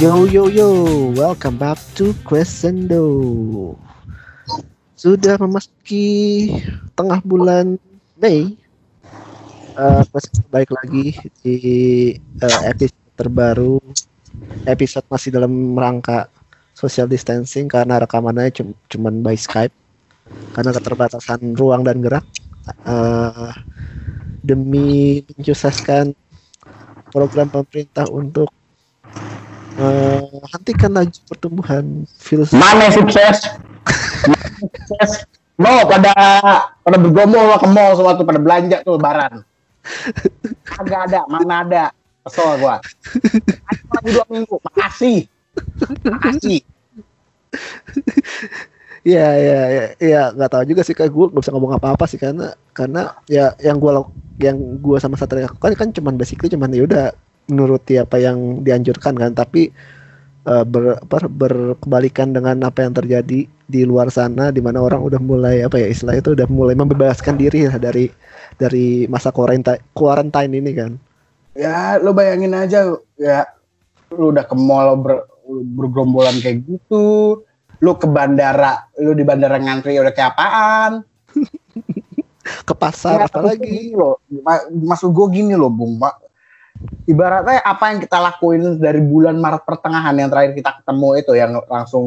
Yo 0.00 0.24
yo 0.24 0.48
yo, 0.48 0.72
welcome 1.12 1.60
back 1.60 1.76
to 1.92 2.16
Crescendo. 2.24 3.04
Sudah 4.96 5.36
memasuki 5.36 6.48
tengah 6.96 7.20
bulan 7.20 7.76
Mei. 8.16 8.56
Uh, 9.76 10.00
baik 10.48 10.72
lagi 10.72 11.20
di 11.44 11.56
uh, 12.16 12.60
episode 12.64 13.12
terbaru. 13.12 13.76
Episode 14.64 15.04
masih 15.12 15.36
dalam 15.36 15.76
rangka 15.76 16.32
social 16.72 17.04
distancing 17.04 17.68
karena 17.68 18.00
rekamannya 18.00 18.56
cum 18.56 18.72
cuman 18.88 19.20
by 19.20 19.36
Skype 19.36 19.76
karena 20.56 20.72
keterbatasan 20.80 21.52
ruang 21.60 21.84
dan 21.84 22.00
gerak. 22.00 22.24
Uh, 22.88 23.52
demi 24.40 25.20
mensukseskan 25.36 26.16
program 27.12 27.52
pemerintah 27.52 28.08
untuk 28.08 28.48
uh, 29.80 30.20
hentikan 30.52 30.92
laju 30.92 31.18
pertumbuhan 31.26 32.04
virus. 32.28 32.52
Mana 32.52 32.92
sukses? 32.92 33.48
sukses. 34.60 35.10
No, 35.60 35.84
pada 35.84 36.12
pada 36.80 36.96
bergomol 36.96 37.52
ke 37.60 37.68
mall 37.68 37.92
semua 37.96 38.16
tuh 38.16 38.24
pada 38.24 38.40
belanja 38.40 38.80
tuh 38.84 38.96
lebaran. 38.96 39.44
Agak 40.80 41.00
ada, 41.08 41.20
mana 41.28 41.54
ada. 41.64 41.84
Kesel 42.24 42.60
gua. 42.60 42.80
Lagi 43.96 44.08
dua 44.12 44.26
minggu, 44.28 44.56
makasih. 44.60 45.24
Makasih. 46.04 46.60
Iya, 49.00 49.28
iya, 49.40 49.60
iya, 49.72 49.84
iya, 49.96 50.22
nggak 50.36 50.50
tahu 50.52 50.64
juga 50.68 50.84
sih 50.84 50.92
kayak 50.92 51.08
gue 51.08 51.26
nggak 51.32 51.40
bisa 51.40 51.56
ngomong 51.56 51.72
apa-apa 51.80 52.04
sih 52.04 52.20
karena 52.20 52.52
karena 52.76 53.16
ya 53.32 53.56
yang 53.64 53.80
gue 53.80 53.88
yang 54.44 54.56
gue 54.76 54.96
sama 55.00 55.16
Satria 55.16 55.48
lakukan 55.48 55.72
kan 55.72 55.88
cuman 55.88 56.20
basically 56.20 56.52
cuman 56.52 56.68
ya 56.68 56.84
udah 56.84 57.06
menuruti 57.48 57.96
apa 57.96 58.20
yang 58.20 58.60
dianjurkan 58.60 59.16
kan 59.16 59.32
tapi 59.32 59.72
uh, 60.46 60.64
ber, 60.64 61.00
ber, 61.06 61.26
berkebalikan 61.28 62.32
dengan 62.32 62.62
apa 62.64 62.84
yang 62.86 62.94
terjadi 62.94 63.46
di 63.46 63.82
luar 63.86 64.10
sana 64.10 64.50
di 64.50 64.58
mana 64.58 64.82
orang 64.82 65.02
udah 65.02 65.20
mulai 65.22 65.62
apa 65.62 65.78
ya 65.78 65.90
istilah 65.90 66.18
itu 66.18 66.34
udah 66.34 66.46
mulai 66.50 66.74
membebaskan 66.74 67.38
diri 67.38 67.70
lah 67.70 67.78
dari 67.78 68.10
dari 68.58 69.06
masa 69.06 69.30
quarantine 69.30 69.80
quarantine 69.94 70.52
ini 70.52 70.72
kan. 70.74 70.92
Ya 71.54 71.98
lo 71.98 72.14
bayangin 72.14 72.54
aja 72.54 72.94
ya 73.18 73.46
lu 74.14 74.34
udah 74.34 74.44
ke 74.46 74.56
mall 74.58 74.98
ber, 74.98 75.26
bergerombolan 75.48 76.42
kayak 76.42 76.66
gitu 76.66 77.38
lu 77.80 77.92
ke 77.96 78.06
bandara 78.06 78.84
lu 79.00 79.16
di 79.16 79.24
bandara 79.24 79.56
ngantri 79.56 79.96
udah 79.96 80.12
kayak 80.12 80.36
apaan? 80.36 80.92
Ke 82.66 82.74
pasar 82.74 83.24
ya, 83.24 83.26
apalagi? 83.30 83.94
lo 83.94 84.18
maksud 84.72 85.14
gue 85.14 85.26
gini 85.38 85.54
loh 85.54 85.70
bung 85.70 86.02
pak 86.02 86.29
ibaratnya 87.04 87.60
apa 87.60 87.84
yang 87.92 87.98
kita 88.00 88.18
lakuin 88.18 88.80
dari 88.80 89.00
bulan 89.02 89.36
Maret 89.36 89.66
pertengahan 89.66 90.14
yang 90.16 90.30
terakhir 90.32 90.52
kita 90.56 90.70
ketemu 90.80 91.08
itu 91.20 91.32
yang 91.36 91.50
langsung 91.68 92.06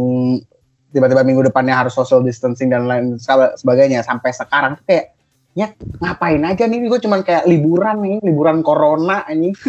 tiba-tiba 0.93 1.25
minggu 1.25 1.49
depannya 1.49 1.73
harus 1.73 1.93
social 1.93 2.21
distancing 2.21 2.69
dan 2.69 2.85
lain 2.85 3.17
sebagainya. 3.57 4.05
Sampai 4.05 4.31
sekarang 4.33 4.77
tuh 4.77 4.85
kayak 4.85 5.17
ya 5.53 5.73
ngapain 6.01 6.41
aja 6.45 6.69
nih? 6.69 6.85
Gue 6.85 7.01
cuman 7.01 7.25
kayak 7.25 7.49
liburan 7.49 7.97
nih 8.01 8.17
liburan 8.21 8.61
corona 8.61 9.25
ini. 9.29 9.53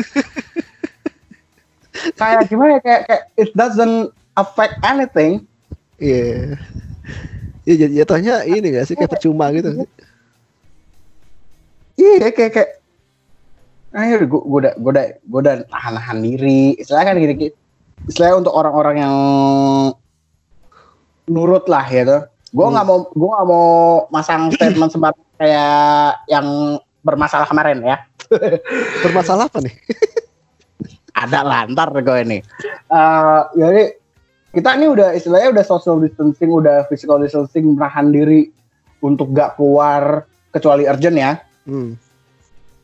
Kayak 1.95 2.51
gimana 2.51 2.77
ya? 2.77 2.81
Kayak, 2.83 3.01
kayak 3.07 3.23
it 3.39 3.51
doesn't 3.55 4.11
affect 4.35 4.75
anything. 4.83 5.47
Iya. 6.03 6.59
Yeah. 7.65 7.79
ya 7.79 7.87
jatuhnya 8.03 8.43
ini 8.45 8.75
gak 8.75 8.91
sih? 8.91 8.99
Kayak 8.99 9.15
percuma 9.15 9.55
gitu. 9.55 9.87
iya 11.95 12.35
kayak 12.35 12.51
kayak 12.51 12.71
akhir 13.95 14.27
gue 14.27 14.41
gue 14.43 14.59
udah 14.67 14.75
gue 14.75 14.91
udah 14.91 15.07
gue 15.23 15.41
udah 15.41 15.55
nahan-nahan 15.71 16.19
diri. 16.21 16.75
Istilahnya 16.77 17.15
kan 17.15 17.17
gini 17.23 17.35
istilahnya 18.11 18.37
untuk 18.43 18.55
orang-orang 18.55 18.97
yang 19.01 19.15
nurut 21.31 21.65
lah 21.71 21.87
ya 21.89 22.03
tuh 22.05 22.23
gue 22.55 22.67
nggak 22.69 22.85
hmm. 22.85 22.95
mau 22.95 23.09
gue 23.09 23.29
nggak 23.33 23.49
mau 23.49 23.69
masang 24.13 24.53
statement 24.53 24.91
sembar 24.95 25.15
kayak 25.41 26.21
yang 26.31 26.79
bermasalah 27.07 27.47
kemarin 27.47 27.83
ya. 27.83 27.97
Bermasalah 29.05 29.51
apa 29.51 29.59
nih? 29.61 29.75
Ada 31.23 31.43
lantar 31.47 31.91
gue 31.95 32.19
ini. 32.27 32.39
Uh, 32.91 33.47
jadi 33.59 33.95
kita 34.55 34.79
ini 34.79 34.87
udah 34.91 35.09
istilahnya 35.15 35.51
udah 35.51 35.65
social 35.67 35.99
distancing 35.99 36.51
udah 36.51 36.87
physical 36.87 37.19
distancing 37.19 37.75
menahan 37.75 38.15
diri 38.15 38.55
untuk 39.03 39.35
gak 39.35 39.59
keluar 39.59 40.25
kecuali 40.55 40.87
urgent 40.87 41.19
ya. 41.19 41.33
Hmm 41.67 41.99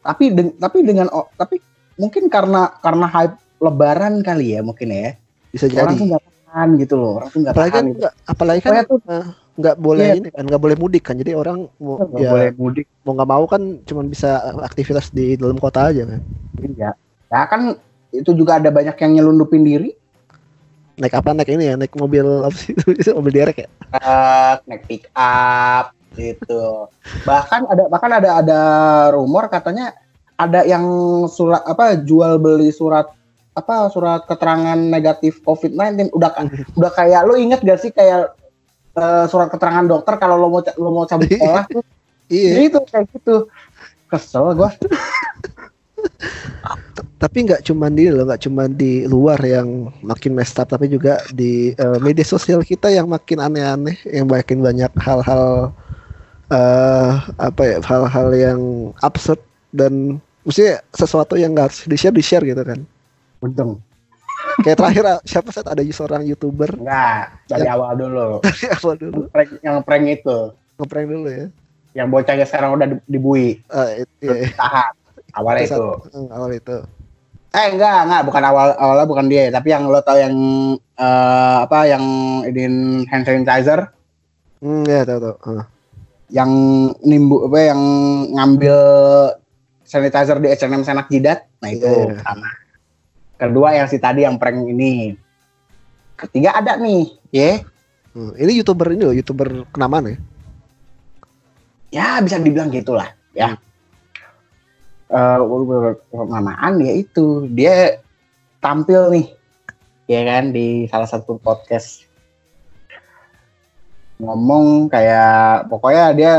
tapi 0.00 0.25
de 0.33 0.43
tapi 0.56 0.78
dengan 0.83 1.06
oh, 1.12 1.28
tapi 1.37 1.61
mungkin 2.00 2.33
karena 2.33 2.72
karena 2.81 3.06
hype 3.09 3.37
lebaran 3.61 4.25
kali 4.25 4.56
ya 4.56 4.61
mungkin 4.65 4.88
ya. 4.91 5.15
Bisa 5.53 5.69
jadi. 5.69 5.84
Orang 5.84 5.97
tuh 6.00 6.06
nggak 6.09 6.22
tahan 6.25 6.69
gitu 6.81 6.94
loh 6.99 7.12
orang 7.22 7.28
tuh 7.31 7.38
nggak 7.44 7.55
apalagi 7.55 7.71
tahan 7.71 7.84
kan, 7.84 7.94
gitu. 7.94 8.09
apalagi 8.27 8.60
kan 8.60 8.72
tuh 8.89 8.99
nggak 9.60 9.77
boleh 9.77 10.06
iya. 10.09 10.19
ini 10.19 10.28
kan 10.33 10.44
nggak 10.49 10.62
boleh 10.62 10.77
mudik 10.81 11.03
kan. 11.05 11.16
Jadi 11.21 11.33
orang 11.37 11.69
mau 11.77 12.00
gak 12.00 12.21
ya, 12.21 12.31
boleh 12.33 12.49
mudik. 12.56 12.87
mau 13.05 13.12
nggak 13.15 13.31
mau 13.31 13.44
kan 13.44 13.62
cuma 13.84 14.03
bisa 14.09 14.41
aktivitas 14.65 15.12
di 15.12 15.37
dalam 15.37 15.60
kota 15.60 15.93
aja 15.93 16.03
kan. 16.09 16.21
Iya. 16.65 16.91
Ya 17.31 17.41
kan 17.47 17.77
itu 18.10 18.31
juga 18.34 18.59
ada 18.59 18.72
banyak 18.72 18.97
yang 18.97 19.12
nyelundupin 19.21 19.62
diri. 19.62 19.91
Naik 20.99 21.16
apa? 21.16 21.33
Naik 21.33 21.53
ini 21.53 21.65
ya 21.71 21.75
naik 21.77 21.94
mobil 21.97 22.25
apa 22.25 22.56
sih? 22.56 22.77
Mobil 23.16 23.33
derek 23.33 23.65
ya? 23.65 23.69
Uh, 23.97 24.55
naik 24.69 24.84
pick 24.89 25.09
up 25.16 25.97
gitu. 26.15 26.91
Bahkan 27.26 27.71
ada 27.71 27.84
bahkan 27.87 28.10
ada 28.10 28.31
ada 28.43 28.60
rumor 29.15 29.47
katanya 29.47 29.94
ada 30.41 30.65
yang 30.65 30.84
surat 31.28 31.60
apa 31.69 32.00
jual 32.00 32.41
beli 32.41 32.72
surat 32.72 33.12
apa 33.53 33.93
surat 33.93 34.25
keterangan 34.25 34.78
negatif 34.78 35.44
COVID-19 35.44 36.16
udah 36.16 36.31
udah 36.78 36.93
kayak 36.97 37.28
lo 37.28 37.37
inget 37.37 37.60
gak 37.60 37.81
sih 37.82 37.93
kayak 37.93 38.32
uh, 38.97 39.25
surat 39.28 39.53
keterangan 39.53 39.84
dokter 39.84 40.16
kalau 40.16 40.41
lo 40.41 40.48
mau 40.48 40.62
lo 40.65 40.91
mau 40.91 41.04
cabut 41.04 41.28
sekolah 41.28 41.65
tuh? 41.69 41.84
Iya. 42.31 42.71
Itu 42.71 42.78
kayak 42.87 43.10
gitu. 43.10 43.50
Kesel 44.10 44.54
gua. 44.54 44.71
Tapi 47.21 47.37
nggak 47.44 47.69
cuma 47.69 47.92
di 47.92 48.09
lo 48.09 48.25
nggak 48.25 48.42
cuma 48.48 48.65
di 48.65 49.04
luar 49.04 49.37
yang 49.44 49.92
makin 50.00 50.32
messed 50.32 50.56
up 50.56 50.72
tapi 50.72 50.88
juga 50.88 51.21
di 51.34 51.77
uh, 51.77 52.00
media 52.00 52.25
sosial 52.25 52.65
kita 52.65 52.88
yang 52.88 53.10
makin 53.10 53.44
aneh-aneh 53.44 54.00
yang 54.09 54.25
makin 54.25 54.65
banyak 54.65 54.88
hal-hal 54.97 55.75
uh, 56.50 57.11
apa 57.38 57.62
ya 57.62 57.77
hal-hal 57.81 58.28
yang 58.34 58.61
absurd 59.00 59.41
dan 59.71 60.19
mesti 60.43 60.77
sesuatu 60.91 61.38
yang 61.38 61.55
nggak 61.55 61.71
harus 61.71 61.81
di 61.87 61.97
share 61.97 62.15
di 62.15 62.25
share 62.25 62.44
gitu 62.44 62.61
kan. 62.61 62.83
Untung. 63.41 63.81
Kayak 64.60 64.77
terakhir 64.83 65.05
ah, 65.09 65.19
siapa 65.25 65.49
saat 65.55 65.69
ada 65.71 65.81
seorang 65.81 66.27
youtuber? 66.27 66.75
Enggak 66.77 67.39
dari 67.49 67.65
yang, 67.65 67.81
awal 67.81 67.93
dulu. 67.97 68.28
Dari 68.44 68.66
awal 68.77 68.94
dulu. 68.99 69.21
Prank, 69.33 69.50
yang 69.65 69.77
prank 69.81 70.05
itu. 70.10 70.39
Ngeprank 70.77 71.06
dulu 71.09 71.28
ya. 71.31 71.47
Yang 71.97 72.09
bocahnya 72.12 72.47
sekarang 72.47 72.71
udah 72.77 72.89
dibui. 73.09 73.62
Uh, 73.72 74.05
it, 74.05 74.09
iya. 74.21 74.53
tahan 74.59 74.93
awal 75.39 75.56
itu, 75.56 75.72
itu. 75.72 75.87
Hmm, 76.12 76.28
awal 76.34 76.50
itu. 76.53 76.77
Eh 77.50 77.66
enggak 77.72 77.99
enggak 78.06 78.22
bukan 78.27 78.43
awal 78.44 78.69
awalnya 78.77 79.06
bukan 79.09 79.27
dia. 79.33 79.49
Tapi 79.49 79.69
yang 79.72 79.89
lo 79.89 80.00
tau 80.05 80.19
yang 80.19 80.34
uh, 80.99 81.56
apa 81.65 81.78
yang 81.89 82.05
ini 82.44 82.65
hand 83.09 83.25
sanitizer? 83.25 83.91
Hmm 84.60 84.84
ya 84.84 85.09
tahu 85.09 85.19
tahu 85.25 85.37
uh 85.56 85.65
yang 86.30 86.50
nimbu 87.02 87.50
apa 87.50 87.58
yang 87.74 87.80
ngambil 88.34 88.76
sanitizer 89.82 90.38
di 90.38 90.48
H&M 90.50 90.86
Senak 90.86 91.10
Jidat. 91.10 91.50
Nah 91.62 91.71
itu 91.74 91.86
yeah. 91.86 92.15
pertama. 92.15 92.48
Kedua 93.41 93.68
yang 93.74 93.86
si 93.91 93.98
tadi 93.98 94.22
yang 94.22 94.38
prank 94.38 94.62
ini. 94.66 95.18
Ketiga 96.15 96.54
ada 96.60 96.77
nih 96.77 97.10
ya 97.32 97.41
yeah. 97.41 97.56
hmm, 98.12 98.36
ini 98.36 98.60
youtuber 98.60 98.92
ini 98.92 99.03
loh 99.09 99.15
youtuber 99.16 99.65
kenamaan 99.72 100.15
ya? 100.15 100.16
Ya 101.91 102.06
bisa 102.22 102.38
dibilang 102.38 102.71
gitulah 102.71 103.10
ya. 103.34 103.59
Uh, 105.10 105.98
kenamaan 106.12 106.78
ya 106.78 106.92
itu. 106.94 107.50
Dia 107.50 107.98
tampil 108.62 109.10
nih 109.10 109.26
ya 110.06 110.26
kan 110.26 110.54
di 110.54 110.86
salah 110.86 111.06
satu 111.06 111.38
podcast 111.38 112.09
ngomong 114.21 114.93
kayak 114.93 115.67
pokoknya 115.72 116.05
dia 116.13 116.34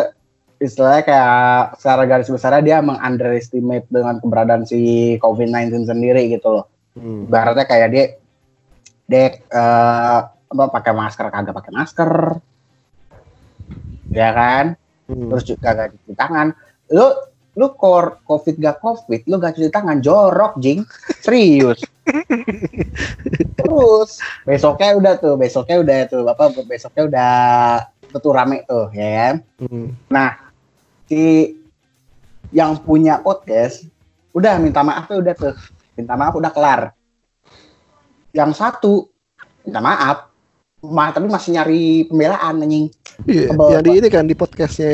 istilahnya 0.62 1.02
kayak 1.02 1.82
secara 1.82 2.04
garis 2.06 2.30
besarnya 2.30 2.62
dia 2.62 2.78
mengunderestimate 2.86 3.90
dengan 3.90 4.22
keberadaan 4.22 4.64
si 4.70 5.18
COVID-19 5.18 5.90
sendiri 5.90 6.30
gitu 6.30 6.62
loh. 6.62 6.66
Hmm. 6.94 7.26
Baratnya 7.26 7.66
kayak 7.66 7.90
dia 7.90 8.06
dia 9.10 9.26
uh, 9.50 10.30
apa 10.30 10.64
pakai 10.70 10.94
masker 10.94 11.26
kagak 11.34 11.58
pakai 11.58 11.72
masker. 11.74 12.12
Ya 14.14 14.30
kan? 14.38 14.66
Hmm. 15.10 15.34
Terus 15.34 15.44
juga 15.50 15.74
kagak 15.74 15.98
cuci 15.98 16.14
tangan. 16.14 16.54
Lu 16.94 17.10
lu 17.52 17.68
kor 17.76 18.24
covid 18.24 18.56
gak 18.56 18.80
covid 18.80 19.28
lu 19.28 19.36
gak 19.36 19.60
cuci 19.60 19.72
tangan 19.72 20.00
jorok 20.00 20.56
jing. 20.64 20.88
Serius. 21.20 21.84
Terus 23.60 24.10
besoknya 24.48 24.90
udah 24.96 25.14
tuh 25.20 25.36
besoknya 25.36 25.78
udah 25.84 25.98
tuh 26.08 26.22
bapak 26.24 26.64
besoknya 26.66 27.04
udah 27.08 27.34
betul 28.12 28.32
rame 28.36 28.64
tuh 28.68 28.92
ya 28.92 29.08
kan? 29.08 29.36
Hmm. 29.64 29.96
nah 30.12 30.36
si 31.08 31.56
yang 32.52 32.76
punya 32.84 33.24
podcast 33.24 33.88
udah 34.36 34.60
minta 34.60 34.84
maaf 34.84 35.08
tuh 35.08 35.20
udah 35.20 35.36
tuh. 35.36 35.56
Minta 35.96 36.16
maaf 36.16 36.34
udah 36.36 36.52
kelar. 36.52 36.82
Yang 38.32 38.52
satu 38.60 38.94
minta 39.68 39.84
maaf. 39.84 40.32
Ma, 40.82 41.14
tapi 41.14 41.30
masih 41.30 41.54
nyari 41.54 42.10
pembelaan 42.10 42.58
anjing 42.58 42.90
Iya, 43.24 43.54
yang 43.54 43.84
di 43.84 43.92
ini 43.96 44.08
kan 44.08 44.26
di 44.26 44.34
podcastnya 44.34 44.92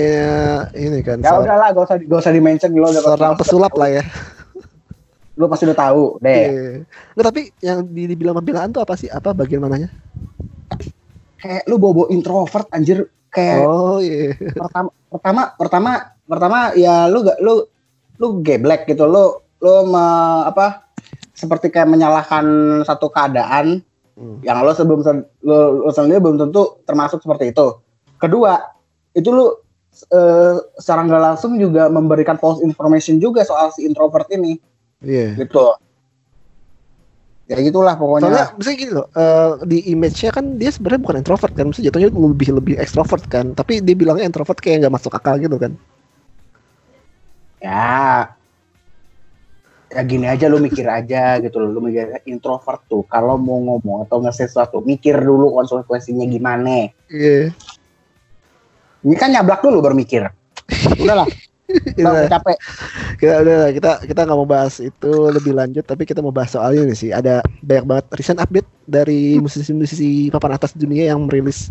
ini 0.73 0.99
kan. 0.99 1.19
ya 1.19 1.31
udahlah 1.33 1.71
gak 1.71 1.83
usah 1.85 1.97
gak 1.97 2.19
usah 2.19 2.31
di 2.31 2.41
mention 2.41 2.71
lo 2.71 2.85
udah 2.85 2.99
seorang 3.01 3.35
pesulap 3.35 3.71
lah 3.73 3.89
ya. 3.89 4.03
lo 5.33 5.45
pasti 5.45 5.63
udah 5.63 5.77
tahu 5.77 6.03
deh 6.19 6.43
Iya. 6.43 6.65
Nggak, 7.13 7.25
tapi 7.25 7.41
yang 7.61 7.85
di- 7.85 8.09
dibilang 8.09 8.35
pembelaan 8.35 8.69
tuh 8.69 8.81
apa 8.81 8.93
sih? 8.93 9.07
Apa 9.07 9.31
bagian 9.31 9.61
mananya? 9.61 9.87
kayak 11.37 11.63
lu 11.65 11.77
bobo 11.77 12.09
introvert 12.09 12.65
anjir 12.69 13.05
kayak 13.29 13.61
Oh 13.61 14.01
iya. 14.01 14.33
pertama 14.51 14.89
pertama 15.07 15.41
pertama 15.53 15.91
pertama 16.25 16.57
ya 16.73 17.05
lu 17.05 17.21
gak 17.21 17.37
lu 17.37 17.63
lu 18.17 18.41
geblek 18.41 18.83
gitu 18.85 19.05
lu 19.05 19.23
lu 19.57 19.73
me- 19.85 20.43
apa 20.43 20.89
seperti 21.31 21.69
kayak 21.69 21.87
menyalahkan 21.87 22.45
satu 22.83 23.07
keadaan 23.07 23.85
Hmm. 24.17 24.41
yang 24.41 24.65
lo 24.65 24.73
sebelum 24.73 25.05
lo, 25.39 25.57
lo 25.79 25.93
sendiri 25.93 26.17
belum 26.17 26.41
tentu 26.41 26.81
termasuk 26.81 27.21
seperti 27.21 27.53
itu 27.53 27.77
kedua 28.17 28.73
itu 29.13 29.29
lu 29.29 29.45
eh, 30.07 30.55
secara 30.77 31.01
nggak 31.05 31.23
langsung 31.23 31.57
juga 31.57 31.89
memberikan 31.89 32.37
false 32.37 32.61
information 32.61 33.17
juga 33.17 33.41
soal 33.41 33.73
si 33.73 33.85
introvert 33.85 34.29
ini 34.29 34.57
Iya. 34.97 35.37
gitu 35.37 35.77
ya 37.47 37.57
gitulah 37.63 37.95
Soalnya 37.95 38.27
pokoknya 38.27 38.43
misalnya 38.59 38.77
gini 38.77 38.91
loh, 38.91 39.07
eh, 39.15 39.51
di 39.63 39.77
image-nya 39.95 40.31
kan 40.35 40.45
dia 40.59 40.67
sebenarnya 40.67 40.99
bukan 40.99 41.17
introvert 41.23 41.53
kan, 41.55 41.65
misalnya 41.71 41.87
jatuhnya 41.87 42.09
lebih 42.11 42.49
lebih 42.59 42.73
ekstrovert 42.75 43.23
kan, 43.31 43.55
tapi 43.55 43.79
dia 43.79 43.95
bilangnya 43.95 44.27
introvert 44.27 44.59
kayak 44.59 44.83
nggak 44.83 44.95
masuk 44.99 45.15
akal 45.15 45.39
gitu 45.39 45.55
kan. 45.55 45.71
ya 47.57 48.29
ya 49.87 50.01
gini 50.03 50.27
aja 50.29 50.45
lu 50.45 50.59
mikir 50.59 50.85
aja 50.99 51.39
gitu 51.41 51.57
loh 51.57 51.73
lu 51.73 51.79
mikir 51.87 52.19
introvert 52.27 52.83
tuh 52.85 53.01
kalau 53.07 53.39
mau 53.39 53.57
ngomong 53.57 54.05
atau 54.05 54.21
nge 54.21 54.45
sesuatu 54.45 54.83
mikir 54.83 55.17
dulu 55.17 55.55
konsekuensinya 55.57 56.27
gimana 56.27 56.91
Iya. 57.07 57.55
Ini 59.05 59.15
kan 59.17 59.29
nyablak 59.33 59.61
dulu 59.61 59.81
bermikir 59.83 60.25
udahlah 60.97 61.27
udah 61.99 62.23
Kita, 62.23 62.31
capek 62.31 62.57
kita 63.19 63.33
udah 63.43 63.59
kita 63.75 63.91
kita 64.07 64.19
nggak 64.23 64.39
mau 64.39 64.47
bahas 64.47 64.79
itu 64.79 65.11
lebih 65.27 65.51
lanjut, 65.51 65.83
tapi 65.83 66.07
kita 66.07 66.23
mau 66.23 66.31
bahas 66.31 66.55
soal 66.55 66.71
ini 66.71 66.95
sih. 66.95 67.11
Ada 67.11 67.43
banyak 67.59 67.85
banget 67.87 68.05
recent 68.15 68.39
update 68.39 68.67
dari 68.87 69.35
musisi-musisi 69.35 70.31
papan 70.31 70.55
atas 70.55 70.71
dunia 70.71 71.11
yang 71.11 71.27
merilis 71.27 71.67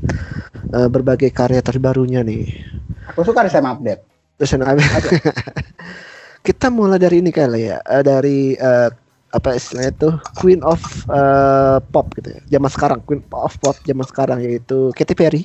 eh, 0.76 0.88
berbagai 0.92 1.32
karya 1.32 1.64
terbarunya 1.64 2.20
nih. 2.20 2.44
aku 3.06 3.22
suka 3.22 3.46
nih 3.46 3.52
sama 3.54 3.78
update 3.78 4.02
Recent 4.36 4.60
update. 4.68 5.16
kita 6.46 6.68
mulai 6.68 7.00
dari 7.00 7.24
ini 7.24 7.32
kali 7.32 7.72
ya, 7.72 7.80
eh, 7.80 8.04
dari 8.04 8.52
eh, 8.52 8.88
apa 9.32 9.48
istilahnya 9.56 9.92
tuh 9.96 10.14
Queen 10.36 10.60
of 10.60 10.80
eh, 11.08 11.78
Pop 11.88 12.12
gitu 12.20 12.36
ya. 12.36 12.40
Zaman 12.58 12.68
sekarang 12.68 12.98
Queen 13.08 13.24
of 13.32 13.56
Pop 13.64 13.80
zaman 13.80 14.04
sekarang 14.04 14.38
yaitu 14.44 14.92
Katy 14.92 15.16
Perry. 15.16 15.42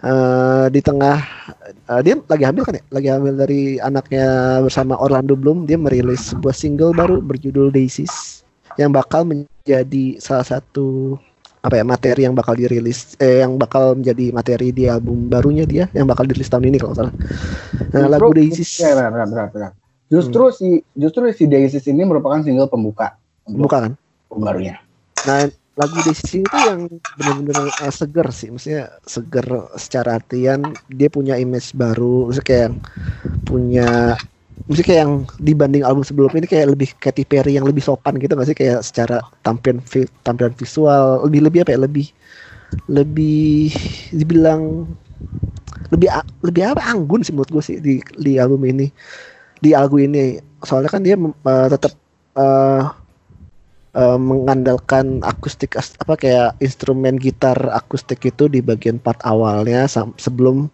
Eh, 0.00 0.66
di 0.72 0.80
tengah 0.80 1.20
eh, 1.68 2.00
dia 2.00 2.16
lagi 2.24 2.44
hamil 2.48 2.64
kan 2.64 2.80
ya? 2.80 2.84
Lagi 2.88 3.08
hamil 3.12 3.36
dari 3.36 3.76
anaknya 3.76 4.56
bersama 4.64 4.96
Orlando 4.96 5.36
Bloom, 5.36 5.68
dia 5.68 5.76
merilis 5.76 6.32
sebuah 6.32 6.56
single 6.56 6.96
baru 6.96 7.20
berjudul 7.20 7.68
Daisies 7.68 8.40
yang 8.80 8.88
bakal 8.88 9.28
menjadi 9.28 10.16
salah 10.16 10.48
satu 10.48 11.20
apa 11.60 11.76
ya 11.76 11.84
materi 11.84 12.24
yang 12.24 12.32
bakal 12.32 12.56
dirilis 12.56 13.14
eh 13.20 13.44
yang 13.44 13.60
bakal 13.60 13.94
menjadi 13.94 14.32
materi 14.32 14.72
di 14.72 14.88
album 14.88 15.28
barunya 15.28 15.68
dia 15.68 15.84
yang 15.92 16.08
bakal 16.08 16.24
dirilis 16.24 16.48
tahun 16.48 16.72
ini 16.72 16.80
kalau 16.80 16.96
salah. 16.96 17.14
Nah, 17.92 18.08
lagu 18.08 18.32
Daisies 18.32 18.72
ya, 18.80 18.96
benar, 18.96 19.12
benar, 19.12 19.28
benar, 19.28 19.46
benar. 19.52 19.70
justru 20.08 20.48
Hmm. 20.48 20.56
si 20.56 20.68
justru 20.96 21.28
si 21.36 21.44
Daisies 21.44 21.84
ini 21.84 22.00
merupakan 22.08 22.40
single 22.40 22.72
pembuka 22.72 23.20
untuk 23.44 23.68
buka 23.68 23.76
kan? 23.84 23.92
barunya 24.32 24.80
Nah, 25.28 25.46
lagu 25.80 25.98
Daisies 26.04 26.36
itu 26.52 26.58
yang 26.68 26.84
benar-benar 27.16 27.72
eh, 27.72 27.92
seger 27.94 28.26
sih, 28.34 28.48
maksudnya 28.52 28.92
seger 29.08 29.46
secara 29.80 30.20
artian 30.20 30.76
dia 30.88 31.08
punya 31.08 31.34
image 31.40 31.72
baru, 31.72 32.28
maksudnya 32.28 32.46
kayak 32.48 32.62
yang 32.68 32.76
punya 33.48 33.88
maksudnya 34.68 34.88
kayak 34.90 35.02
yang 35.04 35.14
dibanding 35.42 35.82
album 35.84 36.04
sebelumnya 36.06 36.38
ini 36.44 36.50
kayak 36.50 36.68
lebih 36.74 36.90
Katy 37.00 37.24
Perry 37.28 37.52
yang 37.58 37.66
lebih 37.68 37.82
sopan 37.84 38.16
gitu 38.22 38.32
nggak 38.36 38.48
sih? 38.50 38.58
Kayak 38.58 38.80
secara 38.86 39.16
tampilan 39.44 39.82
tampilan 40.26 40.54
visual 40.56 41.26
lebih 41.28 41.40
lebih 41.48 41.60
apa 41.66 41.72
ya? 41.76 41.80
Lebih 41.86 42.06
lebih 42.90 43.70
dibilang 44.14 44.62
lebih 45.92 46.08
lebih 46.46 46.62
apa? 46.72 46.80
Anggun 46.88 47.20
sih 47.24 47.32
menurut 47.36 47.50
gue 47.52 47.64
sih 47.64 47.76
di 47.78 48.00
di 48.16 48.32
album 48.40 48.62
ini 48.64 48.86
di 49.64 49.70
album 49.76 50.00
ini. 50.08 50.38
Soalnya 50.62 50.90
kan 50.92 51.02
dia 51.06 51.16
mem- 51.18 51.36
eh, 51.46 51.68
tetap 51.72 51.92
eh, 52.38 52.82
eh, 53.96 54.18
mengandalkan 54.18 55.20
akustik 55.24 55.76
apa 55.76 56.14
kayak 56.16 56.56
instrumen 56.60 57.16
gitar 57.16 57.56
akustik 57.72 58.24
itu 58.26 58.48
di 58.48 58.60
bagian 58.64 59.00
part 59.00 59.20
awalnya 59.24 59.88
sebelum 60.18 60.68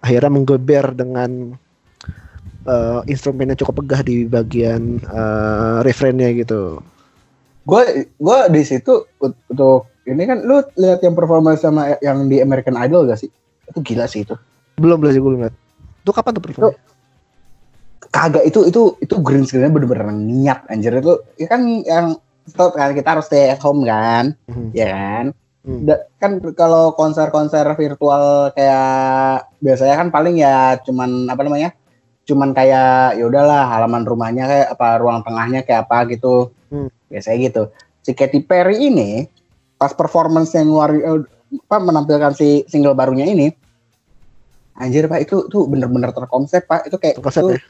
akhirnya 0.00 0.30
menggeber 0.32 0.94
dengan 0.94 1.54
eh, 2.66 3.00
instrumen 3.10 3.52
yang 3.52 3.60
cukup 3.60 3.84
pegah 3.84 4.00
di 4.02 4.24
bagian 4.26 5.02
eh, 5.02 5.78
refrainnya 5.86 6.30
gitu. 6.34 6.82
gue 7.60 8.08
gue 8.08 8.38
di 8.50 8.62
situ 8.64 9.04
untuk 9.20 9.92
ini 10.08 10.24
kan 10.24 10.42
lu 10.42 10.64
lihat 10.80 11.04
yang 11.04 11.12
performa 11.12 11.54
sama 11.60 11.94
yang 12.00 12.26
di 12.26 12.40
American 12.40 12.74
Idol 12.74 13.04
gak 13.04 13.20
sih 13.20 13.30
itu 13.68 13.78
gila 13.84 14.08
sih 14.08 14.24
itu 14.24 14.34
Belum 14.80 14.96
belum 14.96 15.12
sih 15.12 15.20
gue 15.20 15.32
lihat. 15.44 15.54
Itu 16.00 16.10
kapan 16.16 16.32
tuh 16.40 16.42
performnya? 16.42 16.80
kagak 18.10 18.42
itu 18.42 18.66
itu 18.66 18.82
itu 18.98 19.14
green 19.22 19.46
screennya 19.46 19.70
bener-bener 19.70 20.10
niat 20.10 20.66
anjir 20.66 20.98
itu 20.98 21.22
ya 21.38 21.46
kan 21.46 21.62
yang 21.86 22.18
stop 22.46 22.72
kan 22.72 22.92
kita 22.92 23.08
harus 23.16 23.26
stay 23.26 23.50
at 23.50 23.60
home 23.60 23.84
kan 23.84 24.32
Mhm. 24.48 24.70
ya 24.72 24.88
kan 24.88 25.26
Hmm. 25.60 25.84
Da- 25.84 26.08
kan 26.16 26.40
kalau 26.56 26.96
konser-konser 26.96 27.68
virtual 27.76 28.48
kayak 28.56 29.44
biasanya 29.60 30.00
kan 30.00 30.08
paling 30.08 30.40
ya 30.40 30.80
cuman 30.80 31.28
apa 31.28 31.44
namanya 31.44 31.76
cuman 32.24 32.56
kayak 32.56 33.20
ya 33.20 33.24
udahlah 33.28 33.68
halaman 33.68 34.08
rumahnya 34.08 34.48
kayak 34.48 34.68
apa 34.72 34.88
ruang 34.96 35.20
tengahnya 35.20 35.60
kayak 35.60 35.84
apa 35.84 36.08
gitu 36.08 36.48
Hmm. 36.72 36.88
biasanya 37.12 37.38
gitu 37.44 37.62
si 38.00 38.16
Katy 38.16 38.40
Perry 38.40 38.88
ini 38.88 39.28
pas 39.76 39.92
performance 39.92 40.56
yang 40.56 40.72
luar 40.72 40.96
eh, 40.96 41.20
apa 41.68 41.76
menampilkan 41.76 42.32
si 42.32 42.64
single 42.64 42.96
barunya 42.96 43.28
ini 43.28 43.52
anjir 44.80 45.12
pak 45.12 45.28
itu 45.28 45.44
tuh 45.52 45.68
bener-bener 45.68 46.08
terkonsep 46.08 46.64
pak 46.64 46.88
itu 46.88 46.96
kayak 46.96 47.20
Konsep 47.20 47.44
itu, 47.44 47.48
ya? 47.52 47.60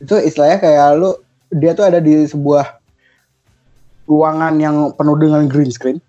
itu 0.00 0.14
istilahnya 0.24 0.56
kayak 0.56 0.86
lu 0.96 1.20
dia 1.52 1.76
tuh 1.76 1.84
ada 1.84 2.00
di 2.00 2.24
sebuah 2.24 2.79
ruangan 4.10 4.58
yang 4.58 4.76
penuh 4.98 5.14
dengan 5.14 5.46
green 5.46 5.70
screen. 5.70 6.02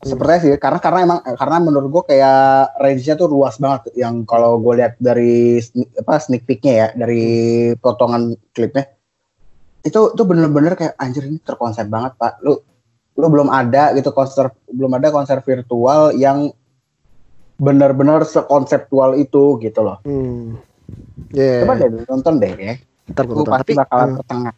Hmm. 0.00 0.16
sepertinya 0.16 0.40
sih 0.40 0.50
karena 0.56 0.80
karena 0.80 0.98
emang 1.04 1.20
karena 1.20 1.56
menurut 1.60 1.88
gue 1.92 2.02
kayak 2.08 2.72
range-nya 2.80 3.14
tuh 3.20 3.28
luas 3.28 3.60
banget. 3.60 3.92
Yang 3.94 4.24
kalau 4.24 4.56
gue 4.56 4.80
lihat 4.80 4.96
dari 4.96 5.60
apa 6.00 6.16
sneak 6.16 6.48
peek-nya 6.48 6.72
ya 6.72 6.88
dari 6.96 7.24
potongan 7.76 8.32
klipnya 8.56 8.88
itu 9.80 10.00
tuh 10.12 10.24
bener-bener 10.24 10.76
kayak 10.76 10.96
anjir 10.96 11.28
ini 11.28 11.36
terkonsep 11.40 11.84
banget 11.88 12.16
pak. 12.16 12.40
Lu 12.40 12.56
lu 13.20 13.26
belum 13.28 13.52
ada 13.52 13.92
gitu 13.92 14.08
konser 14.16 14.48
belum 14.72 14.96
ada 14.96 15.12
konser 15.12 15.44
virtual 15.44 16.16
yang 16.16 16.48
bener-bener 17.60 18.24
sekonseptual 18.24 19.20
itu 19.20 19.60
gitu 19.60 19.80
loh. 19.84 20.00
Hmm. 20.08 20.56
Ya. 21.36 21.62
coba 21.62 21.76
deh 21.76 21.88
nonton 22.08 22.40
deh 22.40 22.52
ya. 22.56 22.74
Ntar 23.12 23.24
gue 23.28 23.44
pasti 23.44 23.76
Tapi, 23.76 23.80
bakalan 23.84 24.08
eh, 24.08 24.16
ke 24.16 24.22
tengah 24.24 24.54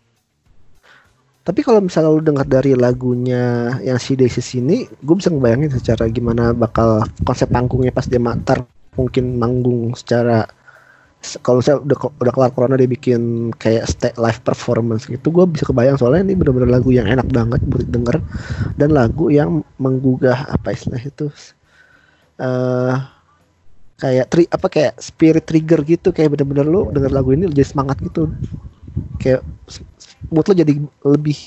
tapi 1.42 1.60
kalau 1.66 1.82
misalnya 1.82 2.10
lu 2.14 2.22
dengar 2.22 2.46
dari 2.46 2.72
lagunya 2.78 3.74
yang 3.82 3.98
si 3.98 4.14
Daisies 4.14 4.54
ini, 4.54 4.86
gue 4.86 5.14
bisa 5.18 5.26
ngebayangin 5.32 5.74
secara 5.74 6.06
gimana 6.06 6.54
bakal 6.54 7.02
konsep 7.26 7.50
panggungnya 7.50 7.90
pas 7.90 8.06
dia 8.06 8.22
matar 8.22 8.62
mungkin 8.94 9.40
manggung 9.42 9.90
secara 9.98 10.46
se- 11.22 11.40
kalau 11.42 11.60
saya 11.64 11.80
udah 11.82 11.98
udah 12.22 12.32
kelar 12.34 12.52
corona 12.54 12.76
dia 12.80 12.90
bikin 12.90 13.50
kayak 13.56 13.84
stay 13.90 14.12
live 14.20 14.40
performance 14.44 15.06
gitu 15.08 15.28
gue 15.32 15.44
bisa 15.50 15.64
kebayang 15.68 15.96
soalnya 16.00 16.22
ini 16.28 16.34
bener-bener 16.38 16.70
lagu 16.70 16.90
yang 16.94 17.06
enak 17.08 17.28
banget 17.32 17.60
buat 17.66 17.86
denger 17.88 18.16
dan 18.78 18.90
lagu 18.94 19.30
yang 19.32 19.62
menggugah 19.78 20.50
apa 20.50 20.74
istilah 20.76 21.00
itu 21.02 21.30
eh 22.40 22.94
kayak 24.02 24.26
tri 24.32 24.42
apa 24.50 24.66
kayak 24.66 24.94
spirit 24.98 25.44
trigger 25.46 25.80
gitu 25.86 26.08
kayak 26.10 26.34
bener-bener 26.34 26.66
lu 26.66 26.80
denger 26.90 27.12
lagu 27.14 27.30
ini 27.34 27.46
jadi 27.52 27.64
semangat 27.66 28.02
gitu. 28.02 28.32
Kayak 29.20 29.42
mood 30.30 30.46
lo 30.46 30.54
jadi 30.54 30.72
lebih 31.08 31.38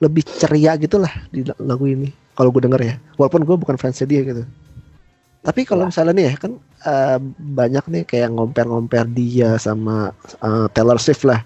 lebih 0.00 0.22
ceria 0.24 0.78
gitu 0.78 0.96
lah 0.96 1.10
di 1.28 1.44
la- 1.44 1.58
lagu 1.60 1.84
ini 1.84 2.08
kalau 2.34 2.50
gue 2.50 2.62
denger 2.66 2.80
ya. 2.82 2.94
Walaupun 3.14 3.42
gue 3.46 3.56
bukan 3.58 3.76
fansnya 3.78 4.06
dia 4.06 4.22
gitu. 4.24 4.42
Tapi 5.44 5.68
kalau 5.68 5.86
misalnya 5.86 6.16
nih 6.16 6.26
ya 6.32 6.34
kan 6.40 6.52
eh, 6.82 7.18
banyak 7.36 7.84
nih 7.92 8.02
kayak 8.08 8.32
ngomper-ngomper 8.32 9.04
dia 9.12 9.60
sama 9.60 10.10
eh, 10.40 10.66
Taylor 10.72 10.96
Swift 10.96 11.28
lah. 11.28 11.44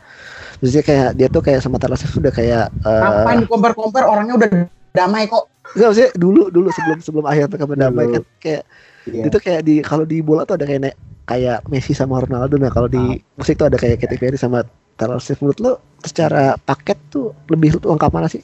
Maksudnya 0.62 0.84
kayak 0.86 1.08
dia 1.18 1.28
tuh 1.28 1.42
kayak 1.42 1.60
sama 1.60 1.82
Taylor 1.82 1.98
Swift 1.98 2.16
udah 2.16 2.32
kayak 2.32 2.70
eh, 2.86 3.02
ngapain 3.02 3.42
compare-compare 3.50 4.06
orangnya 4.06 4.34
udah 4.38 4.48
damai 4.94 5.26
kok. 5.26 5.50
Enggak 5.76 5.88
maksudnya 5.92 6.10
dulu 6.16 6.42
dulu 6.48 6.68
sebelum 6.72 6.98
sebelum 7.02 7.24
akhir 7.26 7.50
mereka 7.50 7.66
berdamai 7.66 8.06
kan 8.08 8.22
kayak 8.38 8.62
Iya. 9.08 9.24
itu 9.24 9.38
kayak 9.40 9.62
di 9.64 9.80
kalau 9.80 10.04
di 10.04 10.20
bola 10.20 10.44
tuh 10.44 10.60
ada 10.60 10.68
kayak 10.68 10.92
kayak 11.24 11.64
Messi 11.72 11.96
sama 11.96 12.20
Ronaldo. 12.20 12.60
Nah 12.60 12.68
kalau 12.68 12.92
di 12.92 13.00
musik 13.40 13.56
tuh 13.56 13.72
ada 13.72 13.80
kayak 13.80 14.04
Katy 14.04 14.20
Perry 14.20 14.36
sama 14.36 14.68
Taylor 15.00 15.16
Swift. 15.16 15.40
Menurut 15.40 15.60
lo 15.64 15.72
secara 16.04 16.54
paket 16.62 16.98
tuh 17.10 17.34
lebih 17.50 17.78
lengkap 17.82 18.10
mana 18.14 18.30
sih? 18.30 18.42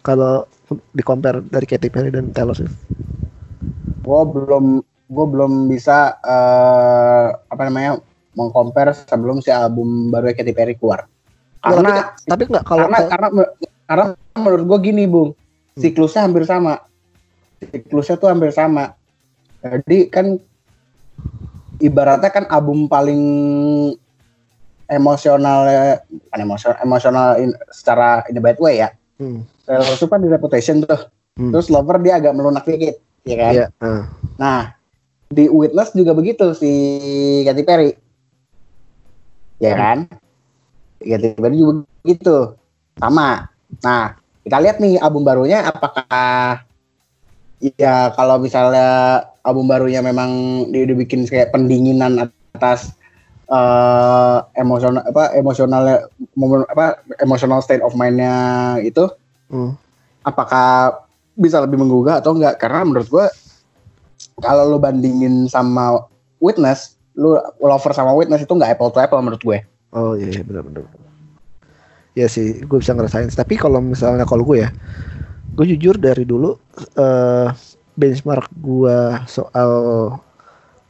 kalau 0.00 0.48
di 0.94 1.02
compare 1.04 1.44
dari 1.44 1.66
Katy 1.66 1.88
Perry 1.92 2.10
dan 2.12 2.32
Taylor 2.32 2.56
Swift? 2.56 2.76
Gue 4.00 4.22
belum 4.26 4.80
gue 5.10 5.26
belum 5.26 5.66
bisa 5.66 6.14
uh, 6.22 7.34
apa 7.50 7.62
namanya 7.66 7.98
mengcompare 8.38 8.94
sebelum 8.94 9.42
si 9.42 9.50
album 9.50 10.08
baru 10.08 10.32
Katy 10.32 10.52
Perry 10.54 10.74
keluar. 10.78 11.04
Karena 11.60 12.14
tapi, 12.24 12.30
tapi 12.30 12.42
nggak 12.48 12.64
kalau 12.64 12.86
karena, 12.88 12.98
karena 13.10 13.28
karena 13.84 14.04
menurut 14.38 14.64
gue 14.64 14.78
gini 14.80 15.04
bung 15.04 15.30
hmm. 15.34 15.80
siklusnya 15.82 16.24
hampir 16.24 16.48
sama 16.48 16.80
siklusnya 17.60 18.16
tuh 18.16 18.32
hampir 18.32 18.48
sama 18.48 18.96
jadi 19.60 20.08
kan 20.08 20.40
ibaratnya 21.84 22.32
kan 22.32 22.48
album 22.48 22.88
paling 22.88 23.20
emosional 24.90 25.64
kan 26.30 26.38
emosional 26.42 26.76
emosional 26.82 27.28
in, 27.38 27.50
secara 27.70 28.26
in 28.26 28.36
a 28.36 28.42
bad 28.42 28.58
way 28.58 28.82
ya 28.82 28.90
hmm. 29.22 29.46
Taylor 29.64 29.86
Swift 29.94 30.10
kan 30.10 30.20
di 30.20 30.28
Reputation 30.28 30.82
tuh 30.82 31.08
hmm. 31.38 31.54
terus 31.54 31.70
Lover 31.70 32.02
dia 32.02 32.18
agak 32.18 32.34
melunak 32.34 32.66
dikit 32.66 32.98
ya 33.24 33.36
kan 33.38 33.52
yeah. 33.54 33.68
uh. 33.80 34.04
nah 34.36 34.74
di 35.30 35.46
Witness 35.46 35.94
juga 35.94 36.10
begitu 36.10 36.52
si 36.58 36.70
Katy 37.46 37.62
Perry 37.62 37.94
ya 39.62 39.72
hmm. 39.72 39.80
kan 39.80 39.98
Katy 40.98 41.38
Perry 41.38 41.56
juga 41.56 41.72
begitu 42.02 42.36
sama 42.98 43.46
nah 43.80 44.18
kita 44.42 44.58
lihat 44.58 44.76
nih 44.82 44.98
album 44.98 45.22
barunya 45.22 45.62
apakah 45.70 46.66
ya 47.78 48.10
kalau 48.18 48.40
misalnya 48.42 49.22
album 49.44 49.68
barunya 49.68 50.00
memang 50.02 50.64
dia 50.72 50.88
udah 50.88 50.96
bikin 50.96 51.28
kayak 51.28 51.52
pendinginan 51.52 52.26
atas 52.56 52.96
uh, 53.50 54.46
emosional 54.56 55.02
apa 55.04 55.34
emosional 55.36 55.82
apa 56.70 57.02
emosional 57.20 57.60
state 57.60 57.82
of 57.84 57.98
mindnya 57.98 58.78
itu 58.80 59.10
hmm. 59.50 59.74
apakah 60.24 61.02
bisa 61.34 61.60
lebih 61.60 61.80
menggugah 61.80 62.20
atau 62.22 62.36
enggak? 62.36 62.62
Karena 62.62 62.86
menurut 62.86 63.08
gue 63.10 63.26
kalau 64.40 64.76
lo 64.76 64.78
bandingin 64.80 65.50
sama 65.50 66.06
Witness 66.40 66.96
lu 67.18 67.36
lover 67.60 67.92
sama 67.92 68.16
Witness 68.16 68.46
itu 68.46 68.54
enggak 68.56 68.78
apple 68.78 68.92
to 68.94 69.02
apple 69.02 69.20
menurut 69.20 69.42
gue. 69.42 69.58
Oh 69.90 70.14
iya, 70.14 70.30
iya 70.30 70.42
benar 70.46 70.62
benar 70.64 70.86
ya 72.18 72.26
sih 72.26 72.62
gue 72.62 72.78
bisa 72.78 72.94
ngerasain. 72.94 73.30
Tapi 73.30 73.54
kalau 73.56 73.78
misalnya 73.82 74.26
kalau 74.26 74.42
gue 74.46 74.66
ya 74.66 74.70
gue 75.54 75.66
jujur 75.76 75.98
dari 75.98 76.22
dulu 76.22 76.56
uh, 76.96 77.48
benchmark 77.98 78.48
gue 78.62 78.98
soal 79.26 79.70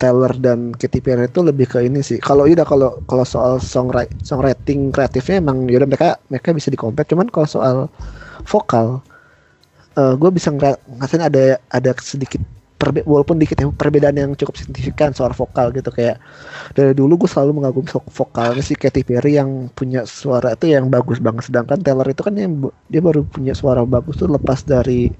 Taylor 0.00 0.33
dan 0.40 0.73
Katy 0.73 1.04
Perry 1.04 1.28
itu 1.28 1.45
lebih 1.45 1.69
ke 1.69 1.85
ini 1.85 2.00
sih. 2.00 2.16
Kalau 2.16 2.49
iya 2.49 2.64
kalau 2.64 3.04
kalau 3.04 3.25
soal 3.28 3.61
songwriting 3.61 4.16
songwriting 4.25 4.88
kreatifnya 4.88 5.45
emang 5.45 5.69
yaudah 5.69 5.85
mereka 5.85 6.16
mereka 6.33 6.57
bisa 6.57 6.73
dikompet. 6.73 7.04
Cuman 7.12 7.28
kalau 7.28 7.45
soal 7.45 7.76
vokal, 8.49 9.04
uh, 9.95 10.00
eh, 10.00 10.12
gue 10.16 10.30
bisa 10.33 10.49
ngasih 10.57 11.21
ada 11.21 11.61
ada 11.69 11.90
sedikit 12.00 12.40
perbe 12.80 13.04
walaupun 13.04 13.37
dikit 13.37 13.61
ya 13.61 13.69
perbedaan 13.69 14.16
yang 14.16 14.33
cukup 14.33 14.57
signifikan 14.57 15.12
soal 15.12 15.37
vokal 15.37 15.69
gitu 15.76 15.92
kayak 15.92 16.16
dari 16.73 16.97
dulu 16.97 17.21
gue 17.21 17.28
selalu 17.28 17.61
mengagumi 17.61 17.92
vokalnya 17.92 18.64
si 18.64 18.73
Katy 18.73 19.04
Perry 19.04 19.37
yang 19.37 19.69
punya 19.76 20.09
suara 20.09 20.57
itu 20.57 20.73
yang 20.73 20.88
bagus 20.88 21.21
banget 21.21 21.52
sedangkan 21.52 21.85
Taylor 21.85 22.09
itu 22.09 22.25
kan 22.25 22.33
yang 22.40 22.73
dia 22.88 23.04
baru 23.04 23.21
punya 23.28 23.52
suara 23.52 23.85
bagus 23.85 24.16
tuh 24.16 24.33
lepas 24.33 24.64
dari 24.64 25.12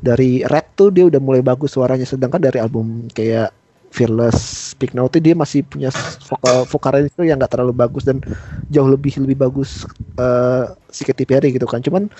dari 0.00 0.40
Red 0.40 0.72
tuh 0.72 0.88
dia 0.88 1.04
udah 1.04 1.20
mulai 1.20 1.44
bagus 1.44 1.76
suaranya 1.76 2.08
sedangkan 2.08 2.40
dari 2.40 2.56
album 2.56 3.12
kayak 3.12 3.52
Fearless, 3.94 4.74
Speak 4.74 4.90
Now 4.90 5.06
itu 5.06 5.22
dia 5.22 5.38
masih 5.38 5.62
punya 5.62 5.94
vokal 6.26 6.66
vokalnya 6.66 7.06
itu 7.06 7.22
yang 7.22 7.38
nggak 7.38 7.54
terlalu 7.54 7.70
bagus 7.70 8.02
dan 8.02 8.18
jauh 8.74 8.90
lebih 8.90 9.14
lebih 9.22 9.38
bagus 9.38 9.86
uh, 10.18 10.74
si 10.90 11.06
Katy 11.06 11.22
Perry 11.22 11.54
gitu 11.54 11.62
kan. 11.70 11.78
Cuman 11.78 12.10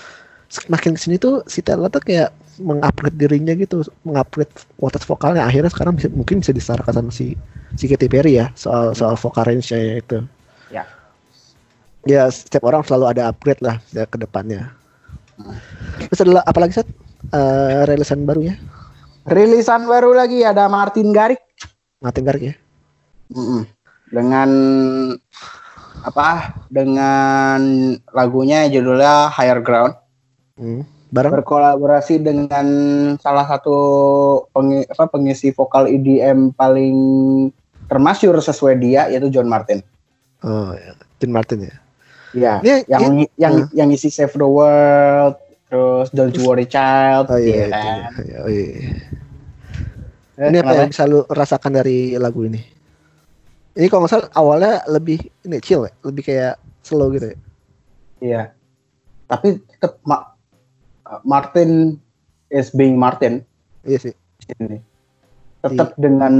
makin 0.71 0.95
ke 0.95 0.99
sini 1.03 1.19
tuh 1.19 1.43
si 1.51 1.59
Taylor 1.59 1.91
tuh 1.91 1.99
kayak 1.99 2.31
mengupgrade 2.63 3.19
dirinya 3.19 3.51
gitu, 3.59 3.83
mengupgrade 4.07 4.55
kualitas 4.79 5.03
vokalnya. 5.03 5.43
Akhirnya 5.43 5.67
sekarang 5.67 5.99
bisa, 5.99 6.07
mungkin 6.15 6.39
bisa 6.39 6.55
disetarakan 6.55 7.03
sama 7.03 7.11
si 7.11 7.35
si 7.75 7.91
Katy 7.91 8.07
Perry 8.07 8.39
ya 8.39 8.55
soal 8.55 8.95
soal 8.95 9.19
vokal 9.19 9.43
range-nya 9.43 9.99
itu. 9.99 10.23
Ya. 10.71 10.87
Ya 12.07 12.31
setiap 12.31 12.63
orang 12.63 12.87
selalu 12.87 13.11
ada 13.11 13.35
upgrade 13.35 13.59
lah 13.59 13.83
ya 13.91 14.07
ke 14.07 14.15
depannya. 14.15 14.71
Hmm. 15.35 15.59
Terus 16.07 16.23
adalah 16.23 16.47
apalagi 16.47 16.79
set 16.79 16.87
uh, 17.35 17.83
rilisan 17.83 18.23
barunya? 18.23 18.55
Rilisan 19.27 19.89
baru 19.89 20.15
lagi 20.15 20.45
ada 20.47 20.71
Martin 20.71 21.11
Garrix. 21.11 21.44
Garrix 22.11 22.43
ya. 22.43 22.55
Mm 23.33 23.45
-mm. 23.45 23.61
Dengan 24.13 24.49
apa? 26.05 26.53
Dengan 26.69 27.59
lagunya 28.13 28.69
judulnya 28.69 29.33
Higher 29.33 29.61
Ground. 29.65 29.93
Hmm. 30.55 30.85
Bareng? 31.13 31.31
Berkolaborasi 31.39 32.19
dengan 32.19 32.67
salah 33.21 33.45
satu 33.47 33.77
pengi, 34.51 34.83
apa, 34.89 35.07
pengisi 35.07 35.53
vokal 35.53 35.87
EDM 35.87 36.51
paling 36.57 36.97
termasyur 37.87 38.35
sesuai 38.41 38.75
dia 38.81 39.07
yaitu 39.07 39.31
John 39.31 39.47
Martin. 39.47 39.79
Oh, 40.43 40.73
ya. 40.75 40.97
John 41.21 41.31
Martin 41.31 41.69
ya. 41.69 41.75
Iya, 42.35 42.53
yang 42.91 43.15
ya, 43.15 43.27
yang 43.39 43.53
uh. 43.63 43.67
yang 43.71 43.89
isi 43.95 44.11
Save 44.11 44.35
the 44.35 44.43
World, 44.43 45.39
terus 45.71 46.11
Don't 46.11 46.35
You 46.35 46.43
Worry 46.43 46.67
Child 46.67 47.31
oh, 47.31 47.39
iya, 47.39 47.55
ya 47.55 47.67
kan? 47.71 47.99
iya, 48.27 48.37
oh, 48.43 48.49
iya. 48.51 48.99
Eh, 50.35 50.51
ini 50.51 50.59
apa 50.59 50.73
yang 50.75 50.91
bisa 50.91 51.07
lu 51.07 51.23
rasakan 51.31 51.79
dari 51.79 52.19
lagu 52.19 52.43
ini? 52.43 52.59
Ini 53.75 53.87
kalau 53.87 54.03
nggak 54.03 54.11
salah 54.11 54.27
awalnya 54.35 54.83
lebih 54.91 55.19
ini 55.47 55.57
chill 55.63 55.87
ya? 55.87 55.93
Lebih 56.03 56.23
kayak 56.27 56.55
slow 56.83 57.11
gitu 57.15 57.31
ya? 57.31 57.37
Iya. 58.19 58.41
Tapi 59.31 59.63
tetap 59.71 59.99
Ma 60.03 60.35
Martin 61.23 61.95
is 62.51 62.71
being 62.75 62.99
Martin. 62.99 63.43
Iya 63.87 64.11
sih. 64.11 64.13
Ini. 64.59 64.79
Tetap 65.63 65.95
iya. 65.95 65.99
dengan 65.99 66.35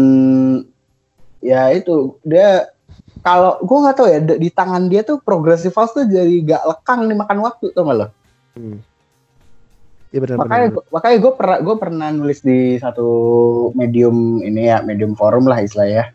ya 1.45 1.71
itu 1.71 2.17
dia 2.25 2.67
kalau 3.21 3.61
gue 3.61 3.77
nggak 3.85 3.95
tahu 3.97 4.07
ya 4.09 4.19
di 4.21 4.49
tangan 4.49 4.89
dia 4.89 5.05
tuh 5.05 5.21
progressive 5.21 5.73
house 5.73 5.93
tuh 5.93 6.09
jadi 6.09 6.41
gak 6.41 6.63
lekang 6.65 7.05
nih 7.05 7.17
makan 7.17 7.39
waktu 7.45 7.69
tuh 7.69 7.85
malah 7.85 8.09
hmm. 8.57 8.81
Iya 10.13 10.19
benar. 10.21 10.37
Makanya 10.41 10.67
benar. 10.73 10.85
makanya 10.93 11.17
gue 11.21 11.33
pernah 11.33 11.57
gue 11.61 11.75
pernah 11.79 12.07
nulis 12.13 12.39
di 12.43 12.77
satu 12.77 13.07
medium 13.73 14.41
ini 14.41 14.69
ya 14.69 14.81
medium 14.85 15.17
forum 15.17 15.47
lah 15.47 15.61
istilahnya. 15.63 16.13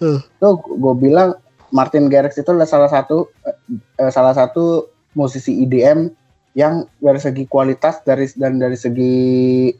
Uh. 0.00 0.20
Tuh 0.40 0.60
gue 0.60 0.94
bilang 0.96 1.36
Martin 1.70 2.10
Garrix 2.10 2.36
itu 2.40 2.50
adalah 2.50 2.68
salah 2.68 2.90
satu 2.90 3.30
uh, 3.46 4.10
salah 4.10 4.34
satu 4.34 4.90
musisi 5.14 5.62
EDM 5.66 6.10
yang 6.58 6.86
dari 6.98 7.20
segi 7.22 7.46
kualitas 7.46 8.02
dari 8.02 8.26
dan 8.34 8.58
dari 8.58 8.74
segi 8.74 9.70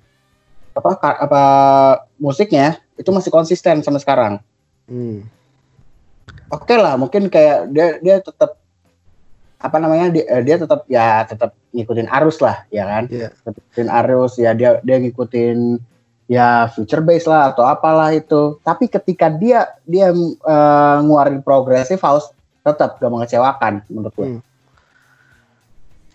apa 0.71 1.03
apa 1.03 1.43
musiknya 2.23 2.79
itu 2.95 3.11
masih 3.11 3.33
konsisten 3.35 3.83
sampai 3.83 4.03
sekarang. 4.03 4.35
Hmm. 4.87 5.27
Oke 6.51 6.75
okay 6.75 6.79
lah, 6.79 6.95
mungkin 6.95 7.27
kayak 7.27 7.75
dia 7.75 7.99
dia 7.99 8.17
tetap 8.23 8.60
apa 9.61 9.77
namanya 9.77 10.09
dia, 10.09 10.25
eh, 10.25 10.43
dia 10.43 10.57
tetap 10.57 10.89
ya 10.89 11.21
tetap 11.29 11.53
ngikutin 11.77 12.09
arus 12.09 12.41
lah 12.41 12.65
ya 12.73 12.89
kan 12.89 13.05
yeah. 13.13 13.31
ngikutin 13.45 13.89
arus 13.93 14.33
ya 14.41 14.57
dia 14.57 14.81
dia 14.81 14.97
ngikutin 14.97 15.77
ya 16.31 16.73
future 16.73 17.05
base 17.05 17.29
lah 17.29 17.53
atau 17.53 17.69
apalah 17.69 18.09
itu 18.17 18.57
tapi 18.65 18.89
ketika 18.89 19.29
dia 19.29 19.69
dia 19.85 20.17
uh, 20.17 20.97
nguarin 21.05 21.45
progressive 21.45 22.01
house 22.01 22.33
tetap 22.65 22.97
gak 22.97 23.13
mengecewakan 23.13 23.85
menurut 23.93 24.15
gue 24.17 24.27
hmm. 24.33 24.41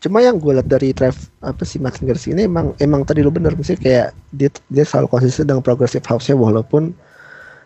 cuma 0.01 0.25
yang 0.25 0.41
gue 0.41 0.57
lihat 0.57 0.65
dari 0.65 0.89
drive 0.95 1.29
apa 1.45 1.61
sih 1.61 1.77
Martin 1.77 2.09
Garrix 2.09 2.25
ini 2.25 2.49
emang 2.49 2.73
emang 2.81 3.05
tadi 3.05 3.21
lo 3.21 3.29
bener 3.29 3.53
mesti 3.53 3.77
kayak 3.77 4.15
dia 4.33 4.49
dia 4.73 4.85
selalu 4.87 5.21
konsisten 5.21 5.45
dengan 5.45 5.61
progressive 5.61 6.05
house-nya 6.07 6.33
walaupun 6.33 6.97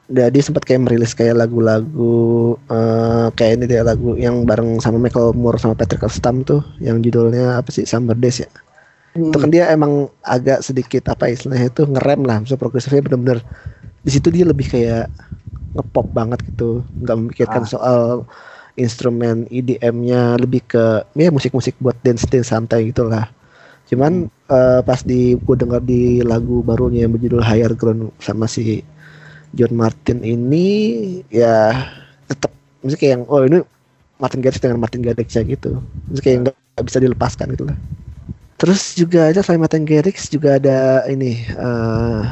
dia 0.09 0.41
sempat 0.41 0.65
kayak 0.65 0.89
merilis 0.89 1.13
kayak 1.13 1.37
lagu-lagu 1.37 2.57
uh, 2.73 3.29
kayak 3.37 3.61
ini 3.61 3.65
dia 3.69 3.85
lagu 3.85 4.17
yang 4.17 4.41
bareng 4.41 4.81
sama 4.81 4.97
Michael 4.97 5.37
Moore 5.37 5.61
sama 5.61 5.77
Patrick 5.77 6.01
Elstam 6.01 6.41
tuh 6.41 6.65
yang 6.81 6.97
judulnya 7.05 7.61
apa 7.61 7.69
sih 7.69 7.85
Summer 7.85 8.17
Days 8.17 8.41
ya 8.41 8.49
hmm. 9.13 9.29
itu 9.29 9.37
kan 9.37 9.49
dia 9.53 9.69
emang 9.69 10.09
agak 10.25 10.65
sedikit 10.65 11.05
apa 11.13 11.29
istilahnya 11.29 11.69
itu 11.69 11.85
ngerem 11.85 12.25
lah 12.25 12.41
so 12.49 12.57
progresifnya 12.57 13.05
bener-bener 13.05 13.45
di 14.01 14.09
situ 14.09 14.33
dia 14.33 14.49
lebih 14.49 14.65
kayak 14.65 15.13
ngepop 15.77 16.09
banget 16.09 16.41
gitu 16.49 16.81
nggak 17.05 17.17
memikirkan 17.21 17.61
ah. 17.61 17.69
soal 17.69 18.01
instrumen 18.81 19.45
EDM-nya 19.53 20.41
lebih 20.41 20.65
ke 20.65 21.05
ya 21.13 21.29
musik-musik 21.29 21.77
buat 21.77 21.93
dance 22.01 22.25
dance 22.25 22.49
santai 22.49 22.89
gitulah 22.89 23.29
cuman 23.85 24.25
hmm. 24.25 24.49
uh, 24.49 24.81
pas 24.81 25.05
di 25.05 25.37
gue 25.37 25.55
denger 25.55 25.85
di 25.85 26.25
lagu 26.25 26.65
barunya 26.65 27.05
yang 27.05 27.13
berjudul 27.13 27.45
Higher 27.45 27.77
Ground 27.77 28.09
sama 28.17 28.49
si 28.49 28.81
John 29.53 29.73
Martin 29.73 30.21
ini 30.21 30.67
ya 31.33 31.89
tetap 32.29 32.53
misalnya 32.81 32.99
kayak 33.01 33.13
yang 33.17 33.23
oh 33.27 33.41
ini 33.45 33.59
Martin 34.19 34.41
Garrix 34.43 34.59
dengan 34.59 34.79
Martin 34.83 35.01
Garrix 35.01 35.33
ya 35.33 35.43
gitu. 35.47 35.79
Misalnya 36.11 36.23
kayak 36.23 36.37
nggak 36.45 36.85
bisa 36.85 36.99
dilepaskan 36.99 37.47
gitu 37.55 37.65
lah. 37.65 37.77
Terus 38.59 38.91
juga 38.99 39.31
ada 39.31 39.39
selain 39.39 39.63
Martin 39.63 39.87
Garrix 39.87 40.27
juga 40.27 40.59
ada 40.59 41.07
ini 41.07 41.47
uh, 41.55 42.27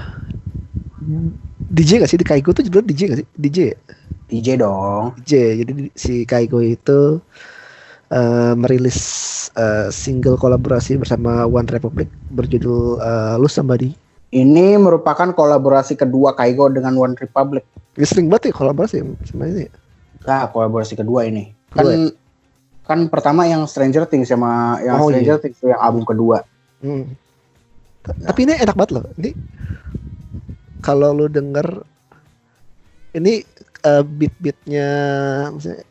eh, 1.07 1.31
DJ 1.71 2.03
gak 2.03 2.11
sih? 2.11 2.19
Di 2.19 2.27
Kaigo 2.27 2.51
tuh 2.51 2.67
juga 2.67 2.83
DJ 2.83 3.01
gak 3.15 3.19
sih? 3.23 3.27
DJ 3.39 3.59
DJ 4.27 4.59
dong. 4.59 5.15
DJ 5.23 5.63
jadi 5.63 5.71
si 5.95 6.27
Kaigo 6.27 6.59
itu 6.59 7.23
uh, 8.11 8.53
merilis 8.59 8.99
uh, 9.55 9.87
single 9.87 10.35
kolaborasi 10.35 10.99
bersama 10.99 11.47
One 11.47 11.71
Republic 11.71 12.11
berjudul 12.35 12.99
uh, 12.99 13.35
Lose 13.39 13.55
Somebody. 13.55 13.95
Ini 14.27 14.75
merupakan 14.75 15.31
kolaborasi 15.31 15.95
kedua 15.95 16.35
Kaigo 16.35 16.67
dengan 16.67 16.99
One 16.99 17.15
Republic. 17.15 17.63
Ya, 17.95 18.03
sering 18.03 18.27
banget 18.27 18.51
ya 18.51 18.53
kolaborasi 18.59 18.99
sama 19.23 19.47
ini. 19.47 19.71
Nah, 20.27 20.51
kolaborasi 20.51 20.99
kedua 20.99 21.23
ini. 21.23 21.55
Kan 21.71 21.85
kedua. 21.87 22.11
kan 22.83 22.99
pertama 23.07 23.47
yang 23.47 23.63
Stranger 23.67 24.03
Things 24.07 24.27
sama 24.27 24.83
yang 24.83 24.99
oh, 24.99 25.07
Stranger 25.07 25.39
iya. 25.39 25.43
Things 25.43 25.59
yang 25.63 25.79
album 25.79 26.03
kedua. 26.03 26.43
Hmm. 26.83 27.15
Tapi 28.03 28.39
ini 28.47 28.53
enak 28.59 28.75
banget 28.75 28.91
loh. 28.99 29.05
Ini 29.15 29.31
kalau 30.83 31.15
lu 31.15 31.27
denger 31.31 31.83
ini 33.15 33.43
uh, 33.83 34.03
beat-beatnya 34.03 34.87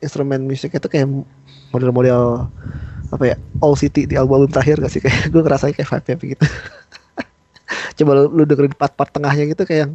instrumen 0.01 0.47
musik 0.47 0.77
itu 0.77 0.89
kayak 0.89 1.09
model-model 1.75 2.49
apa 3.07 3.25
ya 3.35 3.37
All 3.63 3.79
City 3.79 4.05
di 4.09 4.19
album, 4.19 4.43
album 4.43 4.51
terakhir 4.55 4.83
gak 4.83 4.93
sih 4.93 5.03
kayak 5.05 5.31
gue 5.31 5.43
ngerasain 5.43 5.75
kayak 5.75 5.91
vibe 5.91 6.37
gitu 6.37 6.45
coba 7.97 8.13
lu, 8.21 8.23
lu 8.33 8.43
dengerin 8.45 8.77
part-part 8.77 9.11
tengahnya 9.11 9.45
gitu 9.49 9.65
kayak 9.65 9.81
yang 9.89 9.93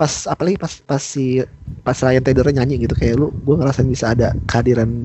pas 0.00 0.24
apalagi 0.24 0.56
pas 0.56 0.72
pas 0.80 1.02
si 1.04 1.44
pas 1.84 1.92
Ryan 1.92 2.24
Tedder 2.24 2.48
nyanyi 2.56 2.88
gitu 2.88 2.96
kayak 2.96 3.20
lu 3.20 3.28
gue 3.44 3.54
ngerasain 3.60 3.84
bisa 3.84 4.16
ada 4.16 4.32
kehadiran 4.48 5.04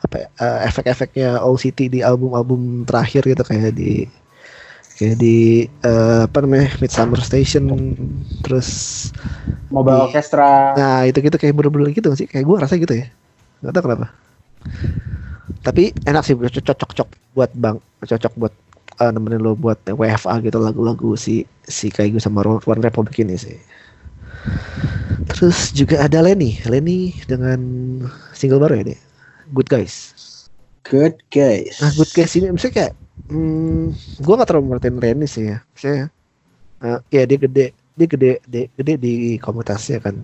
apa 0.00 0.16
ya, 0.16 0.26
uh, 0.40 0.58
efek-efeknya 0.64 1.28
OCT 1.44 1.92
di 1.92 2.00
album-album 2.00 2.88
terakhir 2.88 3.28
gitu 3.28 3.44
kayak 3.44 3.76
di 3.76 4.08
kayak 4.98 5.16
di 5.20 5.68
uh, 5.84 6.24
apa 6.24 6.38
namanya 6.42 6.74
Midsummer 6.82 7.20
Station 7.22 7.68
terus 8.42 8.68
Mobile 9.70 9.94
di, 9.94 10.04
Orchestra. 10.10 10.74
Nah 10.74 11.06
itu 11.06 11.18
gitu 11.22 11.36
kayak 11.38 11.54
bener-bener 11.54 11.94
gitu 11.94 12.10
sih? 12.18 12.26
Kayak 12.26 12.48
gue 12.48 12.56
rasa 12.58 12.74
gitu 12.80 12.94
ya. 12.96 13.06
Nggak 13.62 13.72
tahu 13.76 13.84
kenapa. 13.86 14.06
Tapi 15.62 15.82
enak 16.02 16.22
sih 16.24 16.34
cocok-cocok 16.34 17.08
buat 17.36 17.50
bang 17.54 17.76
cocok 18.02 18.32
buat 18.38 18.54
uh, 18.98 19.10
nemenin 19.10 19.42
lo 19.42 19.54
buat 19.54 19.78
WFA 19.86 20.42
gitu 20.42 20.58
lagu-lagu 20.58 21.14
si 21.14 21.46
si 21.66 21.90
gue 21.90 22.20
sama 22.22 22.42
One 22.44 22.82
Republic 22.82 23.18
ini 23.22 23.38
sih. 23.38 23.58
Terus 25.28 25.74
juga 25.76 26.08
ada 26.08 26.24
Lenny, 26.24 26.58
Lenny 26.64 27.12
dengan 27.28 27.60
single 28.32 28.62
baru 28.62 28.80
ya 28.80 28.96
Good 29.52 29.68
Guys. 29.68 30.14
Good 30.88 31.20
Guys. 31.28 31.80
Nah 31.84 31.92
Good 31.92 32.10
Guys 32.16 32.32
ini 32.38 32.48
misalnya 32.48 32.74
kayak, 32.74 32.92
hmm, 33.28 33.92
gue 34.24 34.34
gak 34.40 34.48
terlalu 34.48 34.64
merhatiin 34.72 34.98
Lenny 34.98 35.26
sih 35.28 35.44
ya. 35.52 35.58
Misalnya, 35.76 36.06
uh, 36.80 36.98
ya 37.12 37.22
dia 37.28 37.38
gede, 37.38 37.66
dia 37.98 38.06
gede, 38.08 38.32
gede, 38.48 38.62
gede 38.72 38.94
di 38.96 39.12
komunitasnya 39.36 40.00
kan. 40.00 40.16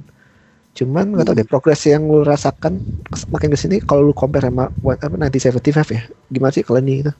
Cuman 0.74 1.14
hmm. 1.14 1.22
tau 1.22 1.36
deh 1.36 1.46
progres 1.46 1.84
yang 1.86 2.08
lu 2.08 2.26
rasakan 2.26 2.80
makin 3.30 3.54
ke 3.54 3.58
sini 3.60 3.76
kalau 3.84 4.10
lu 4.10 4.14
compare 4.16 4.48
sama 4.50 4.72
apa 4.72 5.30
1975 5.30 5.94
ya, 5.94 6.02
gimana 6.32 6.50
sih 6.50 6.64
kalau 6.66 6.80
ini 6.82 7.06
itu? 7.06 7.12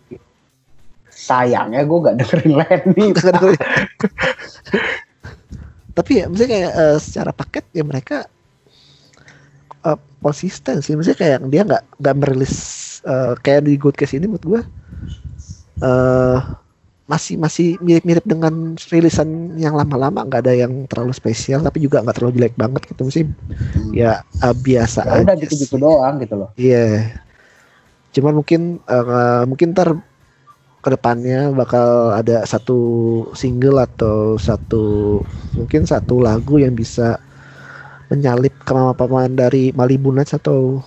Sayangnya 1.15 1.87
gue 1.87 1.99
gak 2.05 2.17
dengerin 2.21 2.53
Lenny. 2.59 3.07
Tapi 5.95 6.11
ya 6.19 6.27
misalnya 6.27 6.51
kayak 6.51 6.73
uh, 6.75 6.99
secara 6.99 7.31
paket 7.31 7.65
ya 7.71 7.87
mereka 7.87 8.27
uh, 9.87 9.99
konsisten 10.19 10.83
sih. 10.83 10.99
Misalnya 10.99 11.19
kayak 11.23 11.39
dia 11.49 11.63
nggak 11.63 11.83
nggak 12.03 12.17
merilis 12.19 12.55
uh, 13.07 13.39
kayak 13.39 13.71
di 13.71 13.79
Good 13.79 13.95
Case 13.95 14.19
ini 14.19 14.27
menurut 14.27 14.43
gue 14.45 14.61
uh, 15.87 16.39
masih 17.05 17.37
masih 17.37 17.77
mirip-mirip 17.85 18.25
dengan 18.27 18.75
rilisan 18.91 19.55
yang 19.55 19.79
lama-lama. 19.79 20.27
Nggak 20.27 20.51
ada 20.51 20.55
yang 20.67 20.91
terlalu 20.91 21.15
spesial 21.15 21.63
tapi 21.63 21.79
juga 21.79 22.03
nggak 22.03 22.17
terlalu 22.19 22.43
jelek 22.43 22.59
banget 22.59 22.83
gitu. 22.91 23.03
Sih 23.15 23.25
hmm. 23.31 23.95
ya 23.95 24.27
uh, 24.43 24.55
biasa 24.57 25.07
ya, 25.07 25.23
aja 25.23 25.25
udah 25.31 25.37
gitu-gitu 25.47 25.77
doang 25.79 26.19
gitu 26.19 26.35
loh. 26.35 26.51
Iya. 26.59 26.75
Yeah. 26.75 27.23
cuman 28.15 28.31
mungkin 28.39 28.79
uh, 28.87 29.43
mungkin 29.43 29.75
ntar 29.75 29.99
ke 30.85 30.93
depannya 30.93 31.49
bakal 31.57 32.13
ada 32.13 32.45
satu 32.45 32.79
single 33.33 33.81
atau 33.81 34.37
satu 34.37 35.19
mungkin 35.57 35.89
satu 35.89 36.21
lagu 36.21 36.61
yang 36.61 36.77
bisa 36.77 37.17
menyalip 38.13 38.53
kemampuan 38.69 39.33
dari 39.33 39.73
Malibu 39.73 40.13
Nights 40.13 40.37
atau 40.37 40.85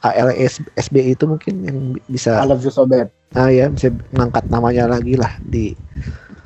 ALS 0.00 0.64
SB 0.78 1.12
itu 1.12 1.26
mungkin 1.28 1.54
yang 1.66 1.78
bisa 2.08 2.40
I 2.40 2.48
love 2.48 2.64
you 2.64 2.72
so 2.72 2.86
bad. 2.88 3.10
Ah 3.36 3.50
ya 3.52 3.68
bisa 3.68 3.92
mengangkat 4.14 4.48
namanya 4.48 4.88
lagi 4.88 5.18
lah 5.18 5.34
di 5.44 5.76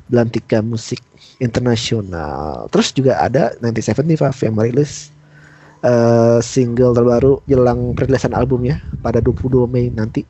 Belantika 0.09 0.59
musik 0.59 0.99
internasional. 1.39 2.67
Terus 2.73 2.91
juga 2.91 3.21
ada 3.21 3.55
1975 3.63 4.45
yang 4.45 4.53
merilis 4.57 5.09
uh, 5.85 6.37
single 6.43 6.93
terbaru 6.93 7.41
jelang 7.47 7.95
perilisan 7.95 8.35
albumnya 8.35 8.81
pada 8.99 9.23
22 9.23 9.65
Mei 9.71 9.87
nanti 9.93 10.25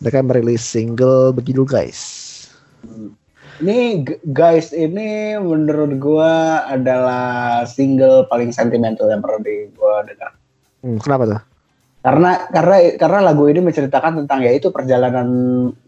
mereka 0.00 0.20
merilis 0.20 0.62
single 0.64 1.32
berjudul 1.32 1.64
Guys. 1.64 2.00
Ini 3.56 4.04
Guys 4.36 4.76
ini 4.76 5.40
menurut 5.40 5.96
gua 5.96 6.64
adalah 6.68 7.64
single 7.64 8.28
paling 8.28 8.52
sentimental 8.52 9.08
yang 9.08 9.24
pernah 9.24 9.40
di 9.40 9.72
gua 9.72 10.04
dengar. 10.04 10.36
Hmm, 10.84 11.00
kenapa 11.00 11.24
tuh? 11.24 11.42
Karena 12.04 12.30
karena 12.52 12.76
karena 13.00 13.18
lagu 13.24 13.50
ini 13.50 13.58
menceritakan 13.64 14.22
tentang 14.22 14.38
ya 14.44 14.52
itu 14.54 14.70
perjalanan 14.70 15.26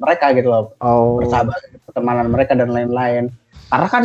mereka 0.00 0.34
gitu 0.34 0.48
loh. 0.50 0.74
Oh. 0.82 1.20
Persahabatan, 1.22 1.78
pertemanan 1.84 2.26
mereka 2.32 2.58
dan 2.58 2.72
lain-lain. 2.72 3.30
Karena 3.68 3.88
kan 3.92 4.04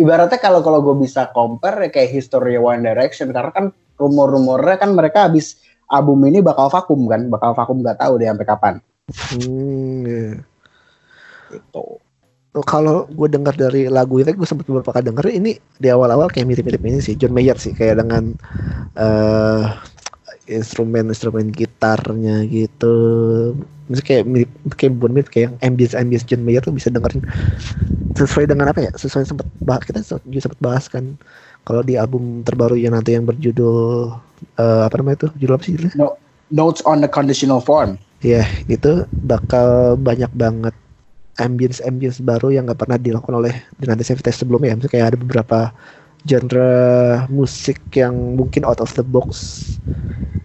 ibaratnya 0.00 0.40
kalau 0.40 0.64
kalau 0.64 0.80
gue 0.80 1.06
bisa 1.06 1.28
compare 1.30 1.86
ya 1.86 1.90
kayak 1.92 2.10
history 2.10 2.56
One 2.56 2.82
Direction 2.82 3.30
karena 3.30 3.52
kan 3.52 3.66
rumor-rumornya 4.00 4.76
kan 4.80 4.96
mereka 4.96 5.28
habis 5.28 5.60
album 5.86 6.24
ini 6.26 6.42
bakal 6.42 6.66
vakum 6.72 7.06
kan, 7.06 7.28
bakal 7.30 7.54
vakum 7.54 7.84
nggak 7.84 8.00
tahu 8.00 8.18
deh 8.18 8.26
sampai 8.26 8.48
kapan. 8.48 8.74
Hmm, 9.06 10.02
yeah. 10.02 10.34
Itu. 11.54 12.02
Kalau 12.64 13.04
gue 13.12 13.28
dengar 13.28 13.52
dari 13.52 13.86
lagu 13.86 14.16
itu, 14.18 14.32
gue 14.32 14.48
sempat 14.48 14.64
beberapa 14.66 14.90
kali 14.96 15.12
denger 15.12 15.28
ini 15.28 15.60
di 15.76 15.88
awal-awal 15.92 16.32
kayak 16.32 16.48
mirip-mirip 16.48 16.80
ini 16.88 16.98
sih, 17.04 17.12
John 17.14 17.36
Mayer 17.36 17.54
sih, 17.60 17.76
kayak 17.76 18.00
dengan 18.00 18.32
uh, 18.96 19.76
instrumen-instrumen 20.48 21.52
gitarnya 21.52 22.48
gitu. 22.48 22.96
Misalnya 23.86 24.06
kayak 24.08 24.24
mirip, 24.24 24.50
kayak 24.74 24.92
bukan 24.96 25.12
mirip 25.12 25.28
kayak 25.28 25.50
ambience 25.62 25.94
ambience 25.94 26.24
John 26.24 26.42
Mayer 26.42 26.64
tuh 26.64 26.74
bisa 26.74 26.88
dengerin 26.88 27.22
sesuai 28.16 28.48
dengan 28.48 28.72
apa 28.72 28.88
ya? 28.88 28.90
Sesuai 28.96 29.28
sempat 29.28 29.46
bahas 29.62 29.84
kita 29.84 30.00
juga 30.24 30.40
sempat 30.48 30.60
bahas 30.64 30.84
kan 30.88 31.14
kalau 31.68 31.84
di 31.84 32.00
album 32.00 32.40
terbaru 32.40 32.74
yang 32.80 32.96
nanti 32.96 33.14
yang 33.14 33.28
berjudul 33.28 34.16
uh, 34.56 34.82
apa 34.88 34.94
namanya 34.96 35.26
itu 35.26 35.28
judul 35.44 35.54
apa 35.60 35.62
sih 35.62 35.72
judulnya? 35.76 35.94
No, 35.94 36.16
Notes 36.50 36.80
on 36.88 37.04
the 37.04 37.10
Conditional 37.10 37.60
Form 37.60 38.00
ya 38.26 38.42
itu 38.66 39.06
bakal 39.30 39.94
banyak 40.06 40.30
banget 40.42 40.74
ambience 41.38 41.78
ambience 41.84 42.18
baru 42.30 42.48
yang 42.54 42.64
nggak 42.66 42.80
pernah 42.82 42.98
dilakukan 42.98 43.36
oleh 43.40 43.54
Dinante 43.78 44.04
Test 44.04 44.42
sebelumnya. 44.42 44.74
Misalnya 44.76 44.92
kayak 44.92 45.06
ada 45.14 45.18
beberapa 45.20 45.58
genre 46.26 46.72
musik 47.30 47.78
yang 47.94 48.34
mungkin 48.38 48.66
out 48.66 48.80
of 48.82 48.90
the 48.98 49.04
box. 49.04 49.30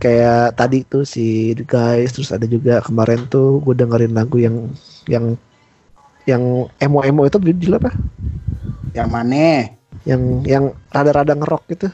Kayak 0.02 0.58
tadi 0.58 0.82
tuh 0.86 1.06
si 1.06 1.54
The 1.54 1.66
Guys 1.66 2.18
terus 2.18 2.34
ada 2.34 2.46
juga 2.50 2.82
kemarin 2.82 3.30
tuh 3.30 3.62
gue 3.62 3.74
dengerin 3.78 4.14
lagu 4.18 4.38
yang 4.42 4.74
yang 5.06 5.38
yang 6.26 6.44
emo 6.82 7.00
emo 7.06 7.22
itu 7.26 7.38
judul 7.42 7.78
apa? 7.82 7.92
Yang 8.94 9.10
mana? 9.10 9.46
Yang 10.06 10.22
yang 10.50 10.66
rada-rada 10.90 11.34
ngerok 11.38 11.64
gitu. 11.72 11.88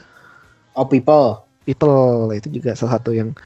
Oh 0.72 0.88
people. 0.88 1.44
People 1.68 2.32
itu 2.32 2.48
juga 2.48 2.72
salah 2.72 2.96
satu 2.96 3.12
yang 3.12 3.36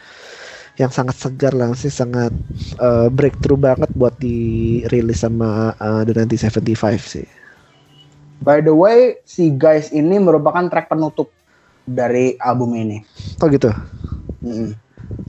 yang 0.80 0.88
sangat 0.88 1.16
segar 1.20 1.52
lah 1.52 1.76
sih 1.76 1.92
sangat 1.92 2.32
uh, 2.80 3.12
breakthrough 3.12 3.60
banget 3.60 3.92
buat 3.92 4.16
dirilis 4.16 5.20
sama 5.20 5.76
uh, 5.76 6.00
The 6.08 6.24
1975 6.24 6.64
sih. 7.04 7.26
By 8.42 8.64
the 8.64 8.72
way, 8.72 9.20
si 9.28 9.52
guys 9.52 9.92
ini 9.92 10.16
merupakan 10.16 10.66
track 10.72 10.88
penutup 10.88 11.28
dari 11.84 12.40
album 12.40 12.72
ini. 12.74 13.04
Oh 13.44 13.46
gitu. 13.52 13.68
Mm. 14.40 14.74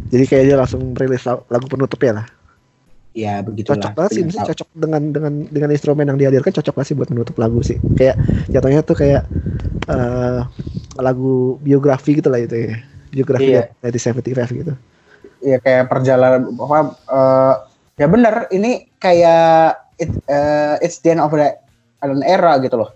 Jadi 0.10 0.24
kayak 0.26 0.44
dia 0.48 0.58
langsung 0.58 0.96
rilis 0.96 1.28
lagu 1.28 1.68
penutup 1.68 2.00
ya 2.00 2.24
lah. 2.24 2.26
Ya 3.14 3.46
begitu 3.46 3.70
Cocok 3.70 3.94
banget 3.94 4.12
sih, 4.18 4.24
cocok 4.26 4.70
dengan 4.74 5.14
dengan 5.14 5.34
dengan 5.46 5.70
instrumen 5.70 6.10
yang 6.10 6.18
dihadirkan 6.18 6.50
cocok 6.50 6.74
banget 6.74 6.88
sih 6.90 6.98
buat 6.98 7.10
menutup 7.14 7.36
lagu 7.38 7.62
sih. 7.62 7.78
Kayak 7.94 8.18
jatuhnya 8.50 8.82
tuh 8.82 8.98
kayak 8.98 9.30
uh, 9.86 10.50
lagu 10.98 11.62
biografi 11.62 12.18
gitu 12.18 12.34
lah 12.34 12.42
itu 12.42 12.74
ya. 12.74 12.82
Biografi 13.14 13.54
iya. 13.54 13.70
dari 13.78 14.00
75 14.02 14.34
gitu 14.58 14.74
ya 15.44 15.60
kayak 15.60 15.92
perjalanan 15.92 16.48
apa 16.56 16.80
uh, 17.12 17.54
ya 18.00 18.08
benar 18.08 18.48
ini 18.50 18.88
kayak 18.98 19.78
it, 20.00 20.10
uh, 20.32 20.80
it's 20.80 21.04
the 21.04 21.14
end 21.14 21.22
of 21.22 21.30
the 21.36 21.54
an 22.04 22.24
era 22.24 22.58
gitu 22.64 22.80
loh 22.80 22.90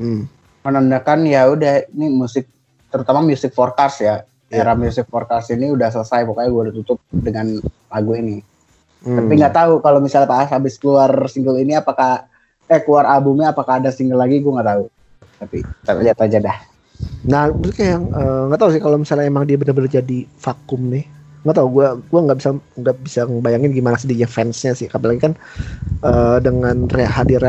hmm. 0.00 0.26
menandakan 0.64 1.28
ya 1.28 1.46
udah 1.48 1.86
ini 1.92 2.08
musik 2.10 2.48
terutama 2.88 3.20
musik 3.24 3.52
forecast 3.52 4.02
ya 4.02 4.24
yeah. 4.50 4.64
era 4.64 4.72
musik 4.76 5.06
forecast 5.08 5.52
ini 5.54 5.70
udah 5.72 5.90
selesai 5.90 6.24
pokoknya 6.28 6.48
gue 6.50 6.62
udah 6.70 6.74
tutup 6.74 6.98
dengan 7.10 7.58
lagu 7.88 8.12
ini 8.16 8.40
hmm. 9.04 9.16
tapi 9.16 9.32
nggak 9.38 9.54
tahu 9.54 9.72
kalau 9.80 9.98
misalnya 10.00 10.28
pas 10.28 10.48
habis 10.50 10.76
keluar 10.76 11.10
single 11.30 11.60
ini 11.60 11.78
apakah 11.78 12.26
eh 12.68 12.80
keluar 12.80 13.04
albumnya 13.04 13.52
apakah 13.52 13.80
ada 13.80 13.92
single 13.92 14.20
lagi 14.20 14.40
gue 14.40 14.52
nggak 14.52 14.68
tahu 14.68 14.84
tapi 15.40 15.58
kita 15.60 15.92
lihat 16.00 16.18
aja 16.20 16.38
dah 16.40 16.58
nah 17.26 17.50
kayak 17.50 17.90
yang 17.98 18.04
eh, 18.12 18.42
nggak 18.48 18.58
uh, 18.58 18.62
tahu 18.62 18.70
sih 18.72 18.82
kalau 18.82 18.96
misalnya 18.96 19.26
emang 19.26 19.44
dia 19.44 19.58
benar-benar 19.58 19.90
jadi 19.90 20.18
vakum 20.40 20.88
nih 20.88 21.04
nggak 21.44 21.56
tau 21.60 21.68
gue 21.68 21.86
gue 22.08 22.20
nggak 22.24 22.38
bisa 22.40 22.50
nggak 22.56 22.96
bisa 23.04 23.20
ngebayangin 23.28 23.70
gimana 23.76 23.96
sedihnya 24.00 24.28
fansnya 24.28 24.72
sih. 24.72 24.88
Apalagi 24.88 25.20
kan 25.30 25.32
uh, 26.00 26.40
dengan 26.40 26.88
hadir 26.88 27.44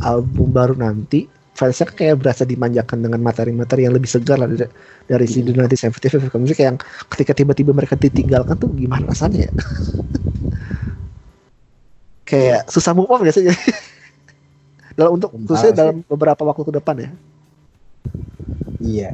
album 0.00 0.48
baru 0.50 0.74
nanti 0.74 1.28
fansnya 1.52 1.92
kayak 1.92 2.24
berasa 2.24 2.48
dimanjakan 2.48 3.04
dengan 3.04 3.20
materi-materi 3.20 3.84
yang 3.84 3.92
lebih 3.92 4.08
segar 4.08 4.40
lah 4.40 4.48
dari, 4.48 4.64
dari 5.04 5.26
si 5.28 5.44
hmm. 5.44 5.60
nanti 5.60 5.76
sensitif 5.76 6.16
musik 6.40 6.58
yang 6.58 6.80
ketika 7.12 7.36
tiba-tiba 7.36 7.76
mereka 7.76 8.00
ditinggalkan 8.00 8.56
tuh 8.56 8.72
gimana 8.72 9.12
rasanya 9.12 9.46
ya? 9.46 9.52
Kayak 12.28 12.68
susah 12.68 12.92
move 12.92 13.08
on 13.08 13.24
biasanya 13.24 13.56
dalam 14.98 15.16
untuk 15.16 15.32
khususnya 15.32 15.72
dalam 15.72 16.04
beberapa 16.04 16.44
waktu 16.44 16.62
ke 16.64 16.72
depan 16.80 16.96
ya. 17.00 17.10
Iya 18.78 19.10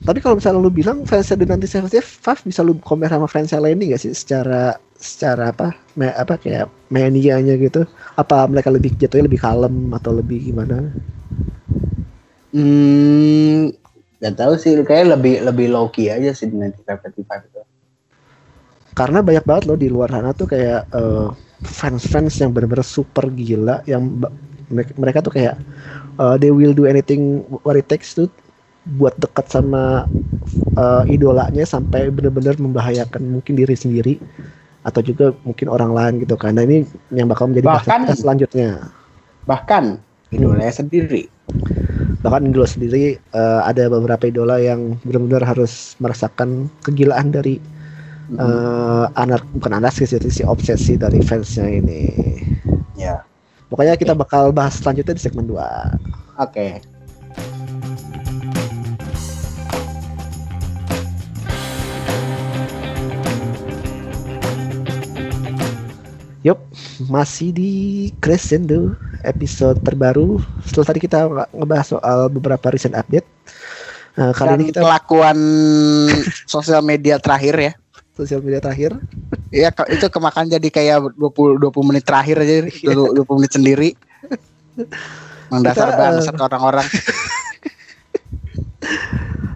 tapi 0.00 0.24
kalau 0.24 0.40
misalnya 0.40 0.64
lu 0.64 0.72
bilang 0.72 1.04
fansnya 1.04 1.36
The 1.36 1.44
1975 1.44 2.48
bisa 2.48 2.60
lu 2.64 2.72
compare 2.80 3.12
sama 3.12 3.28
fansnya 3.28 3.60
lainnya 3.60 3.92
gak 3.92 4.00
sih? 4.00 4.16
Secara 4.16 4.80
secara 4.96 5.52
apa? 5.52 5.76
Me, 5.92 6.08
apa 6.08 6.40
kayak 6.40 6.72
manianya 6.88 7.60
gitu. 7.60 7.84
Apa 8.16 8.48
mereka 8.48 8.72
lebih 8.72 8.96
jatuhnya 8.96 9.28
lebih 9.28 9.44
kalem 9.44 9.92
atau 9.92 10.16
lebih 10.16 10.40
gimana? 10.40 10.88
Hmm 12.56 13.76
gak 14.24 14.40
tahu 14.40 14.56
sih. 14.56 14.72
Kayak 14.88 15.20
lebih 15.20 15.44
lebih 15.44 15.66
low 15.68 15.92
key 15.92 16.08
aja 16.08 16.32
sih 16.32 16.48
The 16.48 16.72
1975 16.80 17.20
itu. 17.52 17.60
Karena 18.96 19.20
banyak 19.20 19.44
banget 19.44 19.64
loh 19.68 19.76
di 19.76 19.92
luar 19.92 20.08
sana 20.16 20.32
tuh 20.32 20.48
kayak 20.48 20.88
uh, 20.96 21.28
fans-fans 21.60 22.40
yang 22.40 22.56
benar-benar 22.56 22.88
super 22.88 23.28
gila 23.28 23.84
yang 23.84 24.16
mereka 24.96 25.20
tuh 25.20 25.36
kayak 25.36 25.60
uh, 26.16 26.40
they 26.40 26.48
will 26.48 26.72
do 26.72 26.88
anything 26.88 27.44
what 27.68 27.76
it 27.76 27.84
takes 27.84 28.16
to 28.16 28.32
buat 28.98 29.14
dekat 29.22 29.46
sama 29.46 30.08
uh, 30.74 31.04
idolanya 31.06 31.62
sampai 31.62 32.10
benar-benar 32.10 32.58
membahayakan 32.58 33.38
mungkin 33.38 33.54
diri 33.54 33.76
sendiri 33.78 34.14
atau 34.82 35.04
juga 35.04 35.36
mungkin 35.44 35.68
orang 35.68 35.92
lain 35.92 36.14
gitu 36.24 36.34
kan. 36.34 36.56
Nah 36.56 36.64
ini 36.64 36.88
yang 37.12 37.28
bakal 37.28 37.52
menjadi 37.52 37.68
bahkan 37.68 38.08
kita 38.08 38.16
selanjutnya. 38.16 38.70
Bahkan 39.44 40.00
idolanya 40.32 40.72
hmm. 40.72 40.80
sendiri. 40.80 41.22
Bahkan 42.20 42.52
idola 42.52 42.68
sendiri 42.68 43.16
uh, 43.36 43.62
ada 43.64 43.90
beberapa 43.92 44.28
idola 44.28 44.56
yang 44.60 44.96
benar-benar 45.04 45.44
harus 45.44 45.94
merasakan 46.00 46.68
kegilaan 46.84 47.32
dari 47.32 47.60
hmm. 48.32 48.38
uh, 48.40 49.06
anar 49.20 49.44
bukan 49.54 49.76
anarkis 49.76 50.16
itu 50.16 50.30
si 50.32 50.42
obsesi 50.42 50.96
dari 50.96 51.20
fansnya 51.20 51.68
ini. 51.68 52.02
Ya. 52.96 53.22
Pokoknya 53.70 53.94
kita 53.94 54.18
bakal 54.18 54.50
bahas 54.50 54.82
selanjutnya 54.82 55.14
di 55.14 55.22
segmen 55.22 55.46
2. 55.46 55.54
Oke. 55.54 55.62
Okay. 56.50 56.72
Yup, 66.40 66.56
masih 67.12 67.52
di 67.52 67.72
Crescendo 68.16 68.96
episode 69.28 69.76
terbaru. 69.84 70.40
Setelah 70.64 70.86
tadi 70.88 71.00
kita 71.04 71.18
ngebahas 71.52 71.86
soal 71.92 72.32
beberapa 72.32 72.72
recent 72.72 72.96
update. 72.96 73.28
Nah, 74.16 74.32
kali 74.32 74.48
Dan 74.48 74.56
ini 74.56 74.64
kita 74.72 74.80
kelakuan 74.80 75.38
sosial 76.56 76.80
media 76.80 77.20
terakhir 77.20 77.54
ya. 77.60 77.72
Sosial 78.16 78.40
media 78.40 78.64
terakhir. 78.64 78.96
Iya, 79.52 79.68
itu 79.92 80.06
kemakan 80.08 80.48
jadi 80.48 80.68
kayak 80.72 81.12
20 81.20 81.60
20 81.60 81.88
menit 81.92 82.04
terakhir 82.08 82.40
aja, 82.40 82.64
20, 82.88 83.20
20 83.20 83.36
menit 83.36 83.52
sendiri. 83.52 83.90
Mendasar 85.52 85.92
banget 85.92 86.32
uh, 86.32 86.40
orang-orang. 86.40 86.88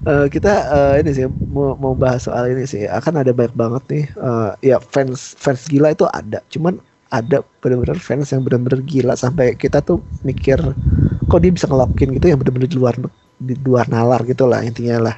uh, 0.07 0.27
kita 0.31 0.53
uh, 0.71 0.95
ini 1.01 1.11
sih 1.13 1.27
mau 1.51 1.77
mau 1.77 1.93
bahas 1.97 2.29
soal 2.29 2.53
ini 2.53 2.65
sih. 2.65 2.87
Akan 2.89 3.17
ada 3.17 3.33
banyak 3.33 3.57
banget 3.57 3.83
nih. 3.91 4.05
Uh, 4.17 4.51
ya 4.61 4.79
fans 4.81 5.35
fans 5.37 5.67
gila 5.69 5.93
itu 5.93 6.07
ada. 6.13 6.41
Cuman 6.53 6.79
ada 7.13 7.45
benar-benar 7.63 7.99
fans 8.01 8.33
yang 8.33 8.43
benar-benar 8.43 8.81
gila 8.85 9.15
sampai 9.15 9.55
kita 9.55 9.79
tuh 9.85 10.03
mikir 10.27 10.59
kok 11.31 11.41
dia 11.41 11.53
bisa 11.55 11.71
ngelokin 11.71 12.11
gitu 12.19 12.27
yang 12.27 12.39
benar-benar 12.43 12.69
di 12.69 12.79
luar 12.79 12.95
di 13.39 13.55
luar 13.63 13.87
nalar 13.87 14.21
gitu 14.27 14.45
lah 14.47 14.61
intinya 14.63 15.11
lah. 15.11 15.17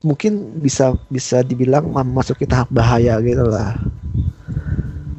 Mungkin 0.00 0.60
bisa 0.64 0.96
bisa 1.12 1.44
dibilang 1.44 1.92
masuk 1.92 2.40
kita 2.40 2.64
bahaya 2.72 3.20
gitu 3.20 3.44
lah. 3.44 3.76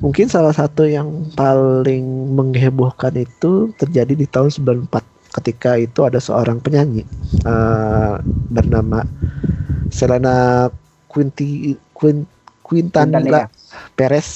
Mungkin 0.02 0.26
salah 0.26 0.50
satu 0.50 0.90
yang 0.90 1.30
paling 1.38 2.34
menghebohkan 2.34 3.14
itu 3.14 3.70
terjadi 3.78 4.18
di 4.18 4.26
tahun 4.26 4.50
94 4.50 5.21
ketika 5.32 5.80
itu 5.80 6.04
ada 6.04 6.20
seorang 6.20 6.60
penyanyi 6.60 7.08
uh, 7.48 8.20
bernama 8.52 9.08
Selena 9.92 10.68
Quinti 11.08 11.76
Quint, 11.96 12.28
Quintanilla 12.64 13.48
Perez. 13.96 14.28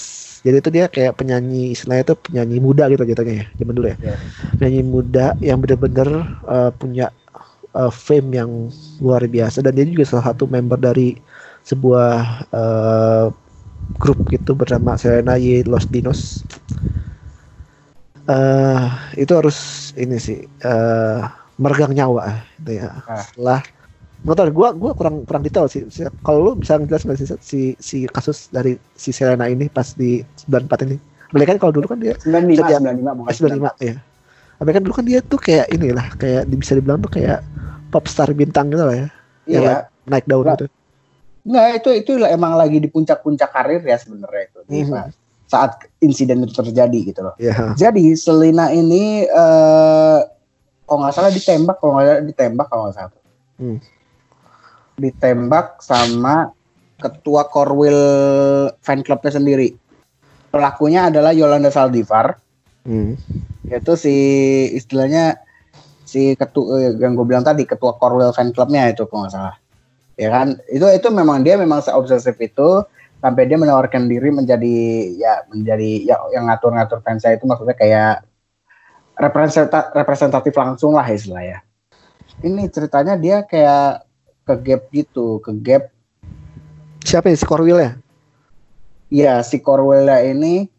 Jadi 0.45 0.61
itu 0.61 0.69
dia 0.69 0.85
kayak 0.85 1.17
penyanyi 1.17 1.73
istilahnya 1.73 2.13
itu 2.13 2.15
penyanyi 2.21 2.57
muda 2.61 2.85
gitu 2.85 3.01
jatuhnya 3.01 3.41
ya, 3.41 3.45
zaman 3.57 3.73
dulu 3.73 3.87
ya. 3.89 3.97
Yeah. 3.97 4.17
Penyanyi 4.61 4.81
muda 4.85 5.25
yang 5.41 5.57
benar-benar 5.63 6.09
uh, 6.45 6.71
punya 6.75 7.09
uh, 7.73 7.89
fame 7.89 8.29
yang 8.37 8.69
luar 9.01 9.25
biasa 9.25 9.65
dan 9.65 9.73
dia 9.73 9.89
juga 9.89 10.05
salah 10.05 10.31
satu 10.31 10.45
member 10.45 10.77
dari 10.77 11.17
sebuah 11.65 12.45
uh, 12.53 13.25
grup 13.97 14.21
gitu 14.29 14.53
bernama 14.53 14.93
Selena 15.01 15.33
Y 15.35 15.65
Los 15.65 15.89
Dinos 15.89 16.45
uh, 18.29 18.85
itu 19.15 19.33
harus 19.33 19.91
ini 19.95 20.17
sih 20.17 20.45
uh, 20.65 21.25
meregang 21.61 21.93
nyawa 21.95 22.43
gitu 22.61 22.81
ya. 22.83 22.89
Ah. 23.05 23.21
Setelah 23.21 23.59
nggak 24.25 24.35
tahu 24.41 24.49
gue 24.57 24.69
gue 24.81 24.91
kurang 24.97 25.15
kurang 25.23 25.43
detail 25.45 25.69
sih. 25.69 25.85
Kalau 26.25 26.39
lu 26.41 26.51
bisa 26.57 26.81
ngejelasin 26.81 27.13
sih 27.17 27.27
si 27.39 27.61
si 27.77 27.97
kasus 28.09 28.49
dari 28.49 28.77
si 28.97 29.13
Selena 29.13 29.45
ini 29.45 29.69
pas 29.69 29.93
di 29.93 30.25
94 30.49 30.85
ini. 30.89 30.97
Mereka 31.33 31.57
kan 31.57 31.59
kalau 31.61 31.73
dulu 31.81 31.85
kan 31.89 31.99
dia 32.01 32.15
95 32.21 32.69
dia, 32.69 32.77
95 32.79 33.19
bukan 33.21 33.31
95 33.33 33.87
ya. 33.89 33.95
Tapi 34.55 34.69
kan 34.71 34.81
dulu 34.81 34.93
kan 34.95 35.05
dia 35.05 35.19
tuh 35.19 35.39
kayak 35.41 35.67
inilah 35.73 36.07
kayak 36.15 36.47
bisa 36.47 36.73
dibilang 36.79 37.03
tuh 37.03 37.11
kayak 37.11 37.43
pop 37.91 38.07
star 38.07 38.31
bintang 38.31 38.71
gitu 38.71 38.83
lah 38.87 38.95
ya. 38.95 39.07
Iya. 39.45 39.59
Yang 39.61 39.79
naik 40.09 40.25
daun 40.25 40.45
gitu. 40.55 40.67
Enggak, 41.45 41.65
itu 41.77 41.89
itu 41.93 42.11
emang 42.25 42.57
lagi 42.57 42.81
di 42.81 42.89
puncak-puncak 42.89 43.53
karir 43.53 43.81
ya 43.85 44.01
sebenarnya 44.01 44.49
itu. 44.49 44.59
Mm 44.65 44.85
-hmm 44.89 45.24
saat 45.55 45.71
insiden 46.03 46.43
itu 46.43 46.51
terjadi 46.51 46.99
gitu 47.15 47.23
loh. 47.23 47.35
Yeah. 47.39 47.71
Jadi 47.79 48.11
Selina 48.19 48.75
ini 48.75 49.23
uh, 49.31 50.19
kalau 50.83 51.07
nggak 51.07 51.15
salah 51.15 51.31
ditembak, 51.31 51.79
kalau 51.79 51.95
nggak 51.95 52.05
salah 52.05 52.23
ditembak 52.27 52.67
kalau 52.67 52.81
nggak 52.85 52.95
salah. 52.99 53.11
Hmm. 53.55 53.79
Ditembak 54.99 55.79
sama 55.79 56.51
ketua 56.99 57.47
Corwil 57.47 57.99
fan 58.83 58.99
clubnya 59.01 59.31
sendiri. 59.31 59.71
Pelakunya 60.51 61.07
adalah 61.07 61.31
Yolanda 61.31 61.71
Saldivar. 61.71 62.35
Hmm. 62.83 63.15
Yaitu 63.65 63.95
si 63.97 64.15
istilahnya 64.75 65.39
si 66.05 66.37
ketua 66.37 66.93
yang 66.99 67.17
gue 67.17 67.25
bilang 67.25 67.47
tadi 67.47 67.65
ketua 67.65 67.97
Corwil 67.97 68.35
fan 68.35 68.51
clubnya 68.51 68.91
itu 68.91 69.07
kalau 69.07 69.25
nggak 69.25 69.33
salah. 69.33 69.55
Ya 70.19 70.31
kan? 70.31 70.59
Itu 70.67 70.87
itu 70.91 71.07
memang 71.11 71.43
dia 71.43 71.55
memang 71.59 71.83
seobsesif 71.83 72.35
itu 72.39 72.83
sampai 73.25 73.49
dia 73.49 73.57
menawarkan 73.57 74.05
diri 74.05 74.29
menjadi 74.29 74.77
ya 75.17 75.49
menjadi 75.49 76.05
ya 76.05 76.21
yang 76.29 76.45
ngatur-ngatur 76.45 77.01
fans 77.01 77.25
saya 77.25 77.41
itu 77.41 77.49
maksudnya 77.49 77.73
kayak 77.73 78.21
representatif, 79.17 79.89
representatif 79.97 80.53
langsung 80.53 80.93
lah 80.93 81.09
istilah 81.09 81.41
ya. 81.41 81.57
Ini 82.45 82.69
ceritanya 82.69 83.17
dia 83.17 83.41
kayak 83.41 84.05
ke 84.45 84.53
gap 84.61 84.81
gitu, 84.93 85.41
ke 85.41 85.51
gap. 85.57 85.89
Siapa 87.01 87.33
ya 87.33 87.37
si 87.41 87.45
Corwell 87.49 87.81
ya? 87.81 87.91
Iya 89.09 89.33
si 89.41 89.57
Corwell 89.57 90.05
ini 90.21 90.69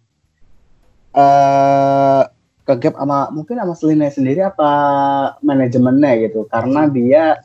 uh, 1.19 2.23
ke 2.63 2.75
gap 2.79 2.95
sama 2.95 3.27
mungkin 3.35 3.59
sama 3.59 3.75
Selina 3.75 4.07
sendiri 4.07 4.47
apa 4.47 4.71
manajemennya 5.43 6.31
gitu 6.31 6.47
karena 6.47 6.87
dia 6.87 7.43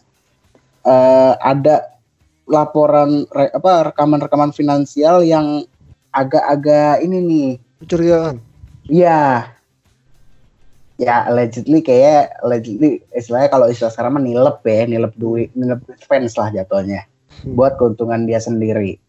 uh, 0.86 1.34
ada 1.42 1.91
laporan 2.52 3.26
re, 3.32 3.48
apa 3.56 3.90
rekaman-rekaman 3.90 4.52
finansial 4.52 5.24
yang 5.24 5.64
agak-agak 6.12 7.00
ini 7.02 7.18
nih 7.24 7.50
kecurigaan. 7.82 8.38
Iya. 8.92 9.48
Ya 11.02 11.26
allegedly 11.26 11.82
kayak 11.82 12.38
allegedly 12.46 13.02
istilahnya 13.16 13.50
kalau 13.50 13.66
istilah 13.72 13.90
sekarang 13.90 14.22
menilep 14.22 14.62
ya, 14.62 14.86
nilep 14.86 15.14
duit, 15.18 15.50
nilep 15.58 15.82
fans 16.06 16.38
lah 16.38 16.54
jatuhnya. 16.54 17.08
Hmm. 17.42 17.58
Buat 17.58 17.82
keuntungan 17.82 18.30
dia 18.30 18.38
sendiri. 18.38 19.02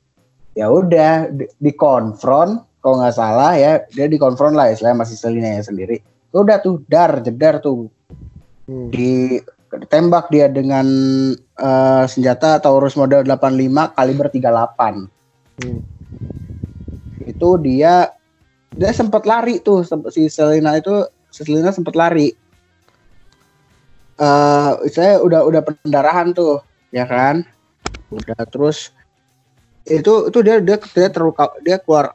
Ya 0.56 0.72
udah 0.72 1.28
di, 1.28 1.44
dikonfront 1.60 2.64
kalau 2.80 2.96
nggak 3.02 3.14
salah 3.14 3.52
ya, 3.58 3.84
dia 3.92 4.08
dikonfront 4.08 4.56
lah 4.56 4.72
istilahnya 4.72 5.04
masih 5.04 5.16
Selina 5.20 5.60
ya 5.60 5.62
sendiri. 5.66 6.00
Udah 6.32 6.64
tuh 6.64 6.80
dar 6.88 7.20
jedar 7.20 7.60
tuh. 7.60 7.92
Hmm. 8.64 8.88
Di 8.88 9.42
ditembak 9.72 10.28
dia 10.28 10.52
dengan 10.52 10.84
uh, 11.56 12.04
senjata 12.04 12.60
Taurus 12.60 12.92
model 12.92 13.24
85 13.24 13.96
kaliber 13.96 14.26
38. 14.28 15.08
Hmm. 15.62 15.80
Itu 17.24 17.56
dia 17.56 18.12
dia 18.72 18.90
sempat 18.92 19.24
lari 19.24 19.60
tuh 19.60 19.84
si 20.12 20.28
Selina 20.28 20.76
itu 20.76 21.08
si 21.32 21.44
Selina 21.44 21.72
sempat 21.72 21.96
lari. 21.96 22.36
Uh, 24.20 24.76
saya 24.92 25.18
udah 25.24 25.40
udah 25.48 25.64
pendarahan 25.64 26.36
tuh, 26.36 26.60
ya 26.92 27.08
kan? 27.08 27.42
Udah 28.12 28.44
terus 28.52 28.92
itu 29.88 30.30
itu 30.30 30.38
dia 30.44 30.62
dia 30.62 30.78
dia 30.78 31.08
terluka 31.10 31.50
dia 31.64 31.80
keluar 31.80 32.14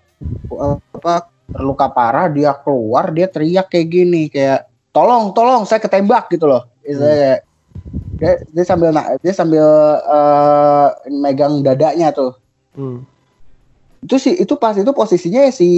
apa 0.95 1.27
terluka 1.51 1.87
parah 1.91 2.31
dia 2.31 2.55
keluar 2.63 3.11
dia 3.11 3.27
teriak 3.27 3.67
kayak 3.67 3.87
gini 3.91 4.31
kayak 4.31 4.71
tolong 4.95 5.35
tolong 5.35 5.67
saya 5.67 5.83
ketembak 5.83 6.31
gitu 6.31 6.47
loh 6.47 6.63
hmm. 6.87 7.46
Dia 8.17 8.41
dia 8.49 8.65
sambil 8.65 8.89
dia 9.21 9.33
sambil 9.33 9.65
uh, 10.03 10.89
megang 11.09 11.61
dadanya 11.61 12.09
tuh 12.09 12.33
hmm. 12.73 13.05
itu 14.03 14.15
sih 14.17 14.33
itu 14.37 14.53
pas 14.57 14.73
itu 14.73 14.89
posisinya 14.89 15.49
si 15.53 15.69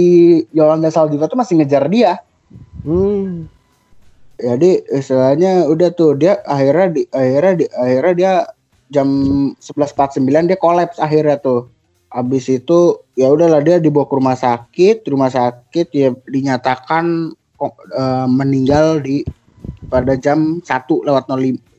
Yolanda 0.56 0.88
Saldiva 0.88 1.28
tuh 1.28 1.36
masih 1.36 1.60
ngejar 1.60 1.84
dia 1.92 2.20
hmm. 2.86 3.48
jadi 4.40 4.70
istilahnya 4.88 5.68
udah 5.68 5.90
tuh 5.92 6.16
dia 6.16 6.40
akhirnya 6.48 6.86
di 6.96 7.02
akhirnya 7.12 7.52
di 7.60 7.66
akhirnya 7.68 8.14
dia 8.16 8.32
jam 8.90 9.08
11.49 9.60 10.48
dia 10.50 10.58
kolaps 10.58 10.98
akhirnya 10.98 11.38
tuh 11.38 11.70
Abis 12.10 12.50
itu 12.50 13.06
ya 13.14 13.30
udahlah 13.30 13.62
dia 13.62 13.78
dibawa 13.78 14.02
ke 14.10 14.18
rumah 14.18 14.34
sakit, 14.34 15.06
rumah 15.06 15.30
sakit 15.30 15.94
ya 15.94 16.10
dinyatakan 16.26 17.30
uh, 17.62 18.26
meninggal 18.26 18.98
di 18.98 19.22
pada 19.86 20.18
jam 20.18 20.58
1 20.58 21.06
lewat 21.06 21.30
05 21.30 21.69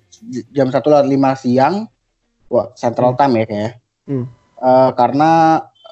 jam 0.54 0.70
1 0.70 0.78
lewat 0.78 1.06
5 1.10 1.42
siang. 1.42 1.76
Wah, 2.52 2.70
Central 2.76 3.16
hmm. 3.16 3.20
Time 3.20 3.34
ya 3.34 3.46
kayaknya. 3.48 3.72
Hmm. 4.08 4.26
Uh, 4.62 4.92
karena 4.94 5.32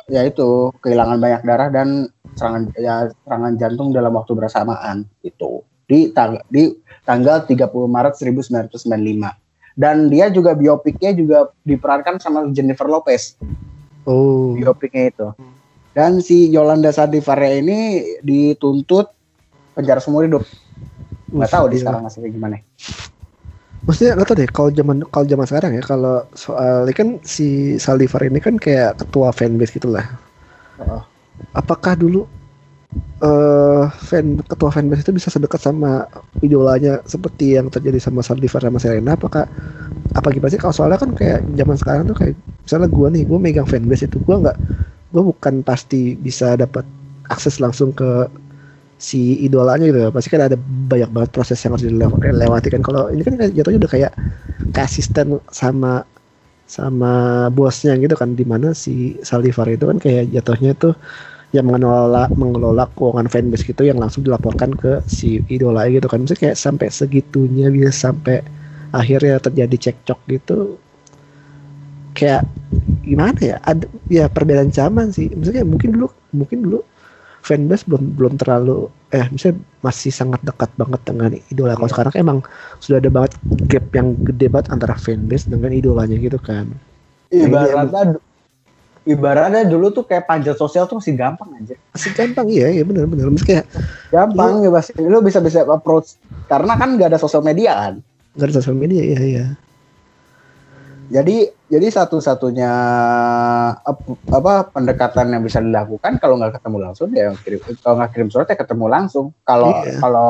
ya 0.10 0.22
itu 0.26 0.74
kehilangan 0.82 1.18
banyak 1.18 1.42
darah 1.46 1.70
dan 1.70 2.10
serangan 2.38 2.70
ya 2.78 3.10
serangan 3.26 3.54
jantung 3.58 3.90
dalam 3.94 4.14
waktu 4.14 4.34
bersamaan 4.38 5.06
itu 5.26 5.66
di 5.90 6.14
tang 6.14 6.38
di 6.50 6.74
tanggal 7.06 7.46
30 7.46 7.66
Maret 7.70 8.14
1995 8.18 8.86
dan 9.78 10.10
dia 10.10 10.30
juga 10.34 10.54
biopiknya 10.54 11.14
juga 11.14 11.50
diperankan 11.66 12.22
sama 12.22 12.46
Jennifer 12.54 12.86
Lopez 12.90 13.38
Oh. 14.10 14.58
Biopiknya 14.58 15.14
itu. 15.14 15.28
Dan 15.94 16.24
si 16.26 16.50
Yolanda 16.50 16.90
Sadivaria 16.90 17.62
ini 17.62 17.80
dituntut 18.26 19.14
penjara 19.78 20.02
seumur 20.02 20.26
hidup. 20.26 20.44
Gak 21.30 21.52
tahu 21.54 21.66
di 21.70 21.78
sekarang 21.78 22.02
masih 22.02 22.26
gimana. 22.26 22.58
Maksudnya 23.90 24.22
gak 24.22 24.28
tau 24.30 24.38
deh 24.38 24.50
kalau 24.54 24.70
zaman 24.70 25.02
kalau 25.10 25.26
zaman 25.26 25.46
sekarang 25.50 25.72
ya 25.74 25.82
kalau 25.82 26.22
soal 26.38 26.86
ini 26.86 26.94
kan 26.94 27.10
si 27.26 27.74
Saldivar 27.82 28.22
ini 28.22 28.38
kan 28.38 28.62
kayak 28.62 29.02
ketua 29.02 29.34
fanbase 29.34 29.74
gitulah. 29.82 30.06
Apakah 31.58 31.98
dulu 31.98 32.30
uh, 33.26 33.90
fan 33.90 34.38
ketua 34.46 34.70
fanbase 34.70 35.02
itu 35.02 35.18
bisa 35.18 35.34
sedekat 35.34 35.58
sama 35.58 36.06
idolanya 36.46 37.02
seperti 37.10 37.58
yang 37.58 37.74
terjadi 37.74 37.98
sama 37.98 38.22
Saldivar 38.22 38.62
sama 38.62 38.78
Serena? 38.78 39.18
Apakah 39.18 39.50
apa 40.14 40.28
gimana 40.30 40.54
sih? 40.54 40.62
Kalau 40.62 40.70
soalnya 40.70 41.02
kan 41.02 41.18
kayak 41.18 41.50
zaman 41.58 41.74
sekarang 41.82 42.04
tuh 42.06 42.18
kayak 42.22 42.38
misalnya 42.62 42.94
gue 42.94 43.08
nih 43.10 43.24
gue 43.26 43.40
megang 43.42 43.66
fanbase 43.66 44.06
itu 44.06 44.22
gue 44.22 44.36
nggak 44.38 44.58
gue 45.18 45.24
bukan 45.34 45.66
pasti 45.66 46.14
bisa 46.14 46.54
dapat 46.54 46.86
akses 47.26 47.58
langsung 47.58 47.90
ke 47.90 48.30
si 49.00 49.40
idolanya 49.48 49.88
gitu 49.88 50.00
ya. 50.04 50.10
pasti 50.12 50.28
kan 50.28 50.44
ada 50.52 50.60
banyak 50.60 51.10
banget 51.16 51.30
proses 51.32 51.58
yang 51.64 51.72
harus 51.74 51.88
dilewati 51.88 52.68
kan. 52.68 52.84
Kalau 52.84 53.08
ini 53.08 53.24
kan 53.24 53.40
jatuhnya 53.40 53.80
udah 53.80 53.92
kayak 53.96 54.14
asisten 54.76 55.40
sama 55.50 56.04
sama 56.68 57.48
bosnya 57.50 57.96
gitu 57.96 58.14
kan. 58.20 58.36
Di 58.36 58.44
mana 58.44 58.76
si 58.76 59.16
Saldivar 59.24 59.72
itu 59.72 59.88
kan 59.88 59.98
kayak 59.98 60.36
jatuhnya 60.36 60.76
tuh 60.76 60.94
yang 61.56 61.66
mengelola 61.66 62.30
mengelola 62.38 62.86
keuangan 62.94 63.26
fanbase 63.26 63.66
gitu 63.66 63.82
yang 63.82 63.98
langsung 63.98 64.22
dilaporkan 64.22 64.76
ke 64.76 65.02
si 65.08 65.42
idola 65.48 65.88
gitu 65.88 66.06
kan. 66.12 66.22
Misalnya 66.22 66.52
kayak 66.52 66.58
sampai 66.60 66.88
segitunya 66.92 67.72
bisa 67.72 68.12
sampai 68.12 68.44
akhirnya 68.92 69.40
terjadi 69.40 69.90
cekcok 69.90 70.20
gitu. 70.28 70.58
Kayak 72.14 72.44
gimana 73.08 73.40
ya? 73.40 73.58
Ada 73.64 73.86
ya 74.12 74.26
perbedaan 74.28 74.70
zaman 74.76 75.16
sih. 75.16 75.32
Misalnya 75.32 75.64
mungkin 75.64 75.96
dulu 75.96 76.12
mungkin 76.36 76.68
dulu 76.68 76.84
fanbase 77.46 77.88
belum 77.88 78.04
belum 78.20 78.34
terlalu 78.38 78.92
eh 79.16 79.26
misalnya 79.32 79.64
masih 79.82 80.12
sangat 80.12 80.42
dekat 80.44 80.70
banget 80.76 81.02
dengan 81.08 81.32
idola 81.50 81.74
kalau 81.74 81.88
iya. 81.88 81.94
sekarang 81.96 82.14
emang 82.20 82.38
sudah 82.84 82.98
ada 83.00 83.10
banget 83.10 83.32
gap 83.70 83.86
yang 83.96 84.18
gede 84.22 84.48
banget 84.52 84.68
antara 84.76 84.96
fanbase 85.00 85.48
dengan 85.48 85.72
idolanya 85.72 86.16
gitu 86.20 86.38
kan 86.38 86.70
ibaratnya 87.32 88.20
ibaratnya 89.10 89.66
dulu 89.66 89.90
tuh 89.90 90.04
kayak 90.06 90.30
panjat 90.30 90.54
sosial 90.54 90.86
tuh 90.86 91.02
masih 91.02 91.18
gampang 91.18 91.50
aja. 91.58 91.76
Masih 91.96 92.12
gampang 92.14 92.48
iya, 92.52 92.68
iya 92.70 92.84
benar 92.86 93.10
benar. 93.10 93.34
Masih 93.34 93.48
kayak 93.48 93.66
gampang 94.14 94.62
ya 94.66 94.70
pasti 94.70 94.92
lu 95.02 95.20
bisa 95.26 95.40
bisa 95.42 95.66
approach 95.66 96.20
karena 96.46 96.74
kan 96.78 96.94
gak 96.98 97.10
ada 97.16 97.20
sosial 97.22 97.42
media 97.46 97.74
kan. 97.74 97.94
Gak 98.38 98.46
ada 98.52 98.56
sosial 98.62 98.78
media 98.78 99.02
iya 99.02 99.22
iya. 99.26 99.46
Jadi 101.10 101.50
jadi 101.70 101.88
satu-satunya 101.90 102.72
apa 104.30 104.54
pendekatan 104.70 105.34
yang 105.34 105.42
bisa 105.42 105.58
dilakukan 105.58 106.22
kalau 106.22 106.38
nggak 106.38 106.62
ketemu 106.62 106.78
langsung 106.86 107.10
ya 107.18 107.34
kirim 107.42 107.60
kalau 107.82 107.96
nggak 107.98 108.12
kirim 108.14 108.30
surat 108.30 108.48
ya 108.50 108.58
ketemu 108.58 108.86
langsung. 108.86 109.26
Kalau 109.42 109.74
iya. 109.82 109.98
kalau 109.98 110.30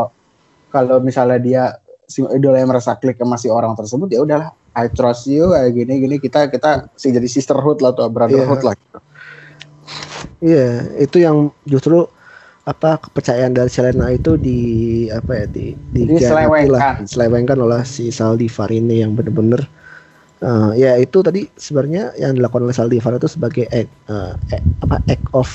kalau 0.72 0.98
misalnya 1.04 1.40
dia 1.40 1.64
si 2.08 2.24
idola 2.24 2.64
yang 2.64 2.72
merasa 2.72 2.96
klik 2.96 3.20
sama 3.20 3.36
si 3.36 3.52
orang 3.52 3.76
tersebut 3.76 4.08
ya 4.10 4.24
udahlah 4.24 4.56
I 4.74 4.88
trust 4.88 5.28
you 5.28 5.52
kayak 5.52 5.76
gini 5.76 5.94
gini 6.00 6.16
kita 6.18 6.48
kita 6.48 6.88
sih 6.96 7.12
jadi 7.12 7.28
sisterhood 7.28 7.84
lah 7.84 7.92
atau 7.92 8.08
brotherhood 8.08 8.64
yeah. 8.64 8.68
lah 8.72 8.76
gitu. 8.80 9.00
Iya, 10.40 10.56
yeah, 10.56 10.76
itu 11.04 11.18
yang 11.20 11.52
justru 11.68 12.08
apa 12.64 13.02
kepercayaan 13.02 13.52
dari 13.52 13.68
Selena 13.68 14.14
itu 14.14 14.38
di 14.38 14.60
apa 15.10 15.44
ya 15.44 15.46
di 15.50 15.74
di 15.90 16.06
diselewengkan 16.06 17.10
selewengkan 17.10 17.58
oleh 17.58 17.82
si 17.82 18.14
Saldivar 18.14 18.70
ini 18.70 19.02
yang 19.02 19.18
bener-bener 19.18 19.66
uh, 20.44 20.72
ya 20.76 20.96
itu 21.00 21.20
tadi 21.24 21.48
sebenarnya 21.56 22.16
yang 22.20 22.36
dilakukan 22.36 22.68
oleh 22.68 22.76
Saldivar 22.76 23.16
itu 23.16 23.28
sebagai 23.28 23.66
act, 23.72 23.92
uh, 24.12 24.36
act, 24.52 24.66
apa 24.84 24.98
act 25.08 25.26
of 25.36 25.50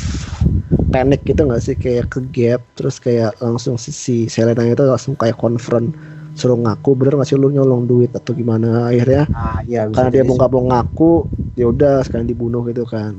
panic 0.92 1.24
gitu 1.24 1.44
nggak 1.44 1.62
sih? 1.62 1.76
Kayak 1.76 2.12
ke 2.12 2.20
gap 2.32 2.60
terus 2.76 3.00
kayak 3.00 3.36
langsung 3.40 3.76
si, 3.80 3.90
si 3.90 4.16
Selena 4.28 4.64
itu 4.64 4.84
langsung 4.84 5.16
kayak 5.16 5.36
confront 5.40 5.92
suruh 6.34 6.58
ngaku 6.58 6.98
bener 6.98 7.14
nggak 7.14 7.30
sih 7.30 7.38
lu 7.38 7.50
nyolong 7.50 7.86
duit 7.86 8.10
atau 8.12 8.34
gimana? 8.34 8.90
Akhirnya 8.90 9.24
ah, 9.32 9.62
iya, 9.64 9.86
karena 9.88 10.10
dia 10.10 10.22
mau 10.26 10.34
nggak 10.36 10.52
mau 10.52 10.64
ngaku 10.70 11.12
ya 11.54 11.70
udah 11.70 12.02
sekarang 12.04 12.26
dibunuh 12.26 12.66
gitu 12.68 12.82
kan. 12.84 13.14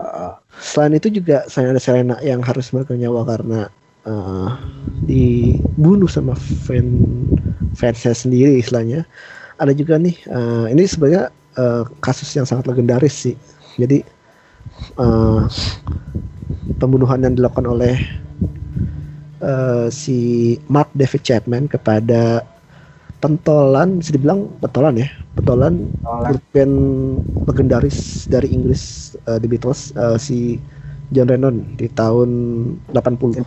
Uh, 0.00 0.32
selain 0.56 0.96
itu 0.96 1.12
juga 1.12 1.44
saya 1.48 1.76
ada 1.76 1.80
Selena 1.80 2.16
yang 2.24 2.40
harus 2.40 2.72
nyawa 2.72 3.24
karena 3.28 3.68
uh, 4.08 4.56
dibunuh 5.04 6.08
sama 6.08 6.36
fan 6.36 7.04
fansnya 7.76 8.16
sendiri 8.16 8.60
istilahnya 8.60 9.04
ada 9.60 9.76
juga 9.76 10.00
nih 10.00 10.16
uh, 10.32 10.66
ini 10.72 10.88
sebenarnya 10.88 11.28
uh, 11.60 11.84
kasus 12.00 12.32
yang 12.32 12.48
sangat 12.48 12.64
legendaris 12.66 13.12
sih. 13.12 13.36
Jadi 13.76 14.00
uh, 14.96 15.44
pembunuhan 16.80 17.20
yang 17.20 17.36
dilakukan 17.36 17.68
oleh 17.68 18.00
uh, 19.44 19.92
si 19.92 20.56
Mark 20.72 20.88
David 20.96 21.22
Chapman 21.22 21.68
kepada 21.68 22.42
pentolan 23.20 24.00
bisa 24.00 24.16
dibilang 24.16 24.48
pentolan 24.64 24.96
ya 24.96 25.08
pentolan 25.36 25.92
grup 26.24 26.44
band 26.56 26.76
legendaris 27.44 28.24
dari 28.24 28.48
Inggris 28.48 29.14
uh, 29.28 29.36
The 29.36 29.44
Beatles 29.44 29.92
uh, 30.00 30.16
si 30.16 30.56
John 31.12 31.28
Lennon 31.28 31.76
di 31.76 31.84
tahun 31.92 32.28
80 32.96 33.44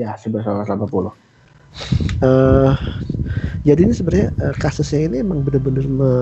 ya 0.00 0.16
1980 0.16 1.12
uh, 2.22 2.76
jadi 3.62 3.80
ini 3.86 3.94
sebenarnya 3.94 4.28
uh, 4.42 4.54
kasusnya 4.58 5.06
ini 5.06 5.16
emang 5.22 5.46
benar-benar 5.46 5.86
me, 5.86 6.12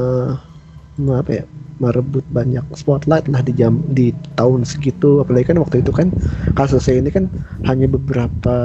me, 1.00 1.12
apa 1.16 1.42
ya 1.42 1.44
merebut 1.80 2.22
banyak 2.28 2.62
spotlight 2.76 3.24
lah 3.32 3.40
di 3.40 3.56
jam 3.56 3.80
di 3.96 4.12
tahun 4.36 4.68
segitu. 4.68 5.24
Apalagi 5.24 5.56
kan 5.56 5.58
waktu 5.64 5.80
itu 5.80 5.90
kan 5.90 6.12
kasusnya 6.52 7.00
ini 7.00 7.08
kan 7.08 7.24
hanya 7.64 7.88
beberapa 7.88 8.56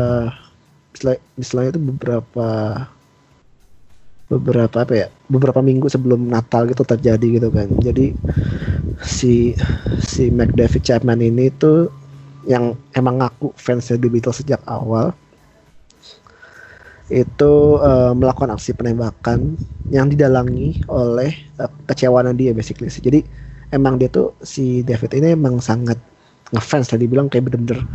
istilahnya 1.39 1.75
itu 1.75 1.81
beberapa 1.81 2.47
beberapa 4.25 4.77
apa 4.81 4.93
ya 4.95 5.07
beberapa 5.31 5.61
minggu 5.63 5.87
sebelum 5.87 6.27
Natal 6.27 6.67
gitu 6.67 6.83
terjadi 6.83 7.39
gitu 7.39 7.49
kan. 7.55 7.71
Jadi 7.79 8.11
si 9.07 9.55
si 10.03 10.27
McDavid 10.27 10.83
Chapman 10.83 11.23
ini 11.23 11.47
tuh 11.55 11.87
yang 12.43 12.75
emang 12.93 13.23
ngaku 13.23 13.55
fansnya 13.55 13.95
The 13.95 14.11
Beatles 14.11 14.43
sejak 14.43 14.59
awal 14.67 15.15
itu 17.13 17.77
uh, 17.81 18.17
melakukan 18.17 18.49
aksi 18.53 18.73
penembakan 18.73 19.53
yang 19.93 20.09
didalangi 20.09 20.81
oleh 20.89 21.33
uh, 21.61 21.69
kecewaan 21.85 22.33
dia 22.33 22.51
basically 22.51 22.89
jadi 22.89 23.21
emang 23.73 24.01
dia 24.01 24.09
tuh 24.09 24.33
si 24.41 24.81
David 24.81 25.13
ini 25.13 25.37
emang 25.37 25.61
sangat 25.61 25.97
ngefans 26.53 26.93
tadi 26.93 27.05
bilang 27.09 27.29
kayak 27.29 27.49
bener-bener 27.49 27.85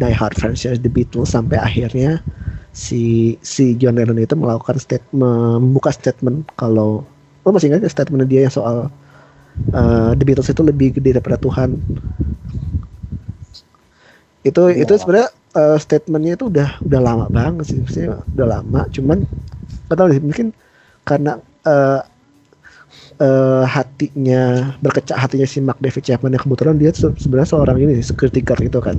die 0.00 0.12
hard 0.12 0.36
fans 0.36 0.64
ya 0.64 0.76
The 0.76 0.88
Beatles 0.92 1.32
sampai 1.32 1.60
akhirnya 1.60 2.20
si 2.72 3.34
si 3.44 3.76
John 3.76 3.96
Lennon 3.96 4.20
itu 4.20 4.36
melakukan 4.36 4.76
state 4.80 5.04
membuka 5.12 5.90
statement 5.92 6.48
kalau 6.56 7.04
lo 7.44 7.48
masih 7.48 7.72
ingat 7.72 7.88
statement 7.88 8.28
dia 8.28 8.44
yang 8.48 8.52
soal 8.52 8.92
uh, 9.72 10.12
The 10.16 10.24
Beatles 10.24 10.52
itu 10.52 10.60
lebih 10.60 11.00
gede 11.00 11.16
daripada 11.16 11.40
Tuhan 11.40 11.80
itu 14.40 14.62
ya. 14.72 14.84
itu 14.84 14.92
sebenarnya 14.96 15.28
uh, 15.56 15.78
statementnya 15.80 16.34
itu 16.38 16.46
udah 16.50 16.68
udah 16.84 17.00
lama 17.00 17.26
banget 17.30 17.64
sih 17.70 17.78
maksudnya 17.80 18.22
udah 18.34 18.46
lama 18.58 18.80
cuman 18.90 19.18
tahu 19.90 20.08
sih 20.14 20.22
mungkin 20.22 20.46
karena 21.02 21.42
uh, 21.66 22.00
eh, 23.20 23.64
hatinya 23.66 24.74
berkecak 24.80 25.16
hatinya 25.18 25.46
si 25.46 25.58
Mark 25.62 25.78
David 25.82 26.02
Chapman 26.06 26.34
yang 26.34 26.42
kebetulan 26.42 26.76
dia 26.80 26.90
se- 26.94 27.14
sebenarnya 27.18 27.50
seorang 27.52 27.76
ini 27.82 28.00
security 28.00 28.40
guard 28.40 28.62
gitu 28.64 28.80
kan 28.80 28.96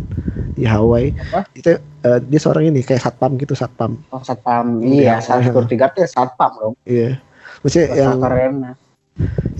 di 0.51 0.67
Hawaii 0.67 1.15
Apa? 1.31 1.47
itu 1.55 1.79
eh, 1.79 2.19
dia 2.27 2.39
seorang 2.39 2.67
ini 2.69 2.83
kayak 2.83 3.01
satpam 3.07 3.39
gitu 3.39 3.55
satpam 3.55 3.95
Oh, 4.11 4.19
satpam. 4.21 4.83
Iya. 4.83 5.23
Saat 5.23 5.47
security 5.47 5.75
guard 5.79 5.93
ya 5.95 6.07
satpam 6.07 6.51
dong. 6.59 6.73
iya 6.85 7.17
maksudnya 7.63 7.87
Bahasa 7.87 7.99
yang 8.03 8.17
kerennya. 8.19 8.71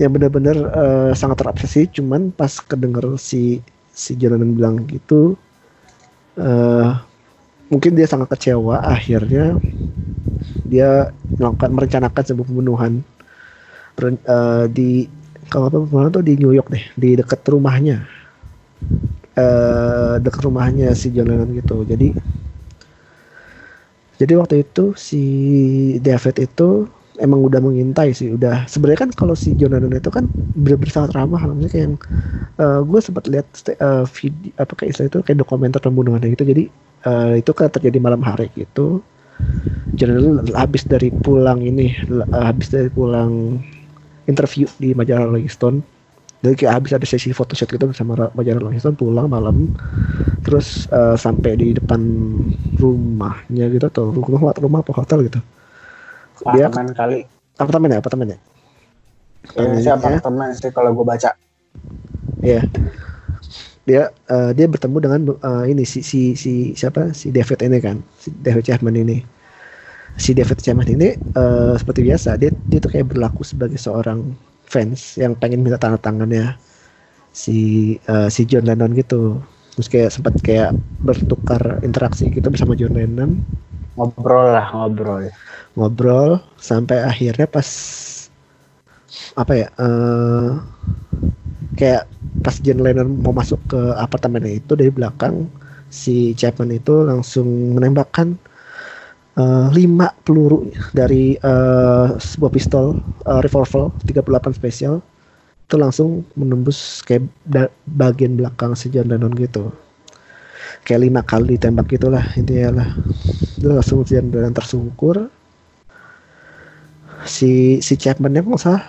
yang 0.00 0.10
benar-benar 0.12 0.56
eh, 0.58 1.10
sangat 1.16 1.36
terobsesi 1.40 1.88
cuman 2.00 2.32
pas 2.32 2.52
kedenger 2.60 3.16
si 3.16 3.60
si 3.92 4.16
Jonathan 4.16 4.52
bilang 4.56 4.76
gitu 4.88 5.36
eh 6.38 6.90
mungkin 7.72 7.92
dia 7.98 8.06
sangat 8.08 8.28
kecewa. 8.32 8.80
Akhirnya 8.84 9.58
dia 10.66 11.10
melakukan 11.38 11.70
merencanakan 11.74 12.22
sebuah 12.24 12.46
pembunuhan. 12.48 12.92
Eh, 14.02 14.64
di 14.72 15.06
kalau 15.52 15.68
apa 15.68 15.78
pembunuhan 15.84 16.10
tuh 16.10 16.24
di 16.24 16.34
New 16.40 16.52
York 16.56 16.68
deh 16.72 16.84
di 16.96 17.14
dekat 17.18 17.44
rumahnya. 17.46 18.08
Eh 19.36 20.14
dekat 20.20 20.40
rumahnya 20.44 20.92
si 20.92 21.08
Jonathan 21.08 21.48
gitu. 21.56 21.76
Jadi 21.88 22.08
jadi 24.20 24.32
waktu 24.38 24.62
itu 24.62 24.92
si 24.94 25.22
David 25.98 26.36
itu 26.46 26.86
emang 27.22 27.40
udah 27.46 27.62
mengintai 27.62 28.10
sih 28.12 28.34
udah. 28.34 28.66
Sebenarnya 28.66 29.08
kan 29.08 29.10
kalau 29.14 29.34
si 29.38 29.54
Jonathan 29.54 29.94
itu 29.94 30.10
kan 30.10 30.26
bener-bener 30.58 30.92
sangat 30.92 31.14
ramah 31.16 31.40
namanya 31.46 31.70
kayak 31.72 31.84
yang 31.88 31.96
gue 32.62 33.00
sempat 33.02 33.24
lihat 33.26 33.48
uh, 33.80 34.04
video 34.06 34.52
apa 34.60 34.72
kayak 34.76 34.90
istilah 34.94 35.08
itu 35.08 35.18
kayak 35.24 35.38
dokumenter 35.42 35.80
pembunuhan 35.82 36.22
gitu. 36.22 36.44
Jadi 36.44 36.64
eh, 37.06 37.32
itu 37.42 37.50
kan 37.54 37.68
terjadi 37.70 37.98
malam 37.98 38.22
hari 38.22 38.50
gitu. 38.54 39.02
Jonathan 39.98 40.48
habis 40.56 40.88
dari 40.88 41.12
pulang 41.12 41.60
ini 41.62 41.92
eh, 41.94 42.44
habis 42.44 42.72
dari 42.72 42.88
pulang 42.88 43.60
interview 44.30 44.66
di 44.78 44.94
majalah 44.94 45.28
Rolling 45.30 45.50
Stone. 45.50 45.78
Jadi 46.42 46.54
kayak 46.58 46.74
habis 46.82 46.92
ada 46.94 47.06
sesi 47.06 47.30
photoshoot 47.30 47.70
gitu 47.70 47.86
sama 47.94 48.30
majalah 48.34 48.60
Rolling 48.62 48.82
Stone 48.82 48.98
pulang 48.98 49.26
malam. 49.30 49.70
Terus 50.46 50.86
eh, 50.90 51.16
sampai 51.18 51.58
di 51.58 51.68
depan 51.76 52.00
rumahnya 52.78 53.70
gitu 53.70 53.86
atau 53.90 54.04
rumah 54.14 54.54
rumah 54.58 54.80
apa 54.82 54.92
hotel 54.94 55.26
gitu 55.30 55.40
dia 56.52 56.66
Apartemen 56.68 56.86
kali. 56.94 57.20
apartemen 57.60 57.90
ya 57.94 57.98
apartemen 58.02 58.28
ya 58.34 58.38
sih 59.82 59.90
Apartemennya, 59.90 60.20
apartemen 60.20 60.48
sih 60.58 60.70
kalau 60.76 60.90
gue 60.96 61.06
baca. 61.06 61.30
ya 62.42 62.62
dia 63.88 64.02
eh, 64.30 64.50
dia 64.54 64.66
bertemu 64.70 64.96
dengan 65.02 65.20
eh, 65.42 65.64
ini 65.74 65.82
si 65.82 66.00
si 66.06 66.38
si 66.38 66.52
siapa? 66.78 67.10
Si 67.14 67.34
David 67.34 67.58
ini 67.66 67.78
kan. 67.82 67.98
Si 68.20 68.30
David 68.30 68.62
Chapman 68.68 68.94
ini. 68.94 69.18
Si 70.20 70.30
David 70.36 70.60
Chapman 70.62 70.88
ini 70.88 71.08
eh, 71.16 71.74
seperti 71.80 72.00
biasa 72.06 72.36
dia 72.38 72.50
dia 72.70 72.78
tuh 72.84 72.90
kayak 72.92 73.10
berlaku 73.16 73.42
sebagai 73.42 73.80
seorang 73.80 74.36
fans 74.68 75.16
yang 75.18 75.34
pengen 75.34 75.64
minta 75.66 75.80
tanda 75.80 75.98
tangannya 75.98 76.54
si 77.34 77.58
eh, 78.06 78.28
si 78.30 78.42
John 78.46 78.66
Lennon 78.68 78.94
gitu. 78.94 79.40
Terus 79.74 79.88
kayak 79.90 80.10
sempat 80.14 80.34
kayak 80.44 80.70
bertukar 81.02 81.80
interaksi 81.82 82.28
gitu 82.30 82.46
bersama 82.52 82.76
John 82.78 82.94
Lennon 82.94 83.40
Ngobrol 83.96 84.46
lah, 84.54 84.66
ngobrol. 84.72 85.24
ngobrol 85.76 86.40
sampai 86.60 87.00
akhirnya 87.10 87.46
pas 87.48 87.68
apa 89.36 89.52
ya 89.56 89.68
eh 89.80 90.48
kayak 91.78 92.04
pas 92.42 92.56
John 92.64 92.80
Lennon 92.82 93.08
mau 93.22 93.32
masuk 93.34 93.60
ke 93.70 93.80
apartemennya 93.96 94.58
itu 94.60 94.72
dari 94.74 94.90
belakang 94.92 95.46
si 95.92 96.32
Chapman 96.36 96.72
itu 96.74 97.04
langsung 97.04 97.76
menembakkan 97.76 98.36
eh, 99.38 99.66
lima 99.72 100.08
peluru 100.24 100.68
dari 100.92 101.36
eh, 101.36 102.06
sebuah 102.16 102.52
pistol 102.52 102.98
eh, 103.28 103.40
revolver 103.44 103.92
38 104.04 104.58
spesial 104.58 105.00
itu 105.68 105.76
langsung 105.80 106.24
menembus 106.36 107.00
kayak 107.06 107.24
bagian 107.88 108.36
belakang 108.36 108.76
si 108.76 108.92
John 108.92 109.08
Lennon 109.10 109.34
gitu 109.38 109.72
kayak 110.86 111.00
lima 111.06 111.22
kali 111.22 111.56
ditembak 111.58 111.86
gitulah 111.94 112.26
intinya 112.38 112.70
lah 112.82 112.88
itu 113.58 113.66
langsung 113.70 114.02
Lennon 114.06 114.54
tersungkur. 114.54 115.30
Si 117.22 117.78
si 117.86 117.94
Chapman-nya 117.94 118.42
nggak 118.42 118.62
salah. 118.62 118.82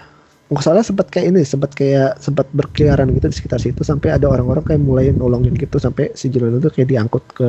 Nggak 0.49 0.63
salah 0.65 0.83
sempat 0.85 1.07
kayak 1.13 1.25
ini 1.33 1.41
sempat 1.45 1.71
kayak 1.73 2.17
sempat 2.21 2.47
berkeliaran 2.53 3.09
gitu 3.13 3.25
di 3.29 3.35
sekitar 3.37 3.59
situ 3.61 3.81
sampai 3.85 4.09
ada 4.17 4.25
orang-orang 4.29 4.63
kayak 4.65 4.81
mulai 4.81 5.05
nolongin 5.13 5.53
gitu 5.57 5.77
sampai 5.81 6.13
si 6.17 6.29
Lennon 6.33 6.61
tuh 6.61 6.73
kayak 6.73 6.89
diangkut 6.93 7.23
ke 7.33 7.47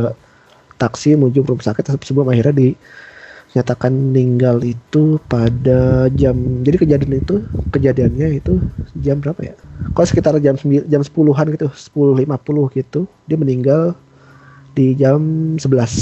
taksi 0.80 1.14
menuju 1.18 1.44
rumah 1.46 1.64
sakit 1.64 1.84
sebelum 2.04 2.28
akhirnya 2.32 2.54
dinyatakan 3.54 3.92
meninggal 3.94 4.58
itu 4.66 5.18
pada 5.30 6.10
jam 6.12 6.36
jadi 6.66 6.76
kejadian 6.82 7.14
itu 7.22 7.34
kejadiannya 7.74 8.28
itu 8.40 8.60
jam 8.98 9.18
berapa 9.22 9.40
ya? 9.42 9.54
Kalau 9.94 10.06
sekitar 10.10 10.34
jam 10.42 10.58
9 10.58 10.90
jam 10.90 11.02
10-an 11.06 11.46
gitu 11.54 11.70
10.50 11.70 12.66
gitu 12.74 13.06
dia 13.30 13.38
meninggal 13.38 13.94
di 14.74 14.86
jam 14.98 15.20
11 15.62 15.92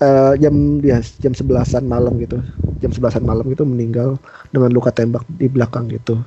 eh, 0.00 0.32
jam 0.42 0.54
ya 0.82 0.98
jam 1.22 1.32
11-an 1.34 1.84
malam 1.86 2.14
gitu. 2.22 2.38
Jam 2.82 2.90
11-an 2.90 3.26
malam 3.26 3.44
gitu 3.52 3.62
meninggal 3.68 4.18
dengan 4.54 4.70
luka 4.74 4.90
tembak 4.94 5.22
di 5.28 5.46
belakang 5.50 5.86
gitu. 5.90 6.18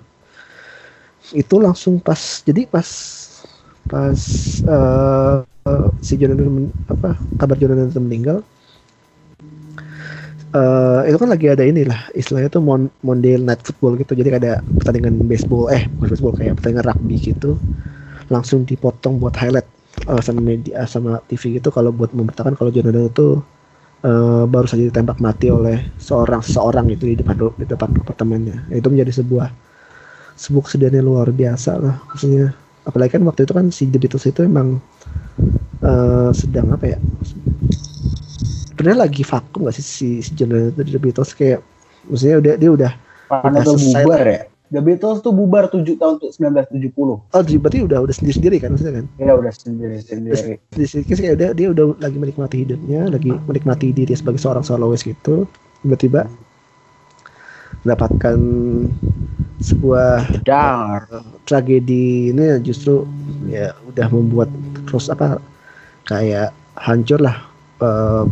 Itu 1.34 1.58
langsung 1.58 1.98
pas 2.00 2.46
jadi 2.46 2.70
pas 2.70 2.86
pas 3.90 4.20
eh, 4.66 5.36
si 6.02 6.14
Jonathan 6.20 6.50
men- 6.50 6.76
apa 6.90 7.18
kabar 7.42 7.58
Jonathan 7.58 7.90
meninggal 8.06 8.38
eh 10.56 11.00
itu 11.12 11.18
kan 11.20 11.30
lagi 11.30 11.48
ada 11.52 11.64
inilah 11.68 12.00
istilahnya 12.16 12.48
tuh 12.48 12.64
Mon 12.64 12.88
Monday 13.04 13.36
Night 13.36 13.62
Football 13.66 14.00
gitu. 14.00 14.16
Jadi 14.16 14.30
ada 14.32 14.52
pertandingan 14.80 15.28
baseball 15.28 15.68
eh 15.72 15.84
bukan 16.00 16.08
baseball 16.16 16.34
kayak 16.36 16.56
pertandingan 16.60 16.86
rugby 16.88 17.16
gitu. 17.20 17.60
Langsung 18.32 18.64
dipotong 18.66 19.20
buat 19.22 19.36
highlight 19.38 19.68
eh, 20.12 20.22
sama 20.24 20.42
media 20.44 20.84
sama 20.88 21.22
TV 21.28 21.58
gitu 21.60 21.70
kalau 21.74 21.92
buat 21.96 22.12
memberitakan 22.14 22.54
kalau 22.60 22.72
Jonathan 22.74 23.08
itu 23.12 23.28
eh, 24.06 24.44
baru 24.50 24.68
saja 24.70 24.84
ditembak 24.90 25.18
mati 25.24 25.48
oleh 25.52 25.78
seorang 26.00 26.42
seorang 26.46 26.86
itu 26.94 27.04
di 27.12 27.16
depan 27.20 27.36
di 27.60 27.66
depan 27.68 27.90
apartemennya 28.02 28.58
itu 28.74 28.88
menjadi 28.92 29.12
sebuah 29.24 29.48
sebuah 30.36 30.64
kesedihan 30.68 31.00
yang 31.02 31.08
luar 31.08 31.30
biasa 31.32 31.72
lah 31.80 31.96
maksudnya 32.12 32.52
apalagi 32.88 33.18
kan 33.18 33.24
waktu 33.28 33.42
itu 33.48 33.54
kan 33.56 33.66
si 33.72 33.84
The 33.90 34.00
Beatles 34.02 34.26
itu 34.28 34.42
emang 34.46 34.80
eh, 35.84 36.30
sedang 36.36 36.68
apa 36.76 36.86
ya 36.96 36.98
sebenarnya 38.74 39.00
lagi 39.08 39.24
vakum 39.24 39.66
gak 39.68 39.76
sih 39.80 39.86
si, 39.86 40.10
si 40.26 40.32
John 40.36 40.52
Lennon 40.52 40.72
itu 40.76 40.82
di 40.88 40.92
The 40.96 41.02
Beatles 41.02 41.32
kayak 41.34 41.60
maksudnya 42.10 42.36
udah 42.42 42.54
dia 42.60 42.72
udah 42.72 42.92
Karena 43.26 43.60
Udah 43.66 43.66
selesai. 43.66 44.04
bubar 44.06 44.26
ya. 44.30 44.42
The 44.66 44.82
Beatles 44.82 45.22
tuh 45.22 45.30
bubar 45.30 45.70
7 45.70 45.86
tahun 45.96 46.16
tuh 46.18 46.34
1970. 46.34 46.98
oh 46.98 47.42
jadi 47.42 47.58
berarti 47.62 47.80
udah 47.86 48.00
udah 48.02 48.16
sendiri 48.16 48.34
sendiri 48.34 48.58
kan 48.58 48.74
maksudnya 48.74 48.94
kan 48.98 49.06
Ya 49.22 49.34
udah 49.38 49.54
sendiri 49.54 49.98
sendiri. 50.02 50.58
di 50.74 50.86
sini 50.86 51.06
kayak 51.06 51.38
udah 51.38 51.50
dia 51.54 51.68
udah 51.70 51.86
lagi 52.02 52.18
menikmati 52.18 52.66
hidupnya 52.66 53.08
lagi 53.08 53.30
menikmati 53.46 53.94
diri 53.94 54.14
sebagai 54.14 54.42
seorang 54.42 54.66
soloist 54.66 55.06
gitu 55.06 55.46
tiba-tiba 55.86 56.26
mendapatkan 57.86 58.38
sebuah 59.62 60.42
Dar. 60.42 61.06
tragedi 61.46 62.34
ini 62.34 62.58
justru 62.60 63.06
ya 63.46 63.72
udah 63.86 64.08
membuat 64.10 64.50
terus 64.90 65.08
apa 65.08 65.38
kayak 66.04 66.50
hancur 66.76 67.22
lah 67.22 67.38
eh, 67.82 68.24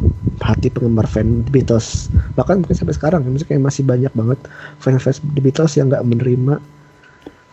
hati 0.44 0.68
penggemar 0.74 1.08
fan 1.08 1.46
The 1.48 1.52
Beatles. 1.54 2.10
Bahkan 2.36 2.64
mungkin 2.66 2.76
sampai 2.78 2.96
sekarang 2.98 3.22
maksudnya 3.24 3.50
kayak 3.56 3.64
masih 3.64 3.84
banyak 3.86 4.14
banget 4.14 4.40
fans-fans 4.82 5.20
The 5.24 5.42
Beatles 5.44 5.74
yang 5.80 5.88
nggak 5.94 6.04
menerima 6.06 6.54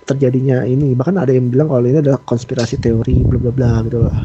terjadinya 0.09 0.67
ini. 0.67 0.93
Bahkan 0.99 1.17
ada 1.23 1.31
yang 1.33 1.49
bilang 1.53 1.71
kalau 1.71 1.87
ini 1.87 2.03
adalah 2.03 2.21
konspirasi 2.23 2.81
teori 2.83 3.23
bla 3.23 3.39
bla 3.39 3.53
bla 3.55 3.71
gitu 3.87 3.99
lah 4.03 4.17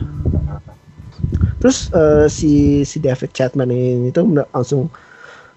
terus 1.60 1.90
eh, 1.94 2.28
si 2.30 2.52
si 2.86 2.98
David 3.02 3.32
Chapman 3.34 3.70
ini 3.72 4.10
itu 4.12 4.22
langsung 4.54 4.90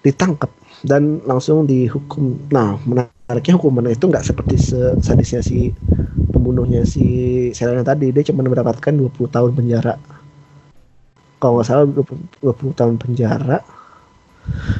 ditangkap 0.05 0.51
dan 0.85 1.19
langsung 1.27 1.67
dihukum. 1.67 2.39
Nah 2.51 2.79
menariknya 2.87 3.55
hukuman 3.59 3.91
itu 3.91 4.05
nggak 4.07 4.25
seperti 4.25 4.55
se- 4.59 4.97
sadisnya 5.03 5.41
si 5.43 5.71
pembunuhnya 6.31 6.83
si 6.87 7.03
Selena 7.55 7.83
tadi. 7.85 8.11
Dia 8.15 8.23
cuma 8.31 8.45
mendapatkan 8.45 8.93
20 8.95 9.31
tahun 9.31 9.51
penjara 9.57 9.95
kalau 11.39 11.59
nggak 11.59 11.67
salah 11.67 11.85
20, 11.87 12.43
20 12.43 12.79
tahun 12.79 12.95
penjara. 12.99 13.57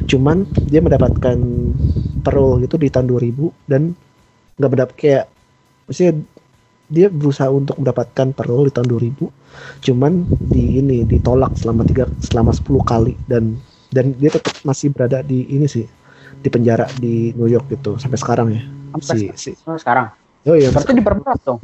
Cuman 0.05 0.43
dia 0.67 0.83
mendapatkan 0.83 1.37
parole 2.21 2.67
gitu 2.67 2.75
di 2.75 2.91
tahun 2.91 3.07
2000 3.07 3.71
dan 3.71 3.95
nggak 4.59 4.71
mendapat 4.75 4.95
kayak 4.99 5.25
maksudnya 5.87 6.13
dia 6.89 7.07
berusaha 7.07 7.47
untuk 7.53 7.79
mendapatkan 7.79 8.33
parole 8.33 8.67
di 8.67 8.73
tahun 8.73 8.89
2000 8.91 9.85
cuman 9.87 10.25
di 10.49 10.81
ini 10.83 11.05
ditolak 11.05 11.55
selama 11.55 11.85
tiga 11.85 12.09
selama 12.19 12.51
10 12.51 12.65
kali 12.83 13.13
dan 13.29 13.55
dan 13.93 14.13
dia 14.17 14.33
tetap 14.33 14.57
masih 14.67 14.91
berada 14.91 15.23
di 15.23 15.47
ini 15.47 15.65
sih 15.69 15.85
di 16.39 16.49
penjara 16.49 16.87
di 16.97 17.33
New 17.35 17.49
York 17.49 17.67
gitu 17.73 17.99
sampai 17.99 18.19
sekarang 18.19 18.47
ya. 18.53 18.61
Sampai 18.95 19.15
si 19.17 19.19
si. 19.35 19.51
Sekarang. 19.57 20.07
oh 20.47 20.55
iya. 20.55 20.69
Berarti 20.71 20.93
diperberat 20.95 21.39
dong. 21.43 21.59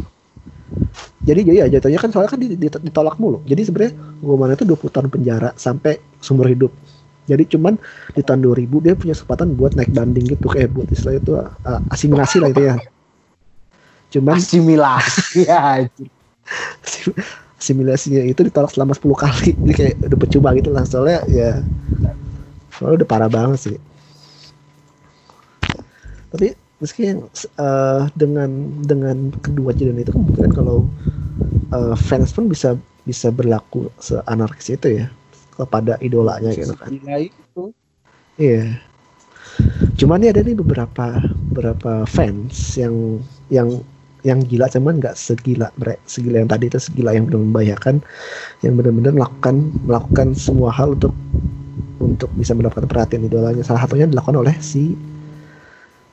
Jadi 1.26 1.42
jadi 1.42 1.58
ya 1.66 1.68
jatuhnya 1.78 2.00
kan 2.02 2.10
soalnya 2.14 2.32
kan 2.34 2.40
di- 2.42 2.58
di- 2.58 2.84
ditolak 2.88 3.18
mulu 3.18 3.42
jadi 3.50 3.62
sebenarnya 3.66 3.94
hukumannya 4.22 4.56
itu 4.62 4.66
20 4.70 4.92
tahun 4.94 5.08
penjara 5.10 5.50
sampai 5.58 5.98
seumur 6.22 6.50
hidup 6.50 6.74
Jadi 7.26 7.44
cuman 7.58 7.76
di 8.16 8.22
tahun 8.24 8.40
2000 8.46 8.80
dia 8.86 8.96
punya 8.96 9.18
kesempatan 9.18 9.58
buat 9.60 9.76
naik 9.76 9.92
banding 9.92 10.26
gitu 10.32 10.48
kayak 10.48 10.72
buat 10.72 10.88
istilah 10.94 11.20
itu 11.20 11.36
uh, 11.36 11.82
asimilasi 11.90 12.38
lah 12.38 12.50
itu 12.54 12.62
ya. 12.70 12.76
Cuman 14.14 14.38
asimilasi 14.40 15.44
ya. 15.50 15.90
asimilasinya 17.60 18.22
itu 18.28 18.42
ditolak 18.46 18.72
selama 18.74 18.94
10 18.94 19.18
kali. 19.18 19.56
Jadi 19.58 19.74
kayak 19.74 19.94
udah 20.06 20.20
percuma 20.20 20.50
gitu 20.58 20.70
lah 20.76 20.84
soalnya 20.86 21.24
ya 21.32 21.52
soalnya 22.74 23.04
udah 23.04 23.08
parah 23.10 23.30
banget 23.32 23.60
sih. 23.72 23.76
Tapi 26.32 26.48
meski 26.86 27.18
uh, 27.58 28.06
dengan 28.14 28.50
dengan 28.86 29.34
kedua 29.42 29.74
kejadian 29.74 30.06
itu 30.06 30.14
kemungkinan 30.14 30.54
kalau 30.54 30.86
uh, 31.74 31.98
fans 31.98 32.30
pun 32.30 32.46
bisa 32.46 32.78
bisa 33.10 33.34
berlaku 33.34 33.90
seanarkis 33.98 34.78
itu 34.78 35.02
ya 35.02 35.06
kepada 35.58 35.98
idolanya 36.06 36.54
gitu 36.54 36.78
kan. 36.78 36.94
itu. 36.94 37.74
Iya. 38.38 38.78
Cuman 39.98 40.22
ya 40.22 40.36
ada 40.36 40.46
nih 40.46 40.54
beberapa 40.54 41.26
beberapa 41.50 42.04
fans 42.06 42.78
yang 42.78 43.24
yang 43.50 43.82
yang 44.26 44.42
gila 44.42 44.66
cuman 44.68 44.98
nggak 44.98 45.14
segila 45.14 45.70
mereka 45.78 46.02
segila 46.10 46.42
yang 46.42 46.50
tadi 46.50 46.66
itu 46.66 46.82
segila 46.82 47.14
yang 47.14 47.30
benar 47.30 47.46
membahayakan 47.46 47.96
yang 48.66 48.74
benar-benar 48.74 49.14
melakukan 49.14 49.56
melakukan 49.86 50.28
semua 50.34 50.74
hal 50.74 50.98
untuk 50.98 51.14
untuk 52.02 52.28
bisa 52.34 52.58
mendapatkan 52.58 52.90
perhatian 52.90 53.30
idolanya 53.30 53.62
salah 53.62 53.86
satunya 53.86 54.10
dilakukan 54.10 54.42
oleh 54.42 54.58
si 54.58 54.98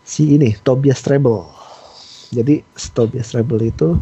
si 0.02 0.36
ini 0.36 0.54
Tobias 0.62 1.02
Treble 1.02 1.46
jadi 2.32 2.64
Tobias 2.96 3.34
Treble 3.36 3.68
itu 3.68 3.96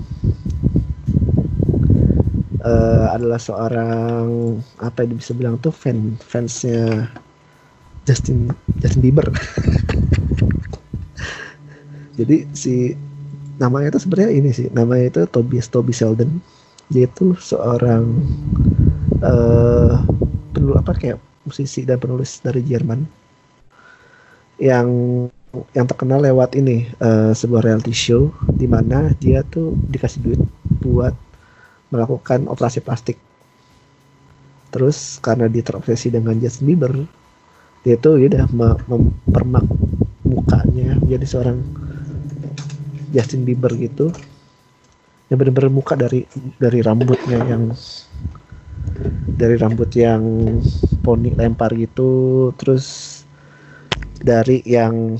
uh, 2.64 3.06
adalah 3.12 3.40
seorang 3.40 4.58
apa 4.80 5.04
yang 5.04 5.18
bisa 5.18 5.32
bilang 5.34 5.58
tuh 5.60 5.72
fan 5.72 6.16
fansnya 6.22 7.10
Justin 8.08 8.54
Justin 8.80 9.02
Bieber. 9.02 9.26
Jadi 12.18 12.44
si 12.52 12.94
namanya 13.60 13.96
itu 13.96 14.08
sebenarnya 14.08 14.32
ini 14.32 14.50
sih 14.52 14.68
namanya 14.72 15.04
itu 15.08 15.20
Tobias 15.28 15.68
Toby 15.68 15.92
Sheldon. 15.92 16.40
Dia 16.90 17.06
itu 17.06 17.38
seorang 17.38 18.18
uh, 19.22 20.02
penulis 20.52 20.78
apa 20.80 20.92
kayak 20.96 21.18
musisi 21.46 21.86
dan 21.86 22.02
penulis 22.02 22.42
dari 22.42 22.60
Jerman 22.66 23.06
yang 24.60 24.88
yang 25.74 25.86
terkenal 25.86 26.22
lewat 26.22 26.54
ini 26.54 26.86
uh, 27.02 27.34
sebuah 27.34 27.66
reality 27.66 27.90
show 27.90 28.30
di 28.46 28.70
mana 28.70 29.10
dia 29.18 29.42
tuh 29.42 29.74
dikasih 29.90 30.20
duit 30.22 30.40
buat 30.78 31.14
melakukan 31.90 32.46
operasi 32.46 32.78
plastik. 32.78 33.18
Terus 34.70 35.18
karena 35.18 35.50
dia 35.50 35.66
terobsesi 35.66 36.14
dengan 36.14 36.38
Justin 36.38 36.70
Bieber, 36.70 36.94
dia 37.82 37.98
tuh 37.98 38.22
ya 38.22 38.30
udah 38.30 38.46
mempermak 38.86 39.66
mukanya 40.22 40.94
menjadi 41.02 41.26
seorang 41.26 41.58
Justin 43.10 43.42
Bieber 43.42 43.74
gitu. 43.74 44.14
Yang 45.26 45.36
benar-benar 45.42 45.70
muka 45.74 45.94
dari 45.98 46.26
dari 46.62 46.78
rambutnya 46.78 47.38
yang 47.42 47.74
dari 49.34 49.58
rambut 49.58 49.90
yang 49.98 50.22
poni 51.02 51.34
lempar 51.34 51.74
gitu, 51.74 52.50
terus 52.54 53.18
dari 54.22 54.62
yang 54.62 55.18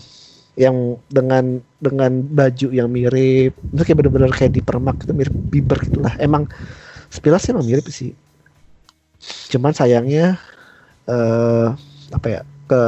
yang 0.59 0.98
dengan 1.11 1.62
dengan 1.78 2.11
baju 2.24 2.68
yang 2.74 2.88
mirip. 2.90 3.55
Itu 3.74 3.82
kayak 3.82 3.98
bener-bener 4.03 4.30
kayak 4.34 4.55
dipermak 4.55 5.03
itu 5.07 5.12
mirip 5.14 5.34
Bieber 5.51 5.78
gitulah. 5.82 6.14
Emang 6.18 6.51
sepilas 7.11 7.46
emang 7.51 7.66
mirip 7.66 7.86
sih. 7.90 8.14
Cuman 9.53 9.74
sayangnya 9.76 10.40
uh, 11.07 11.74
apa 12.11 12.26
ya 12.26 12.40
ke 12.66 12.82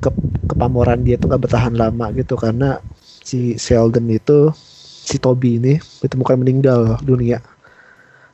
ke 0.00 0.10
kepamoran 0.50 1.04
dia 1.04 1.16
tuh 1.16 1.32
nggak 1.32 1.48
bertahan 1.48 1.74
lama 1.76 2.12
gitu. 2.14 2.36
Karena 2.36 2.80
si 3.00 3.56
Sheldon 3.56 4.08
itu 4.10 4.52
si 5.10 5.16
Toby 5.18 5.58
ini 5.58 5.74
ditemukan 6.04 6.36
meninggal 6.38 7.00
dunia. 7.02 7.40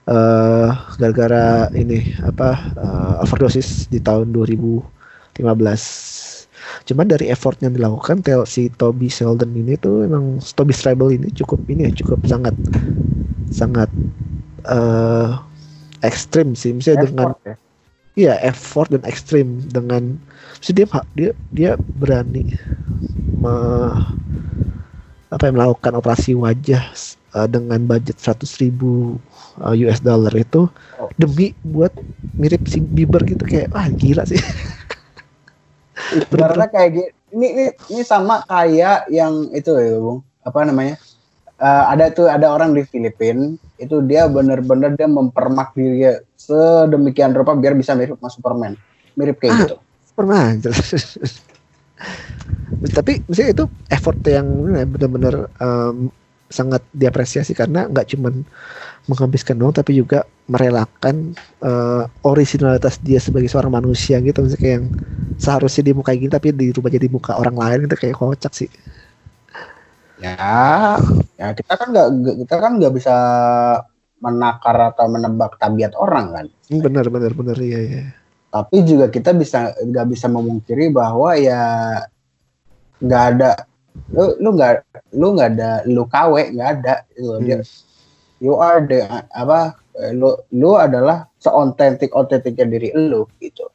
Uh, 0.07 0.70
gara-gara 1.03 1.66
ini 1.74 2.14
apa 2.22 2.55
uh, 2.78 3.26
overdosis 3.26 3.90
di 3.90 3.99
tahun 3.99 4.30
2015 4.30 4.86
Cuman 6.86 7.06
dari 7.10 7.30
effort 7.30 7.58
yang 7.62 7.74
dilakukan 7.74 8.22
tel 8.22 8.46
si 8.46 8.70
Toby 8.74 9.10
Sheldon 9.10 9.52
ini 9.54 9.78
tuh 9.78 10.06
emang 10.06 10.38
Toby 10.42 10.74
Strable 10.74 11.14
ini 11.14 11.30
cukup 11.34 11.62
ini 11.70 11.90
ya 11.90 11.92
cukup 12.02 12.22
sangat 12.26 12.54
sangat 13.50 13.90
uh, 14.66 15.38
ekstrim 16.02 16.52
sih 16.58 16.74
misalnya 16.74 17.06
effort, 17.06 17.10
dengan 17.10 17.30
ya? 17.46 17.54
iya 18.16 18.34
effort 18.42 18.88
dan 18.92 19.02
ekstrim 19.06 19.62
dengan 19.70 20.18
dia 20.66 20.86
dia 21.14 21.30
dia 21.54 21.70
berani 22.00 22.56
me, 23.38 23.54
apa 25.30 25.42
yang 25.46 25.56
melakukan 25.60 25.92
operasi 25.94 26.32
wajah 26.34 26.82
uh, 27.36 27.46
dengan 27.46 27.84
budget 27.84 28.16
100 28.18 28.62
ribu 28.64 29.20
uh, 29.60 29.76
eh, 29.76 29.86
US 29.86 30.00
dollar 30.00 30.32
itu 30.34 30.66
oh. 30.98 31.10
demi 31.20 31.52
buat 31.62 31.92
mirip 32.36 32.64
si 32.66 32.80
Bieber 32.80 33.22
gitu 33.24 33.44
kayak 33.44 33.70
wah 33.72 33.86
gila 33.92 34.24
sih 34.24 34.40
Sebenarnya 35.97 36.68
kayak 36.68 36.90
gini, 36.92 37.09
ini, 37.32 37.47
ini 37.49 37.64
ini 37.92 38.03
sama 38.05 38.44
kayak 38.44 39.09
yang 39.09 39.49
itu 39.57 39.72
ya, 39.74 39.97
Bung. 39.97 40.20
Apa 40.44 40.68
namanya? 40.68 41.01
Uh, 41.57 41.84
ada 41.88 42.12
tuh 42.12 42.28
ada 42.28 42.53
orang 42.53 42.76
di 42.76 42.84
Filipina 42.84 43.57
itu 43.80 44.05
dia 44.05 44.28
bener-bener 44.28 44.92
dia 44.92 45.09
mempermak 45.09 45.72
diri 45.72 46.05
sedemikian 46.36 47.32
rupa 47.32 47.57
biar 47.57 47.72
bisa 47.72 47.97
mirip 47.97 48.20
sama 48.20 48.28
Superman. 48.28 48.72
Mirip 49.16 49.40
kayak 49.40 49.53
ah, 49.53 49.59
gitu. 49.64 49.76
Superman. 50.12 50.61
Tapi 52.97 53.12
misalnya 53.24 53.51
itu 53.57 53.64
effort 53.88 54.20
yang 54.28 54.47
benar-benar 54.92 55.49
um, 55.57 56.12
sangat 56.47 56.82
diapresiasi 56.94 57.53
karena 57.59 57.90
nggak 57.90 58.14
cuman 58.14 58.47
menghabiskan 59.07 59.59
uang 59.59 59.74
tapi 59.74 59.99
juga 59.99 60.26
merelakan 60.47 61.34
uh, 61.62 62.07
originalitas 62.22 63.03
dia 63.03 63.18
sebagai 63.18 63.51
seorang 63.51 63.74
manusia 63.74 64.18
gitu. 64.22 64.42
Misalnya 64.42 64.61
kayak 64.62 64.74
yang 64.78 64.86
seharusnya 65.38 65.82
di 65.90 65.92
muka 65.94 66.14
gini 66.14 66.30
tapi 66.30 66.55
dirubah 66.55 66.90
jadi 66.90 67.07
muka 67.11 67.38
orang 67.38 67.57
lain 67.59 67.80
itu 67.90 67.97
kayak 67.99 68.16
kocak 68.18 68.53
sih. 68.55 68.70
Ya 70.22 70.97
ya 71.36 71.53
kita 71.53 71.72
kan 71.76 71.88
nggak 71.92 72.09
kita 72.47 72.55
kan 72.57 72.72
nggak 72.80 72.94
bisa 72.94 73.14
menakar 74.22 74.97
atau 74.97 75.07
menebak 75.11 75.59
tabiat 75.61 75.92
orang 75.99 76.26
kan? 76.32 76.47
Hmm, 76.70 76.80
benar 76.82 77.07
benar 77.11 77.32
benar. 77.34 77.57
Iya 77.59 77.80
iya. 77.84 78.05
Tapi 78.51 78.86
juga 78.86 79.11
kita 79.12 79.36
bisa 79.36 79.74
nggak 79.76 80.07
bisa 80.09 80.26
memungkiri 80.30 80.88
bahwa 80.94 81.36
ya 81.36 81.62
nggak 83.03 83.24
ada 83.36 83.51
lu 84.12 84.36
lu 84.38 84.49
nggak 84.55 84.84
lu 85.16 85.34
nggak 85.34 85.51
ada 85.59 85.72
lu 85.88 86.03
kawe 86.07 86.42
nggak 86.53 86.70
ada. 86.80 86.94
Gitu 87.14 87.32
hmm. 87.32 87.44
dia 87.44 87.59
you 88.40 88.55
are 88.57 88.84
the 88.84 89.03
apa 89.32 89.76
lu 90.12 90.36
lu 90.53 90.76
adalah 90.76 91.24
seontentik 91.40 92.12
otentiknya 92.12 92.66
diri 92.68 92.88
lu 92.92 93.24
gitu. 93.40 93.68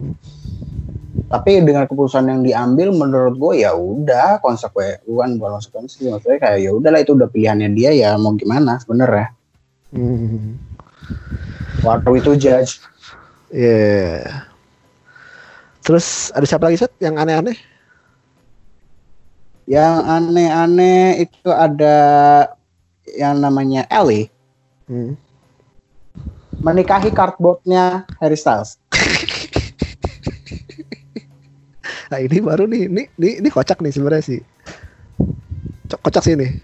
Tapi 1.32 1.64
dengan 1.64 1.88
keputusan 1.88 2.28
yang 2.28 2.44
diambil 2.44 2.92
menurut 2.92 3.40
gue 3.40 3.64
ya 3.64 3.72
udah 3.72 4.44
konsekuensi 4.44 5.08
bukan 5.08 5.40
bukan 5.40 5.52
konsekuensi 5.60 6.12
maksudnya 6.12 6.44
kayak 6.44 6.60
ya 6.60 6.72
udahlah 6.76 7.00
itu 7.00 7.16
udah 7.16 7.32
pilihannya 7.32 7.72
dia 7.72 7.96
ya 7.96 8.20
mau 8.20 8.36
gimana 8.36 8.80
sebenarnya. 8.84 9.32
Hmm. 9.92 10.56
what 11.84 12.04
are 12.04 12.12
we 12.12 12.24
to 12.24 12.36
judge? 12.36 12.80
Yeah. 13.52 14.48
Terus 15.84 16.32
ada 16.32 16.46
siapa 16.48 16.72
lagi 16.72 16.80
set 16.80 16.94
yang 17.04 17.20
aneh-aneh 17.20 17.71
yang 19.70 20.06
aneh-aneh 20.06 21.26
itu 21.26 21.50
ada 21.50 21.98
yang 23.18 23.42
namanya 23.42 23.86
Ellie 23.92 24.32
Hmm. 24.92 25.16
Menikahi 26.60 27.16
cardboardnya 27.16 28.04
Harry 28.20 28.36
Styles. 28.36 28.76
nah 32.12 32.20
ini 32.20 32.44
baru 32.44 32.68
nih, 32.68 32.92
ini 32.92 33.04
ini, 33.16 33.30
ini 33.40 33.48
kocak 33.48 33.80
nih 33.80 33.96
sebenarnya 33.96 34.36
sih. 34.36 34.40
Kocak 35.88 36.28
sih 36.28 36.36
ini. 36.36 36.60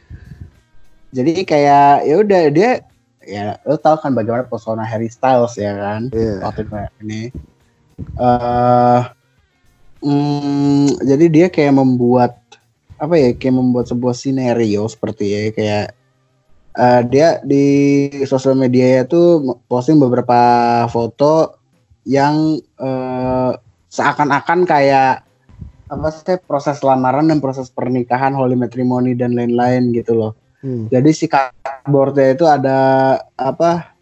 Jadi 1.16 1.48
kayak 1.48 2.04
ya 2.04 2.16
udah 2.20 2.42
dia 2.52 2.72
ya 3.24 3.56
lo 3.64 3.80
tau 3.80 3.96
kan 3.96 4.12
bagaimana 4.12 4.44
pesona 4.44 4.84
Harry 4.84 5.08
Styles 5.08 5.56
ya 5.56 5.72
kan 5.72 6.12
yeah. 6.12 6.44
waktu 6.44 6.68
ini. 7.00 7.32
Uh, 8.20 9.08
mm, 10.04 11.00
jadi 11.00 11.26
dia 11.32 11.48
kayak 11.48 11.80
membuat 11.80 12.44
apa 12.98 13.14
ya 13.16 13.30
kayak 13.38 13.56
membuat 13.56 13.86
sebuah 13.90 14.14
skenario 14.18 14.86
seperti 14.90 15.26
ya 15.30 15.42
kayak 15.54 15.86
uh, 16.78 17.02
dia 17.06 17.42
di 17.46 17.66
sosial 18.26 18.58
media 18.58 19.06
itu 19.06 19.42
posting 19.70 20.02
beberapa 20.02 20.38
foto 20.90 21.58
yang 22.08 22.58
uh, 22.80 23.52
seakan-akan 23.90 24.64
kayak 24.64 25.28
apa 25.88 26.08
sih 26.12 26.36
proses 26.44 26.84
lamaran 26.84 27.32
dan 27.32 27.40
proses 27.40 27.72
pernikahan, 27.72 28.36
holy 28.36 28.60
matrimony 28.60 29.16
dan 29.16 29.34
lain-lain 29.36 29.96
gitu 29.96 30.16
loh. 30.16 30.32
Hmm. 30.60 30.92
Jadi 30.92 31.10
si 31.16 31.26
cardboardnya 31.32 32.36
itu 32.36 32.46
ada 32.48 32.80
apa 33.40 33.96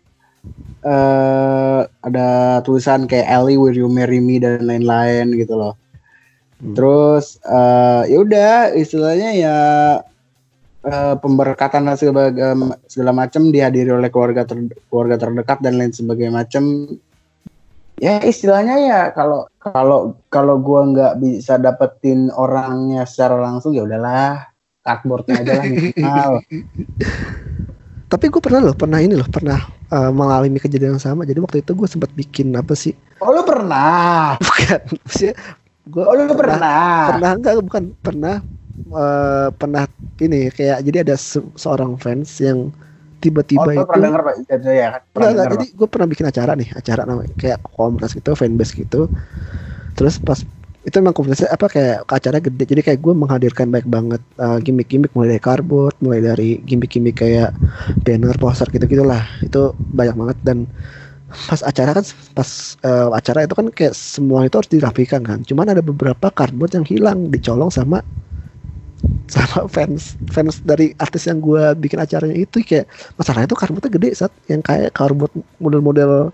eh 0.86 1.82
ada 1.86 2.62
tulisan 2.62 3.10
kayak 3.10 3.26
Ellie 3.26 3.58
will 3.58 3.74
you 3.74 3.89
marry 3.89 4.22
me 4.22 4.38
dan 4.38 4.66
lain-lain 4.66 5.34
gitu 5.34 5.58
loh. 5.58 5.74
Hmm. 6.62 6.76
Terus 6.76 7.39
eh 7.43 8.01
ya 8.12 8.18
udah 8.22 8.51
istilahnya 8.76 9.30
ya 9.36 9.58
eh, 10.86 11.16
pemberkatan 11.20 11.89
segala, 11.99 12.32
segala 12.88 13.12
macam 13.12 13.51
dihadiri 13.51 13.91
oleh 13.91 14.08
keluarga 14.12 14.47
ter- 14.47 14.76
keluarga 14.88 15.20
terdekat 15.20 15.60
dan 15.60 15.80
lain 15.80 15.91
sebagainya 15.91 16.34
macam. 16.45 16.95
Ya 17.95 18.20
istilahnya 18.20 18.76
ya 18.84 19.01
kalau 19.16 19.47
kalau 19.64 20.20
kalau 20.28 20.60
gua 20.60 20.84
nggak 20.91 21.14
bisa 21.24 21.56
dapetin 21.56 22.28
orangnya 22.36 23.08
secara 23.08 23.39
langsung 23.39 23.72
ya 23.72 23.88
udahlah 23.88 24.51
cardboardnya 24.86 25.41
aja 25.41 25.51
lah 25.58 25.66
minimal. 25.66 26.32
Tapi 28.06 28.30
gue 28.30 28.38
pernah 28.38 28.62
loh, 28.62 28.78
pernah 28.78 29.01
ini 29.01 29.18
loh, 29.18 29.26
pernah 29.26 29.58
uh, 29.89 30.14
mengalami 30.14 30.62
kejadian 30.62 30.95
yang 30.95 31.03
sama. 31.03 31.26
Jadi 31.26 31.41
waktu 31.41 31.66
itu 31.66 31.74
gue 31.74 31.89
sempat 31.89 32.14
bikin 32.14 32.53
apa 32.53 32.78
sih? 32.78 32.93
Oh 33.18 33.34
lu 33.34 33.41
pernah? 33.41 34.38
Bukan, 34.45 34.80
maksudnya 35.01 35.34
gue 35.93 36.05
Oh 36.07 36.13
lu 36.17 36.33
pernah? 36.38 36.59
pernah. 37.05 37.29
Enggak? 37.38 37.53
Bukan 37.65 37.83
pernah. 38.01 38.36
Eh, 38.86 39.47
pernah 39.57 39.83
ini 40.21 40.47
kayak 40.53 40.77
jadi 40.86 40.97
ada 41.03 41.15
se- 41.17 41.51
seorang 41.57 41.97
fans 41.97 42.38
yang 42.39 42.69
tiba-tiba 43.23 43.69
oh, 43.69 43.73
itu 43.73 43.86
pernah 43.89 44.03
denger 44.05 44.21
Pak? 44.27 44.36
Itu 44.55 44.69
ya 44.81 44.88
kan? 44.93 45.01
Pernah 45.13 45.29
Enggak, 45.31 45.47
denger, 45.47 45.51
jadi 45.55 45.65
gue 45.79 45.88
pernah 45.88 46.07
bikin 46.11 46.27
acara 46.27 46.51
nih 46.59 46.69
acara 46.75 47.01
namanya 47.07 47.33
kayak 47.39 47.59
komunitas 47.71 48.11
gitu 48.19 48.31
fanbase 48.36 48.73
gitu. 48.75 49.07
Terus 49.95 50.19
pas 50.19 50.39
itu 50.86 50.95
emang 51.01 51.15
komunitasnya 51.17 51.49
apa 51.49 51.67
kayak 51.71 51.97
acara 52.09 52.38
gede. 52.43 52.63
Jadi 52.69 52.81
kayak 52.86 52.99
gue 53.01 53.13
menghadirkan 53.17 53.67
baik 53.73 53.88
banget 53.89 54.21
uh, 54.38 54.59
gimmick-gimmick. 54.61 55.11
Mulai 55.17 55.38
dari 55.38 55.43
cardboard 55.43 55.95
mulai 56.03 56.21
dari 56.21 56.49
gimmick-gimmick 56.63 57.17
kayak 57.17 57.51
banner 58.05 58.36
poster 58.38 58.67
gitu 58.73 58.86
gitulah 58.86 59.23
itu 59.41 59.73
banyak 59.93 60.15
banget 60.17 60.38
dan 60.45 60.57
pas 61.49 61.61
acara 61.61 61.91
kan 61.97 62.05
pas 62.38 62.49
uh, 62.88 63.09
acara 63.19 63.39
itu 63.45 63.53
kan 63.59 63.67
kayak 63.77 63.93
semua 63.95 64.39
itu 64.47 64.55
harus 64.59 64.71
dirapikan 64.71 65.21
kan. 65.29 65.39
Cuman 65.49 65.67
ada 65.73 65.81
beberapa 65.86 66.27
cardboard 66.33 66.71
yang 66.77 66.86
hilang 66.88 67.19
dicolong 67.33 67.69
sama 67.69 68.01
sama 69.25 69.65
fans 69.65 70.13
fans 70.29 70.61
dari 70.61 70.93
artis 71.01 71.25
yang 71.25 71.41
gue 71.41 71.63
bikin 71.81 71.97
acaranya 71.97 72.38
itu 72.38 72.61
kayak 72.61 72.86
masalahnya 73.17 73.49
itu 73.49 73.57
cardboardnya 73.57 73.91
gede 73.97 74.09
saat 74.13 74.33
yang 74.51 74.61
kayak 74.61 74.93
cardboard 74.93 75.33
model-model 75.57 76.29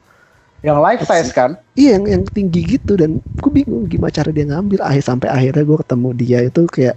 Yang 0.61 0.77
life 0.81 1.03
size 1.05 1.31
kan? 1.33 1.51
iya 1.79 1.89
yang 1.97 2.05
yang 2.13 2.23
tinggi 2.35 2.59
gitu. 2.77 2.91
Dan 3.01 3.11
gue 3.41 3.51
bingung 3.57 3.83
gimana 3.91 4.11
cara 4.13 4.29
dia 4.35 4.45
ngambil. 4.47 4.79
Akhir 4.83 5.03
sampai 5.09 5.27
akhirnya 5.31 5.63
gue 5.69 5.77
ketemu 5.83 6.09
dia 6.21 6.39
itu 6.47 6.61
kayak 6.75 6.95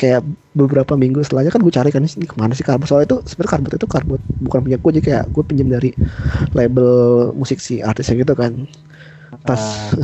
kayak 0.00 0.22
beberapa 0.52 0.94
minggu 1.00 1.24
setelahnya 1.24 1.52
kan 1.54 1.60
gue 1.64 1.72
cari 1.72 1.90
kan 1.94 2.04
ini 2.04 2.26
ke 2.28 2.36
mana 2.36 2.52
sih 2.52 2.64
karbot? 2.66 2.84
Soalnya 2.88 3.08
itu 3.08 3.18
sebenarnya 3.24 3.52
karbot 3.56 3.72
itu 3.80 3.88
karbot 3.88 4.20
bukan 4.40 4.60
punya 4.68 4.76
gue 4.80 4.90
jadi 5.00 5.04
kayak 5.08 5.24
gue 5.32 5.42
pinjam 5.48 5.68
dari 5.72 5.90
label 6.56 6.90
musik 7.36 7.58
si 7.60 7.80
artisnya 7.80 8.20
gitu 8.24 8.34
kan. 8.36 8.68
Pas 9.48 9.62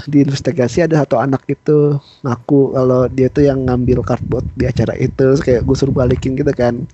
di 0.09 0.25
investigasi 0.27 0.83
ada 0.89 1.05
satu 1.05 1.21
anak 1.21 1.45
itu 1.47 1.97
ngaku 2.25 2.75
kalau 2.75 3.01
dia 3.13 3.29
tuh 3.31 3.45
yang 3.47 3.63
ngambil 3.69 4.03
cardboard 4.03 4.47
di 4.57 4.65
acara 4.67 4.97
itu 4.99 5.15
Terus 5.15 5.41
kayak 5.45 5.63
gue 5.67 5.77
suruh 5.79 5.95
balikin 5.95 6.35
gitu 6.39 6.51
kan. 6.57 6.89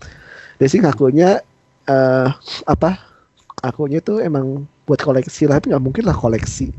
Dia 0.59 0.68
sih 0.70 0.80
ngakunya 0.82 1.40
eh 1.88 2.28
apa 2.68 2.90
akunya 3.64 4.00
tuh 4.05 4.20
emang 4.24 4.66
buat 4.88 5.00
koleksi 5.00 5.48
lah 5.48 5.59
tapi 5.61 5.72
nggak 5.74 5.84
mungkin 5.84 6.05
lah 6.09 6.16
koleksi. 6.16 6.72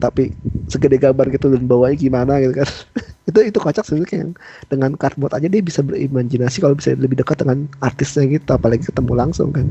Tapi 0.00 0.32
segede 0.70 0.96
gambar 1.00 1.26
gitu 1.34 1.46
dan 1.52 1.64
bawanya 1.68 1.96
gimana 1.98 2.32
gitu 2.42 2.54
kan 2.62 2.68
itu 3.30 3.40
itu 3.54 3.58
kocak 3.62 3.86
kayak 3.86 4.10
yang 4.10 4.32
dengan 4.66 4.98
cardboard 4.98 5.38
aja 5.38 5.46
dia 5.46 5.62
bisa 5.62 5.80
berimajinasi 5.80 6.58
kalau 6.58 6.74
bisa 6.74 6.98
lebih 6.98 7.22
dekat 7.22 7.40
dengan 7.40 7.70
artisnya 7.80 8.26
gitu 8.26 8.50
apalagi 8.50 8.84
ketemu 8.90 9.12
langsung 9.14 9.54
kan 9.54 9.70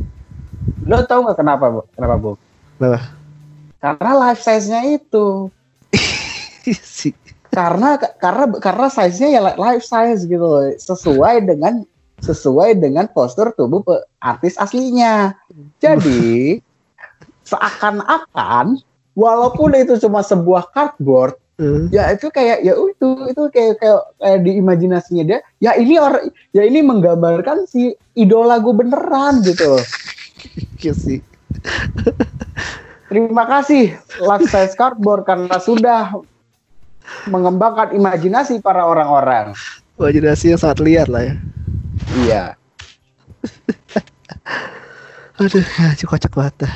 Lo 0.85 1.05
tau 1.05 1.25
gak 1.27 1.39
kenapa, 1.39 1.65
Bu? 1.71 1.81
Kenapa, 1.95 2.15
Bu? 2.19 2.31
Kenapa? 2.77 2.99
Karena 3.79 4.11
life 4.27 4.41
size-nya 4.43 4.81
itu. 4.99 5.47
sih 6.67 7.15
Karena 7.49 7.97
karena 7.97 8.45
karena 8.59 8.87
size-nya 8.91 9.27
ya 9.39 9.41
life 9.55 9.85
size 9.85 10.27
gitu 10.27 10.43
loh. 10.43 10.67
Sesuai 10.75 11.47
dengan 11.47 11.87
sesuai 12.19 12.77
dengan 12.77 13.07
postur 13.09 13.55
tubuh 13.55 13.81
artis 14.19 14.59
aslinya. 14.59 15.33
Jadi 15.79 16.59
seakan-akan 17.49 18.83
walaupun 19.15 19.73
itu 19.79 19.97
cuma 19.97 20.21
sebuah 20.21 20.69
cardboard 20.75 21.39
Eh, 21.59 21.91
ya 21.91 22.15
itu 22.15 22.31
kayak 22.31 22.63
ya 22.63 22.71
itu 22.71 23.07
itu 23.27 23.43
kayak 23.51 23.83
kayak, 23.83 23.99
kayak 24.15 24.39
di 24.47 24.51
imajinasinya 24.63 25.23
dia 25.27 25.39
ya 25.59 25.75
ini 25.75 25.99
orang 25.99 26.31
ya 26.55 26.63
ini 26.63 26.79
menggambarkan 26.79 27.67
si 27.67 27.91
idola 28.15 28.63
gue 28.63 28.71
beneran 28.71 29.43
gitu 29.43 29.75
iya 30.79 30.93
sih. 30.95 31.19
Terima 33.09 33.43
kasih 33.49 33.97
life 34.21 34.47
size 34.47 34.77
cardboard 34.77 35.25
karena 35.25 35.57
sudah 35.59 36.13
mengembangkan 37.25 37.91
imajinasi 37.97 38.61
para 38.61 38.85
orang-orang. 38.85 39.57
Imajinasi 39.97 40.53
yang 40.53 40.61
sangat 40.61 40.79
liar 40.79 41.07
lah 41.09 41.25
ya. 41.25 41.35
Iya. 42.23 42.43
Aduh, 45.41 45.65
ya, 45.65 46.05
kocak 46.05 46.31
banget. 46.37 46.69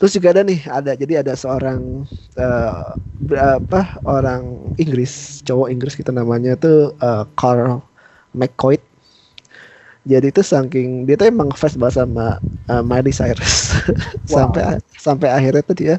Terus 0.00 0.12
juga 0.16 0.28
ada 0.32 0.42
nih, 0.42 0.60
ada 0.64 0.92
jadi 0.96 1.20
ada 1.20 1.32
seorang 1.36 2.08
eh, 2.36 2.82
berapa 3.20 3.80
orang 4.08 4.72
Inggris, 4.80 5.44
cowok 5.44 5.68
Inggris 5.68 5.94
kita 5.94 6.10
namanya 6.10 6.56
tuh 6.56 6.96
eh, 6.98 7.24
Carl 7.36 7.84
McCoy. 8.32 8.80
Jadi 10.08 10.32
itu 10.32 10.40
saking 10.40 11.04
dia 11.04 11.14
tuh 11.20 11.28
emang 11.28 11.52
fans 11.52 11.76
banget 11.76 12.00
sama 12.00 12.40
eh, 12.72 12.82
Miley 12.84 13.12
Cyrus. 13.12 13.76
sampai 14.32 14.80
sampai 14.96 15.28
akhirnya 15.28 15.62
tuh 15.62 15.76
dia 15.76 15.94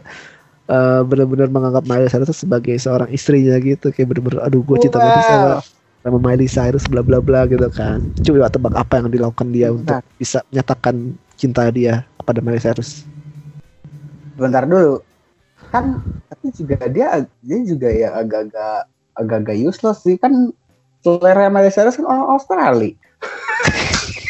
eh, 0.69 1.01
benar-benar 1.05 1.49
menganggap 1.53 1.83
Miley 1.85 2.09
Cyrus 2.09 2.33
sebagai 2.41 2.75
seorang 2.81 3.09
istrinya 3.13 3.57
gitu, 3.61 3.93
kayak 3.93 4.07
bener-bener 4.17 4.41
aduh 4.45 4.61
gue 4.65 4.77
cinta 4.81 4.97
banget 5.01 5.25
sama 5.25 5.61
Wow. 5.61 5.63
sama 6.01 6.17
Miley 6.17 6.49
Cyrus 6.49 6.85
bla 6.89 7.01
bla 7.05 7.21
bla 7.21 7.45
gitu 7.45 7.69
kan. 7.69 8.09
Coba 8.25 8.49
tebak 8.49 8.73
apa 8.73 8.93
yang 9.01 9.09
dilakukan 9.13 9.47
dia 9.53 9.69
untuk 9.73 10.01
bisa 10.17 10.41
menyatakan 10.49 11.13
cinta 11.37 11.69
dia 11.69 12.05
kepada 12.17 12.41
Miley 12.41 12.61
Cyrus. 12.61 13.05
Bentar 14.35 14.63
dulu 14.65 15.01
kan 15.71 15.99
tapi 16.31 16.51
juga 16.55 16.87
dia 16.87 17.27
dia 17.43 17.59
juga 17.67 17.89
ya 17.91 18.15
agak-agak 18.15 18.87
agak-agak 19.19 19.57
useless 19.59 20.03
sih 20.03 20.15
kan 20.15 20.51
selera 21.03 21.51
Miley 21.51 21.71
Cyrus 21.73 21.99
kan 21.99 22.07
orang 22.07 22.27
Australia 22.31 22.93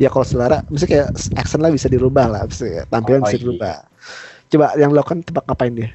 Ya 0.00 0.08
kalau 0.12 0.24
selera, 0.24 0.60
misalnya 0.68 0.90
kayak 0.92 1.08
accent 1.36 1.62
lah 1.64 1.72
bisa 1.72 1.88
dirubah 1.88 2.26
lah, 2.28 2.42
bisa 2.44 2.64
ya, 2.68 2.82
tampilan 2.88 3.24
Oh, 3.24 3.28
bisa 3.28 3.36
iya. 3.36 3.42
dirubah. 3.44 3.76
Coba 4.52 4.66
yang 4.76 4.90
dilakukan 4.92 5.18
tebak 5.24 5.44
ngapain 5.48 5.72
dia? 5.72 5.88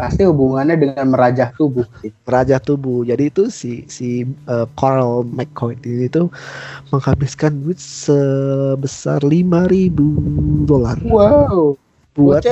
Pasti 0.00 0.24
hubungannya 0.24 0.80
dengan 0.80 1.12
merajah 1.12 1.52
tubuh. 1.52 1.84
Raja 2.24 2.56
tubuh. 2.56 3.04
Jadi 3.04 3.28
itu 3.28 3.52
si 3.52 3.84
si 3.92 4.24
uh, 4.48 4.64
Carl 4.80 5.28
McCoy 5.28 5.76
ini 5.84 6.08
tuh 6.08 6.32
menghabiskan 6.88 7.60
duit 7.60 7.76
sebesar 7.76 9.20
5000 9.20 10.64
dolar 10.64 10.96
wow 11.04 11.76
buat 12.16 12.42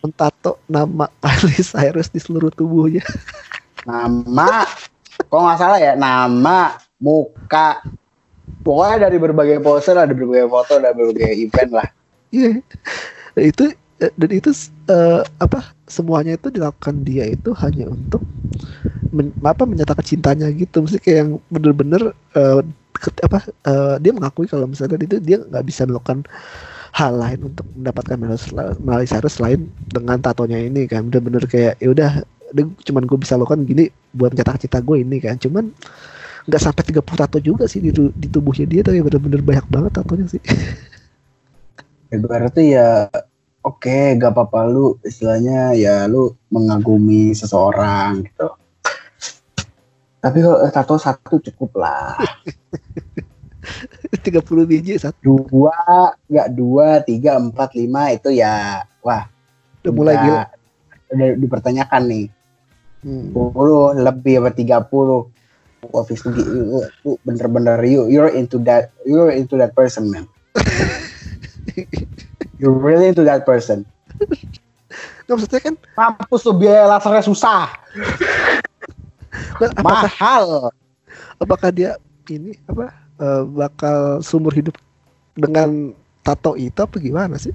mentato 0.00 0.62
nama 0.70 1.10
Miley 1.22 1.60
Cyrus 1.60 2.08
di 2.08 2.22
seluruh 2.22 2.48
tubuhnya. 2.54 3.04
nama 3.82 4.62
kok 5.26 5.42
nggak 5.42 5.58
salah 5.58 5.78
ya 5.82 5.98
nama 5.98 6.78
muka 7.02 7.82
pokoknya 8.62 9.10
dari 9.10 9.18
berbagai 9.18 9.58
poster 9.58 9.98
ada 9.98 10.14
berbagai 10.14 10.46
foto 10.46 10.78
ada 10.78 10.94
berbagai 10.94 11.34
event 11.34 11.82
lah 11.82 11.88
Iya. 12.32 12.64
Dan 13.36 13.44
itu 13.44 13.64
dan 14.18 14.30
itu 14.32 14.50
eh, 14.90 15.22
apa 15.38 15.60
semuanya 15.86 16.34
itu 16.38 16.48
dilakukan 16.50 17.04
dia 17.06 17.24
itu 17.28 17.54
hanya 17.62 17.86
untuk 17.90 18.22
men- 19.12 19.34
apa 19.44 19.64
menyatakan 19.68 20.04
cintanya 20.06 20.48
gitu. 20.54 20.84
Mesti 20.84 20.98
kayak 21.02 21.18
yang 21.26 21.30
bener-bener 21.52 22.02
eh, 22.36 22.60
ket- 22.96 23.22
apa 23.24 23.38
eh, 23.68 23.94
dia 24.02 24.12
mengakui 24.16 24.46
kalau 24.50 24.66
misalnya 24.70 24.98
itu 25.00 25.18
dia 25.22 25.38
nggak 25.42 25.64
bisa 25.66 25.82
melakukan 25.88 26.24
hal 26.92 27.12
lain 27.16 27.40
untuk 27.52 27.66
mendapatkan 27.76 28.16
Miley 28.82 29.08
Cyrus 29.08 29.40
selain 29.40 29.68
dengan 29.88 30.18
tatonya 30.20 30.58
ini 30.60 30.86
kan. 30.90 31.06
Bener-bener 31.08 31.44
kayak 31.48 31.80
ya 31.80 31.88
udah 31.92 32.10
cuman 32.84 33.02
gue 33.08 33.18
bisa 33.20 33.34
lakukan 33.40 33.64
gini 33.64 33.88
buat 34.12 34.32
menyatakan 34.36 34.60
cinta 34.68 34.78
gue 34.84 34.96
ini 35.04 35.18
kan. 35.22 35.36
Cuman 35.40 35.72
nggak 36.48 36.62
sampai 36.62 36.82
30 36.86 37.20
tato 37.26 37.38
juga 37.42 37.64
sih 37.70 37.80
di, 37.84 37.90
di 37.94 38.28
tubuhnya 38.30 38.66
dia 38.66 38.82
tapi 38.86 38.98
bener-bener 39.04 39.42
banyak 39.44 39.66
banget 39.70 39.92
tatonya 40.02 40.26
sih. 40.30 40.42
Berarti 42.24 42.62
ya 42.76 43.08
oke 43.62 44.18
gak 44.18 44.32
apa-apa 44.34 44.66
lu 44.68 44.98
istilahnya 45.06 45.74
ya 45.78 46.06
lu 46.10 46.34
mengagumi 46.50 47.32
seseorang 47.34 48.26
gitu. 48.26 48.48
Tapi 50.22 50.38
kalau 50.38 50.58
eh, 50.62 50.70
tato 50.70 50.94
satu 50.98 51.42
cukup 51.42 51.82
lah. 51.82 52.18
30 54.22 54.70
biji 54.70 54.98
satu 54.98 55.46
dua 55.46 55.74
nggak 56.26 56.48
dua 56.54 57.02
tiga 57.02 57.38
empat 57.38 57.74
lima 57.74 58.10
itu 58.14 58.30
ya 58.34 58.86
wah. 59.02 59.26
Udah 59.82 59.92
mulai 59.94 60.14
gila. 60.18 60.42
udah 61.12 61.28
dipertanyakan 61.38 62.02
nih. 62.06 62.26
Hmm. 63.02 63.34
10 63.34 63.98
lebih 63.98 64.46
apa 64.46 64.50
30 64.54 64.86
wah 65.90 66.04
Visugi 66.06 66.42
lu, 66.46 66.78
lu 67.02 67.18
bener-bener 67.26 67.74
you 67.82 68.06
you're 68.06 68.30
into 68.30 68.62
that 68.62 68.94
you're 69.02 69.34
into 69.34 69.58
that 69.58 69.74
person 69.74 70.06
man 70.06 70.30
you're 72.62 72.70
really 72.70 73.10
into 73.10 73.26
that 73.26 73.42
person. 73.42 73.82
Nggak 75.26 75.34
maksudnya 75.34 75.60
kan 75.60 75.74
mampus 75.98 76.40
tuh 76.46 76.54
biaya 76.54 76.86
lasernya 76.86 77.24
susah. 77.26 77.66
Apakah 79.74 79.82
mahal. 79.82 80.46
apakah 81.42 81.74
dia 81.74 81.98
ini 82.30 82.54
apa 82.70 82.94
eh, 83.18 83.42
bakal 83.50 84.22
sumur 84.22 84.54
hidup 84.54 84.78
dengan 85.34 85.90
tato 86.22 86.54
itu 86.54 86.78
apa 86.78 87.02
gimana 87.02 87.34
sih? 87.34 87.50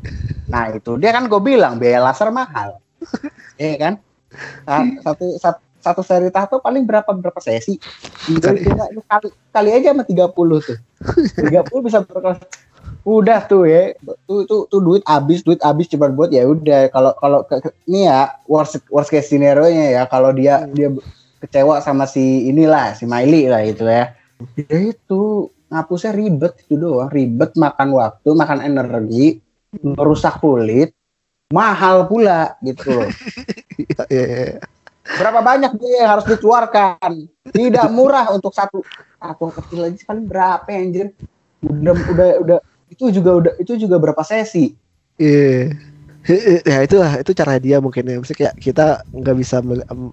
nah 0.51 0.67
itu 0.67 0.99
dia 0.99 1.15
kan 1.15 1.31
gue 1.31 1.39
bilang 1.39 1.79
biaya 1.79 2.03
laser 2.03 2.27
mahal. 2.35 2.83
Iya 3.57 3.73
kan? 3.81 3.93
Nah, 4.69 4.85
satu, 5.01 5.25
satu 5.41 5.61
satu 5.87 6.01
seri 6.03 6.29
tato 6.29 6.59
paling 6.59 6.83
berapa 6.83 7.07
berapa 7.07 7.39
sesi? 7.39 7.79
Kali. 8.27 8.65
kali, 8.65 8.99
kali, 9.07 9.29
kali 9.55 9.69
aja 9.71 9.95
sama 9.95 10.03
30 10.03 10.67
tuh. 10.67 10.77
30 11.47 11.85
bisa 11.85 12.03
berkelas 12.03 12.43
udah 13.07 13.39
tuh 13.47 13.63
ya. 13.63 13.95
Tuh 14.27 14.43
tuh, 14.43 14.67
tuh 14.67 14.81
duit 14.83 15.03
habis 15.07 15.39
duit 15.39 15.63
habis 15.63 15.87
cuma 15.87 16.11
buat 16.11 16.27
ya 16.27 16.43
udah. 16.43 16.91
Kalau 16.91 17.15
kalau 17.15 17.47
ini 17.87 18.03
ya 18.03 18.35
worst 18.43 18.83
worst 18.91 19.07
case 19.07 19.31
scenario 19.31 19.71
nya 19.71 19.87
ya 19.95 20.03
kalau 20.11 20.35
dia 20.35 20.67
dia 20.75 20.91
kecewa 21.39 21.79
sama 21.79 22.03
si 22.03 22.51
inilah 22.51 22.91
si 22.99 23.07
Miley 23.07 23.47
lah 23.47 23.63
itu 23.63 23.87
ya. 23.87 24.11
Ya 24.59 24.77
itu 24.91 25.47
ngapusnya 25.71 26.11
ribet 26.11 26.59
itu 26.67 26.75
doang. 26.75 27.07
Ribet 27.07 27.55
makan 27.55 27.95
waktu 27.95 28.29
makan 28.35 28.59
energi 28.59 29.39
merusak 29.79 30.43
kulit 30.43 30.91
mahal 31.47 32.11
pula 32.11 32.59
gitu. 32.59 32.91
Loh 32.91 33.07
Iya, 33.77 34.03
iya, 34.09 34.25
iya. 34.25 34.57
berapa 35.05 35.39
banyak 35.45 35.71
dia 35.77 36.01
yang 36.01 36.09
harus 36.17 36.25
dikeluarkan? 36.25 37.29
Tidak 37.53 37.87
murah 37.93 38.25
untuk 38.33 38.49
satu. 38.49 38.81
Tato 39.21 39.53
kecil 39.53 39.85
aja 39.85 40.01
paling 40.01 40.25
berapa 40.25 40.65
ya, 40.65 40.79
anjir? 40.81 41.07
Udah 41.61 41.93
udah 41.93 42.29
udah 42.41 42.59
itu 42.87 43.11
juga 43.11 43.31
udah 43.35 43.53
itu 43.59 43.73
juga 43.75 43.95
berapa 43.99 44.21
sesi 44.23 44.75
Iya. 45.17 45.73
Ya 46.67 46.83
itu 46.83 46.99
lah, 46.99 47.23
itu 47.23 47.31
cara 47.31 47.55
dia 47.57 47.79
mungkin 47.79 48.03
ya. 48.03 48.19
Maksudnya 48.19 48.51
kayak 48.51 48.55
kita 48.59 48.85
nggak 49.15 49.35
bisa 49.39 49.63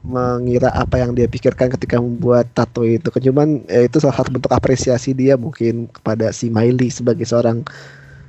mengira 0.07 0.70
apa 0.70 1.03
yang 1.03 1.11
dia 1.11 1.27
pikirkan 1.27 1.75
ketika 1.75 1.99
membuat 1.99 2.47
tato 2.55 2.87
itu. 2.87 3.11
Cuman 3.11 3.66
ya, 3.66 3.85
itu 3.85 3.99
salah 3.99 4.16
satu 4.16 4.31
bentuk 4.31 4.49
apresiasi 4.55 5.11
dia 5.11 5.35
mungkin 5.35 5.91
kepada 5.91 6.31
si 6.31 6.49
Miley 6.49 6.89
sebagai 6.89 7.27
seorang 7.27 7.66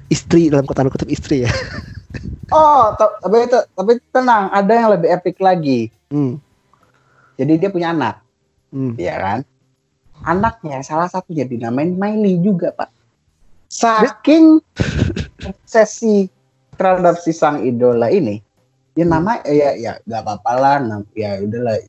istri 0.09 0.49
dalam 0.49 0.65
kata 0.65 0.89
kutip 0.89 1.07
istri 1.13 1.45
ya. 1.45 1.51
oh 2.55 2.93
ta- 2.97 3.17
tapi 3.21 3.37
itu 3.45 3.59
tapi 3.73 3.91
tenang 4.13 4.49
ada 4.53 4.71
yang 4.73 4.89
lebih 4.93 5.09
epic 5.11 5.35
lagi 5.41 5.89
Hmm. 6.13 6.37
jadi 7.35 7.57
dia 7.57 7.69
punya 7.73 7.91
anak 7.91 8.21
Hmm. 8.69 8.93
ya 8.99 9.15
kan 9.17 9.39
anaknya 10.23 10.83
salah 10.83 11.07
satunya 11.07 11.47
dinamain 11.47 11.95
Miley 11.95 12.39
juga 12.43 12.71
pak 12.75 12.91
saking 13.70 14.61
obsesi 15.45 16.30
terhadap 16.76 17.20
si 17.20 17.32
sang 17.32 17.63
idola 17.63 18.11
ini 18.11 18.39
ya 18.95 19.03
nama 19.03 19.43
ya 19.43 19.76
ya 19.76 19.91
nggak 20.07 20.22
apa-apa 20.24 20.51
lah 20.55 20.76
ya 21.13 21.43
udahlah. 21.43 21.80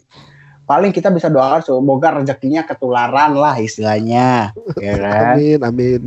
Paling 0.66 0.90
kita 0.90 1.14
bisa 1.14 1.30
doakan 1.30 1.62
semoga 1.62 2.18
rezekinya 2.18 2.66
ketularan 2.66 3.38
lah 3.38 3.54
istilahnya 3.54 4.50
ya 4.82 4.94
kan? 4.98 5.38
Amin, 5.38 5.60
amin. 5.62 6.02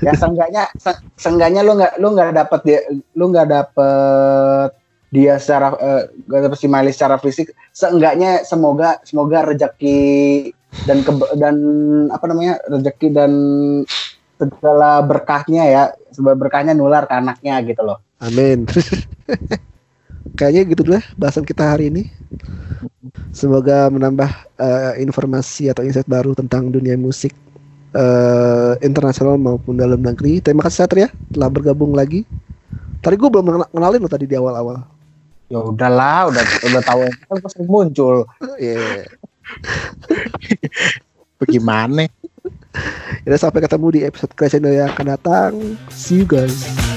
ya 0.00 0.16
seenggaknya 0.16 0.72
se- 0.80 1.04
seenggaknya 1.20 1.60
lu 1.60 1.76
nggak 1.76 2.00
lu 2.00 2.16
nggak 2.16 2.32
dapet 2.32 2.60
dia 2.64 2.80
lu 3.12 3.28
nggak 3.28 3.48
dapet 3.52 4.68
dia 5.12 5.36
secara 5.36 5.76
eh, 5.76 6.02
nggak 6.24 6.40
dapet 6.48 6.58
si 6.58 6.66
Miley 6.72 6.92
secara 6.96 7.20
fisik 7.20 7.52
seenggaknya 7.76 8.48
semoga 8.48 8.96
semoga 9.04 9.52
rezeki 9.52 10.00
dan 10.84 11.04
ke, 11.04 11.10
dan 11.36 11.56
apa 12.08 12.24
namanya 12.26 12.58
rezeki 12.66 13.08
dan 13.12 13.32
segala 14.36 15.04
berkahnya 15.04 15.62
ya 15.68 15.82
segala 16.10 16.34
berkahnya 16.34 16.72
nular 16.74 17.06
ke 17.06 17.14
anaknya 17.14 17.60
gitu 17.62 17.82
loh 17.84 18.00
Amin. 18.22 18.70
Kayaknya 20.38 20.62
gitu 20.70 20.82
ya 20.86 21.02
bahasan 21.18 21.42
kita 21.42 21.74
hari 21.74 21.90
ini. 21.90 22.06
Semoga 23.34 23.90
menambah 23.90 24.30
eh, 24.62 25.02
informasi 25.02 25.74
atau 25.74 25.82
insight 25.82 26.06
baru 26.06 26.30
tentang 26.32 26.70
dunia 26.70 26.94
musik 26.94 27.34
eh, 27.92 28.72
internasional 28.80 29.36
maupun 29.36 29.74
dalam 29.74 29.98
negeri. 29.98 30.38
Terima 30.38 30.62
kasih 30.62 30.86
Satria 30.86 31.08
telah 31.34 31.50
bergabung 31.50 31.98
lagi. 31.98 32.22
Tadi 33.02 33.18
gue 33.18 33.26
belum 33.26 33.66
kenalin 33.74 34.00
lo 34.00 34.08
tadi 34.08 34.30
di 34.30 34.38
awal-awal. 34.38 34.86
ya 35.52 35.60
udahlah 35.60 36.32
udah 36.32 36.44
udah 36.64 36.80
tahu 36.80 37.00
kan 37.28 37.36
pasti 37.44 37.60
muncul 37.68 38.24
Iya. 38.56 39.04
Bagaimana? 41.40 42.06
Ya, 43.22 43.36
sampai 43.38 43.62
ketemu 43.62 43.86
di 43.92 44.00
episode 44.06 44.32
Crash 44.34 44.58
yang 44.58 44.90
akan 44.90 45.06
datang. 45.18 45.52
See 45.92 46.22
you 46.22 46.26
guys. 46.26 46.91